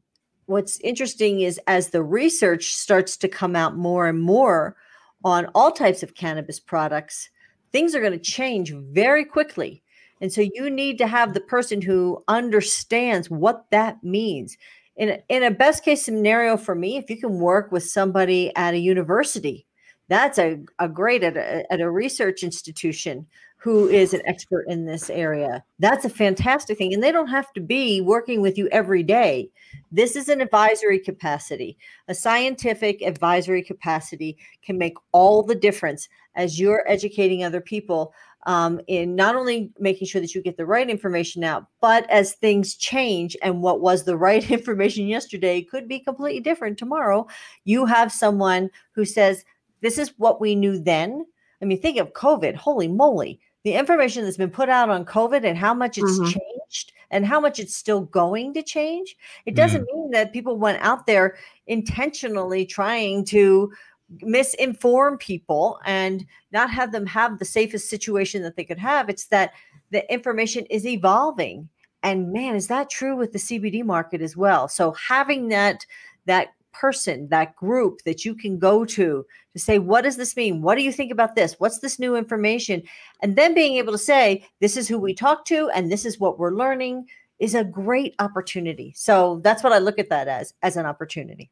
what's 0.47 0.79
interesting 0.79 1.41
is 1.41 1.59
as 1.67 1.89
the 1.89 2.01
research 2.01 2.73
starts 2.73 3.15
to 3.17 3.27
come 3.27 3.55
out 3.55 3.77
more 3.77 4.07
and 4.07 4.19
more 4.19 4.75
on 5.23 5.51
all 5.53 5.69
types 5.69 6.01
of 6.01 6.15
cannabis 6.15 6.59
products 6.59 7.29
things 7.71 7.95
are 7.95 8.01
going 8.01 8.11
to 8.11 8.19
change 8.19 8.73
very 8.73 9.23
quickly 9.23 9.83
and 10.21 10.31
so 10.31 10.41
you 10.53 10.69
need 10.69 10.97
to 10.99 11.07
have 11.07 11.33
the 11.33 11.41
person 11.41 11.81
who 11.81 12.23
understands 12.27 13.29
what 13.29 13.65
that 13.71 14.03
means 14.03 14.57
in 14.95 15.09
a, 15.09 15.19
in 15.29 15.43
a 15.43 15.51
best 15.51 15.83
case 15.83 16.03
scenario 16.03 16.57
for 16.57 16.75
me 16.75 16.97
if 16.97 17.09
you 17.09 17.19
can 17.19 17.39
work 17.39 17.71
with 17.71 17.83
somebody 17.83 18.55
at 18.55 18.73
a 18.73 18.79
university 18.79 19.65
that's 20.11 20.37
a, 20.37 20.59
a 20.79 20.89
great 20.89 21.23
at 21.23 21.37
a, 21.37 21.71
at 21.71 21.79
a 21.79 21.89
research 21.89 22.43
institution 22.43 23.25
who 23.61 23.87
is 23.87 24.13
an 24.13 24.21
expert 24.25 24.65
in 24.67 24.85
this 24.85 25.07
area. 25.09 25.63
That's 25.77 26.03
a 26.03 26.09
fantastic 26.09 26.79
thing. 26.79 26.95
And 26.95 27.03
they 27.03 27.11
don't 27.11 27.27
have 27.27 27.53
to 27.53 27.61
be 27.61 28.01
working 28.01 28.41
with 28.41 28.57
you 28.57 28.67
every 28.69 29.03
day. 29.03 29.51
This 29.91 30.15
is 30.15 30.29
an 30.29 30.41
advisory 30.41 30.97
capacity. 30.97 31.77
A 32.07 32.15
scientific 32.15 33.03
advisory 33.03 33.61
capacity 33.63 34.35
can 34.65 34.79
make 34.79 34.95
all 35.11 35.43
the 35.43 35.53
difference 35.53 36.09
as 36.35 36.59
you're 36.59 36.83
educating 36.89 37.43
other 37.43 37.61
people 37.61 38.13
um, 38.43 38.81
in 38.87 39.15
not 39.15 39.35
only 39.35 39.71
making 39.79 40.07
sure 40.07 40.21
that 40.21 40.33
you 40.33 40.41
get 40.41 40.57
the 40.57 40.65
right 40.65 40.89
information 40.89 41.43
out, 41.43 41.65
but 41.79 42.09
as 42.09 42.33
things 42.33 42.75
change 42.75 43.37
and 43.41 43.61
what 43.61 43.81
was 43.81 44.03
the 44.03 44.17
right 44.27 44.49
information 44.49 45.07
yesterday 45.07 45.61
could 45.61 45.87
be 45.87 45.99
completely 45.99 46.41
different 46.41 46.77
tomorrow, 46.77 47.27
you 47.65 47.85
have 47.85 48.11
someone 48.11 48.69
who 48.93 49.05
says, 49.05 49.43
This 49.81 49.97
is 49.97 50.13
what 50.17 50.41
we 50.41 50.55
knew 50.55 50.79
then. 50.79 51.25
I 51.61 51.65
mean, 51.65 51.79
think 51.79 51.97
of 51.97 52.13
COVID. 52.13 52.55
Holy 52.55 52.87
moly 52.87 53.39
the 53.63 53.73
information 53.73 54.23
that's 54.23 54.37
been 54.37 54.49
put 54.49 54.69
out 54.69 54.89
on 54.89 55.05
COVID 55.05 55.45
and 55.45 55.57
how 55.57 55.73
much 55.73 55.97
it's 55.97 56.19
mm-hmm. 56.19 56.25
changed 56.25 56.93
and 57.11 57.25
how 57.25 57.39
much 57.39 57.59
it's 57.59 57.75
still 57.75 58.01
going 58.01 58.53
to 58.53 58.63
change, 58.63 59.15
it 59.45 59.55
doesn't 59.55 59.81
mm-hmm. 59.81 59.97
mean 59.97 60.11
that 60.11 60.33
people 60.33 60.57
went 60.57 60.81
out 60.81 61.05
there 61.05 61.37
intentionally 61.67 62.65
trying 62.65 63.23
to 63.25 63.71
misinform 64.19 65.19
people 65.19 65.79
and 65.85 66.25
not 66.51 66.69
have 66.69 66.91
them 66.91 67.05
have 67.05 67.39
the 67.39 67.45
safest 67.45 67.89
situation 67.89 68.41
that 68.43 68.55
they 68.55 68.63
could 68.63 68.79
have. 68.79 69.09
It's 69.09 69.27
that 69.27 69.53
the 69.91 70.11
information 70.11 70.65
is 70.65 70.85
evolving. 70.85 71.69
And 72.03 72.33
man, 72.33 72.55
is 72.55 72.67
that 72.67 72.89
true 72.89 73.15
with 73.15 73.31
the 73.31 73.39
CBD 73.39 73.83
market 73.83 74.21
as 74.21 74.35
well? 74.35 74.67
So 74.67 74.91
having 74.93 75.49
that 75.49 75.85
that 76.25 76.49
person, 76.73 77.27
that 77.29 77.55
group 77.55 78.01
that 78.05 78.23
you 78.23 78.33
can 78.33 78.57
go 78.57 78.85
to 78.85 79.25
to 79.53 79.59
say, 79.59 79.79
what 79.79 80.03
does 80.03 80.17
this 80.17 80.35
mean? 80.35 80.61
What 80.61 80.75
do 80.75 80.83
you 80.83 80.91
think 80.91 81.11
about 81.11 81.35
this? 81.35 81.55
What's 81.59 81.79
this 81.79 81.99
new 81.99 82.15
information? 82.15 82.83
And 83.21 83.35
then 83.35 83.53
being 83.53 83.75
able 83.75 83.91
to 83.91 83.97
say, 83.97 84.47
this 84.61 84.77
is 84.77 84.87
who 84.87 84.97
we 84.97 85.13
talk 85.13 85.45
to 85.45 85.69
and 85.73 85.91
this 85.91 86.05
is 86.05 86.19
what 86.19 86.39
we're 86.39 86.55
learning 86.55 87.07
is 87.39 87.55
a 87.55 87.63
great 87.63 88.15
opportunity. 88.19 88.93
So 88.95 89.41
that's 89.43 89.63
what 89.63 89.73
I 89.73 89.79
look 89.79 89.99
at 89.99 90.09
that 90.09 90.27
as, 90.27 90.53
as 90.61 90.77
an 90.77 90.85
opportunity. 90.85 91.51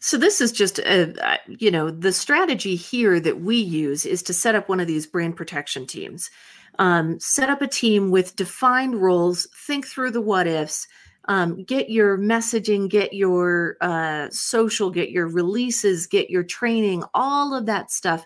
So 0.00 0.16
this 0.16 0.40
is 0.40 0.52
just 0.52 0.78
a, 0.78 1.38
you 1.46 1.70
know, 1.70 1.90
the 1.90 2.12
strategy 2.12 2.76
here 2.76 3.18
that 3.20 3.40
we 3.40 3.56
use 3.56 4.06
is 4.06 4.22
to 4.24 4.32
set 4.32 4.54
up 4.54 4.68
one 4.68 4.80
of 4.80 4.86
these 4.86 5.06
brand 5.06 5.36
protection 5.36 5.86
teams. 5.86 6.30
Um, 6.78 7.18
set 7.18 7.50
up 7.50 7.60
a 7.60 7.66
team 7.66 8.10
with 8.10 8.36
defined 8.36 9.02
roles, 9.02 9.48
think 9.66 9.86
through 9.86 10.12
the 10.12 10.20
what 10.20 10.46
ifs, 10.46 10.86
um, 11.28 11.64
get 11.64 11.90
your 11.90 12.16
messaging, 12.16 12.88
get 12.88 13.12
your 13.12 13.76
uh, 13.80 14.28
social, 14.30 14.90
get 14.90 15.10
your 15.10 15.26
releases, 15.26 16.06
get 16.06 16.30
your 16.30 16.44
training, 16.44 17.02
all 17.12 17.54
of 17.54 17.66
that 17.66 17.90
stuff 17.90 18.24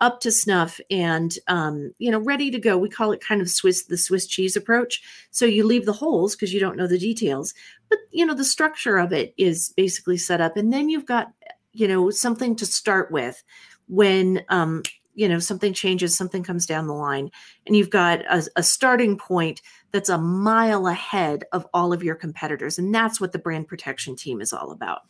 up 0.00 0.20
to 0.20 0.30
snuff 0.30 0.80
and 0.90 1.34
um, 1.48 1.92
you 1.98 2.10
know 2.10 2.20
ready 2.20 2.50
to 2.50 2.58
go. 2.58 2.78
We 2.78 2.88
call 2.88 3.12
it 3.12 3.20
kind 3.20 3.40
of 3.40 3.50
Swiss 3.50 3.84
the 3.84 3.98
Swiss 3.98 4.26
cheese 4.26 4.56
approach. 4.56 5.02
So 5.30 5.44
you 5.44 5.64
leave 5.64 5.86
the 5.86 5.92
holes 5.92 6.34
because 6.34 6.52
you 6.52 6.60
don't 6.60 6.76
know 6.76 6.86
the 6.86 6.98
details, 6.98 7.54
but 7.88 7.98
you 8.10 8.24
know 8.24 8.34
the 8.34 8.44
structure 8.44 8.98
of 8.98 9.12
it 9.12 9.34
is 9.36 9.72
basically 9.76 10.16
set 10.16 10.40
up, 10.40 10.56
and 10.56 10.72
then 10.72 10.88
you've 10.88 11.06
got 11.06 11.32
you 11.72 11.88
know 11.88 12.10
something 12.10 12.56
to 12.56 12.66
start 12.66 13.10
with 13.10 13.42
when 13.88 14.42
um, 14.48 14.82
you 15.18 15.28
know 15.28 15.40
something 15.40 15.72
changes 15.72 16.16
something 16.16 16.44
comes 16.44 16.64
down 16.64 16.86
the 16.86 16.94
line 16.94 17.30
and 17.66 17.74
you've 17.76 17.90
got 17.90 18.20
a, 18.26 18.46
a, 18.56 18.62
starting 18.62 19.18
point 19.18 19.60
that's 19.90 20.08
a 20.08 20.16
mile 20.16 20.86
ahead 20.86 21.42
of 21.52 21.66
all 21.74 21.92
of 21.92 22.04
your 22.04 22.14
competitors 22.14 22.78
and 22.78 22.94
that's 22.94 23.20
what 23.20 23.32
the 23.32 23.38
brand 23.38 23.66
protection 23.66 24.14
team 24.14 24.40
is 24.40 24.52
all 24.52 24.70
about 24.70 25.00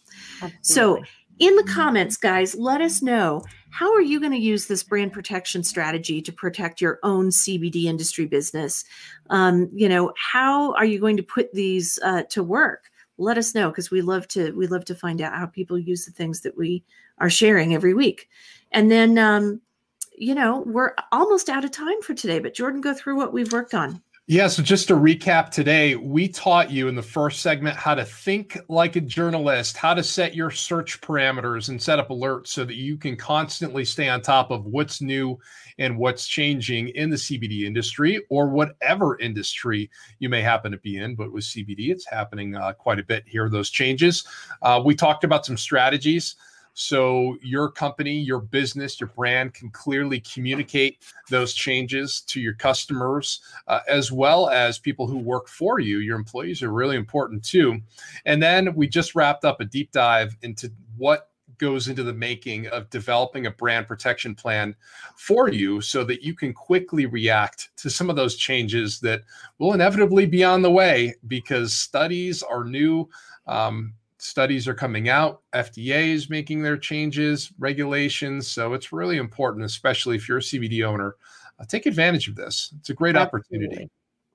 Absolutely. 0.43 0.63
so 0.63 1.03
in 1.39 1.55
the 1.57 1.65
comments 1.65 2.17
guys 2.17 2.55
let 2.55 2.81
us 2.81 3.03
know 3.03 3.43
how 3.71 3.93
are 3.93 4.01
you 4.01 4.19
going 4.21 4.33
to 4.33 4.39
use 4.39 4.67
this 4.67 4.83
brand 4.83 5.13
protection 5.13 5.63
strategy 5.63 6.21
to 6.23 6.33
protect 6.33 6.81
your 6.81 6.99
own 7.03 7.31
cbd 7.31 7.85
industry 7.85 8.27
business? 8.27 8.85
Um, 9.31 9.69
you 9.73 9.89
know 9.89 10.13
how 10.17 10.73
are 10.75 10.85
you 10.85 10.99
going 10.99 11.17
to 11.17 11.23
put 11.23 11.53
these 11.53 11.99
uh, 12.03 12.23
to 12.31 12.43
work? 12.43 12.85
Let 13.19 13.39
us 13.39 13.55
know 13.55 13.69
because 13.69 13.91
we 13.91 14.01
love 14.01 14.29
to 14.29 14.53
we 14.53 14.67
love 14.67 14.85
to 14.87 14.95
find 14.95 15.21
out 15.21 15.35
how 15.35 15.47
people 15.47 15.79
use 15.79 16.05
the 16.05 16.13
things 16.13 16.41
that 16.43 16.57
we 16.57 16.85
are 17.19 17.31
sharing 17.31 17.75
every 17.75 17.95
week. 17.95 18.29
And 18.73 18.91
then 18.91 19.19
um, 19.19 19.61
you 20.17 20.35
know, 20.35 20.65
we're 20.67 20.95
almost 21.13 21.49
out 21.49 21.65
of 21.65 21.71
time 21.71 22.03
for 22.03 22.15
today, 22.15 22.39
but 22.41 22.55
Jordan, 22.55 22.81
go 22.81 22.93
through 22.93 23.17
what 23.17 23.33
we've 23.33 23.53
worked 23.53 23.75
on. 23.75 24.03
Yeah, 24.31 24.49
so 24.49 24.63
just 24.63 24.89
to 24.89 24.95
recap 24.95 25.49
today, 25.49 25.97
we 25.97 26.29
taught 26.29 26.71
you 26.71 26.89
in 26.89 26.95
the 26.95 27.03
first 27.03 27.41
segment 27.41 27.79
how 27.79 27.95
to 27.95 28.05
think 28.05 28.59
like 28.69 28.95
a 28.95 29.01
journalist, 29.01 29.79
how 29.79 29.95
to 29.95 30.05
set 30.05 30.35
your 30.35 30.51
search 30.51 31.01
parameters 31.01 31.71
and 31.71 31.81
set 31.81 31.99
up 31.99 32.11
alerts 32.11 32.49
so 32.49 32.67
that 32.67 32.75
you 32.75 32.99
can 32.99 33.17
constantly 33.17 33.87
stay 33.87 34.07
on 34.07 34.21
top 34.21 34.51
of 34.51 34.67
what's 34.67 35.01
new 35.01 35.39
and 35.79 35.97
what's 35.97 36.29
changing 36.29 36.89
in 36.91 37.09
the 37.09 37.17
CBD 37.17 37.63
industry 37.63 38.23
or 38.29 38.51
whatever 38.51 39.19
industry 39.19 39.91
you 40.19 40.29
may 40.29 40.43
happen 40.43 40.73
to 40.73 40.79
be 40.79 40.99
in. 40.99 41.15
But 41.15 41.33
with 41.33 41.45
CBD, 41.45 41.89
it's 41.89 42.07
happening 42.07 42.55
uh, 42.55 42.75
quite 42.75 42.99
a 42.99 43.05
bit 43.05 43.25
here, 43.27 43.49
those 43.49 43.71
changes. 43.71 44.27
Uh, 44.61 44.83
we 44.85 44.95
talked 44.95 45.25
about 45.25 45.47
some 45.47 45.57
strategies 45.57 46.37
so 46.81 47.37
your 47.43 47.69
company, 47.73 48.13
your 48.13 48.39
business, 48.39 49.01
your 49.01 49.09
brand 49.09 49.53
can 49.53 49.69
clearly 49.71 50.21
communicate 50.21 51.03
those 51.29 51.53
changes 51.53 52.21
to 52.29 52.41
your 52.41 52.55
customers, 52.55 53.41
uh, 53.67 53.81
as 53.89 54.13
well 54.13 54.49
as 54.49 54.79
people 54.79 55.05
who 55.09 55.19
work 55.19 55.49
for 55.49 55.81
you. 55.81 55.99
Your 55.99 56.17
employees 56.17 56.63
are 56.63 56.73
really 56.73 56.95
important 56.95 57.45
too. 57.45 57.81
And 58.27 58.41
then 58.41 58.77
we 58.77 58.87
just 58.87 59.17
wrapped 59.17 59.45
up 59.45 59.61
a 59.61 59.65
deep 59.65 59.91
dive 59.91 60.37
into 60.43 60.71
what 60.97 61.31
goes 61.59 61.89
into 61.89 62.05
the 62.05 62.13
making 62.13 62.69
of 62.69 62.89
developing 62.91 63.47
a 63.47 63.51
brand 63.51 63.89
protection 63.89 64.37
plan 64.37 64.77
for 65.17 65.49
you 65.49 65.81
so 65.81 66.05
that 66.05 66.23
you 66.23 66.33
can 66.33 66.53
quickly 66.53 67.07
react 67.07 67.71
to 67.79 67.91
some 67.91 68.09
of 68.09 68.15
those 68.15 68.37
changes 68.37 69.01
that 69.01 69.23
will 69.59 69.73
inevitably 69.73 70.27
be 70.27 70.45
on 70.45 70.63
the 70.63 70.71
way 70.71 71.13
because 71.27 71.75
studies 71.75 72.41
are 72.45 72.63
new. 72.63 73.09
Um, 73.49 73.95
studies 74.19 74.67
are 74.69 74.75
coming 74.75 75.09
out 75.09 75.43
fda 75.55 76.09
is 76.09 76.29
making 76.29 76.63
their 76.63 76.77
changes 76.77 77.53
regulations 77.59 78.47
so 78.47 78.75
it's 78.75 78.93
really 78.93 79.17
important 79.17 79.65
especially 79.65 80.17
if 80.17 80.29
you're 80.29 80.39
a 80.39 80.43
cbd 80.43 80.85
owner 80.85 81.17
uh, 81.59 81.65
take 81.65 81.87
advantage 81.87 82.29
of 82.29 82.37
this 82.37 82.75
it's 82.79 82.91
a 82.91 82.95
great 82.95 83.17
Absolutely. 83.17 83.67
opportunity 83.67 83.91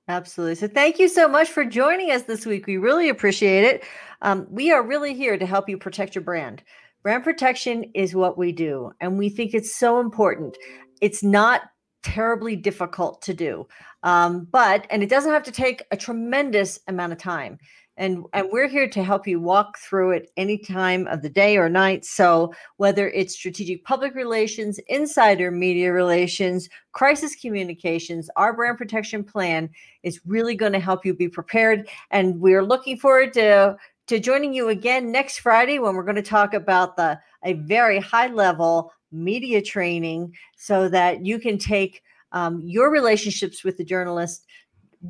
Absolutely. 0.06 0.54
So, 0.56 0.68
thank 0.68 0.98
you 0.98 1.08
so 1.08 1.26
much 1.26 1.48
for 1.48 1.64
joining 1.64 2.10
us 2.10 2.24
this 2.24 2.44
week. 2.44 2.66
We 2.66 2.76
really 2.76 3.08
appreciate 3.08 3.64
it. 3.64 3.84
Um, 4.20 4.46
we 4.50 4.70
are 4.70 4.82
really 4.82 5.14
here 5.14 5.38
to 5.38 5.46
help 5.46 5.66
you 5.66 5.78
protect 5.78 6.14
your 6.14 6.22
brand. 6.22 6.62
Brand 7.02 7.24
protection 7.24 7.84
is 7.94 8.14
what 8.14 8.36
we 8.36 8.52
do, 8.52 8.92
and 9.00 9.18
we 9.18 9.30
think 9.30 9.54
it's 9.54 9.74
so 9.74 10.00
important. 10.00 10.58
It's 11.00 11.22
not 11.22 11.62
terribly 12.02 12.54
difficult 12.54 13.22
to 13.22 13.32
do, 13.32 13.66
um, 14.02 14.46
but, 14.52 14.86
and 14.90 15.02
it 15.02 15.08
doesn't 15.08 15.32
have 15.32 15.42
to 15.44 15.52
take 15.52 15.82
a 15.90 15.96
tremendous 15.96 16.78
amount 16.86 17.14
of 17.14 17.18
time 17.18 17.58
and 17.96 18.24
and 18.32 18.48
we're 18.50 18.68
here 18.68 18.88
to 18.88 19.04
help 19.04 19.26
you 19.26 19.40
walk 19.40 19.78
through 19.78 20.12
it 20.12 20.30
any 20.36 20.58
time 20.58 21.06
of 21.06 21.22
the 21.22 21.28
day 21.28 21.56
or 21.56 21.68
night. 21.68 22.04
So 22.04 22.52
whether 22.76 23.08
it's 23.10 23.34
strategic 23.34 23.84
public 23.84 24.14
relations 24.14 24.80
insider 24.88 25.50
media 25.50 25.92
relations 25.92 26.68
crisis 26.92 27.36
communications 27.36 28.28
our 28.36 28.52
brand 28.52 28.78
protection 28.78 29.22
plan 29.22 29.70
is 30.02 30.20
really 30.26 30.54
going 30.54 30.72
to 30.72 30.80
help 30.80 31.04
you 31.04 31.14
be 31.14 31.28
prepared. 31.28 31.88
And 32.10 32.40
we're 32.40 32.64
looking 32.64 32.96
forward 32.96 33.32
to 33.34 33.76
to 34.06 34.20
joining 34.20 34.52
you 34.52 34.68
again 34.68 35.10
next 35.10 35.38
friday 35.38 35.78
when 35.78 35.94
we're 35.94 36.02
going 36.02 36.14
to 36.14 36.22
talk 36.22 36.52
about 36.52 36.96
the 36.96 37.18
a 37.44 37.54
very 37.54 37.98
high 37.98 38.26
level 38.26 38.92
media 39.12 39.62
training 39.62 40.34
so 40.56 40.88
that 40.88 41.24
you 41.24 41.38
can 41.38 41.56
take 41.56 42.02
um, 42.32 42.60
your 42.64 42.90
relationships 42.90 43.62
with 43.62 43.78
the 43.78 43.84
journalist 43.84 44.44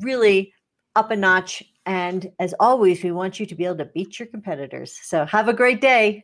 really 0.02 0.52
up 0.94 1.10
a 1.10 1.16
notch 1.16 1.62
and 1.86 2.30
as 2.38 2.54
always, 2.58 3.02
we 3.02 3.12
want 3.12 3.38
you 3.38 3.46
to 3.46 3.54
be 3.54 3.64
able 3.64 3.76
to 3.78 3.84
beat 3.86 4.18
your 4.18 4.28
competitors. 4.28 4.98
So 5.02 5.26
have 5.26 5.48
a 5.48 5.52
great 5.52 5.80
day. 5.80 6.22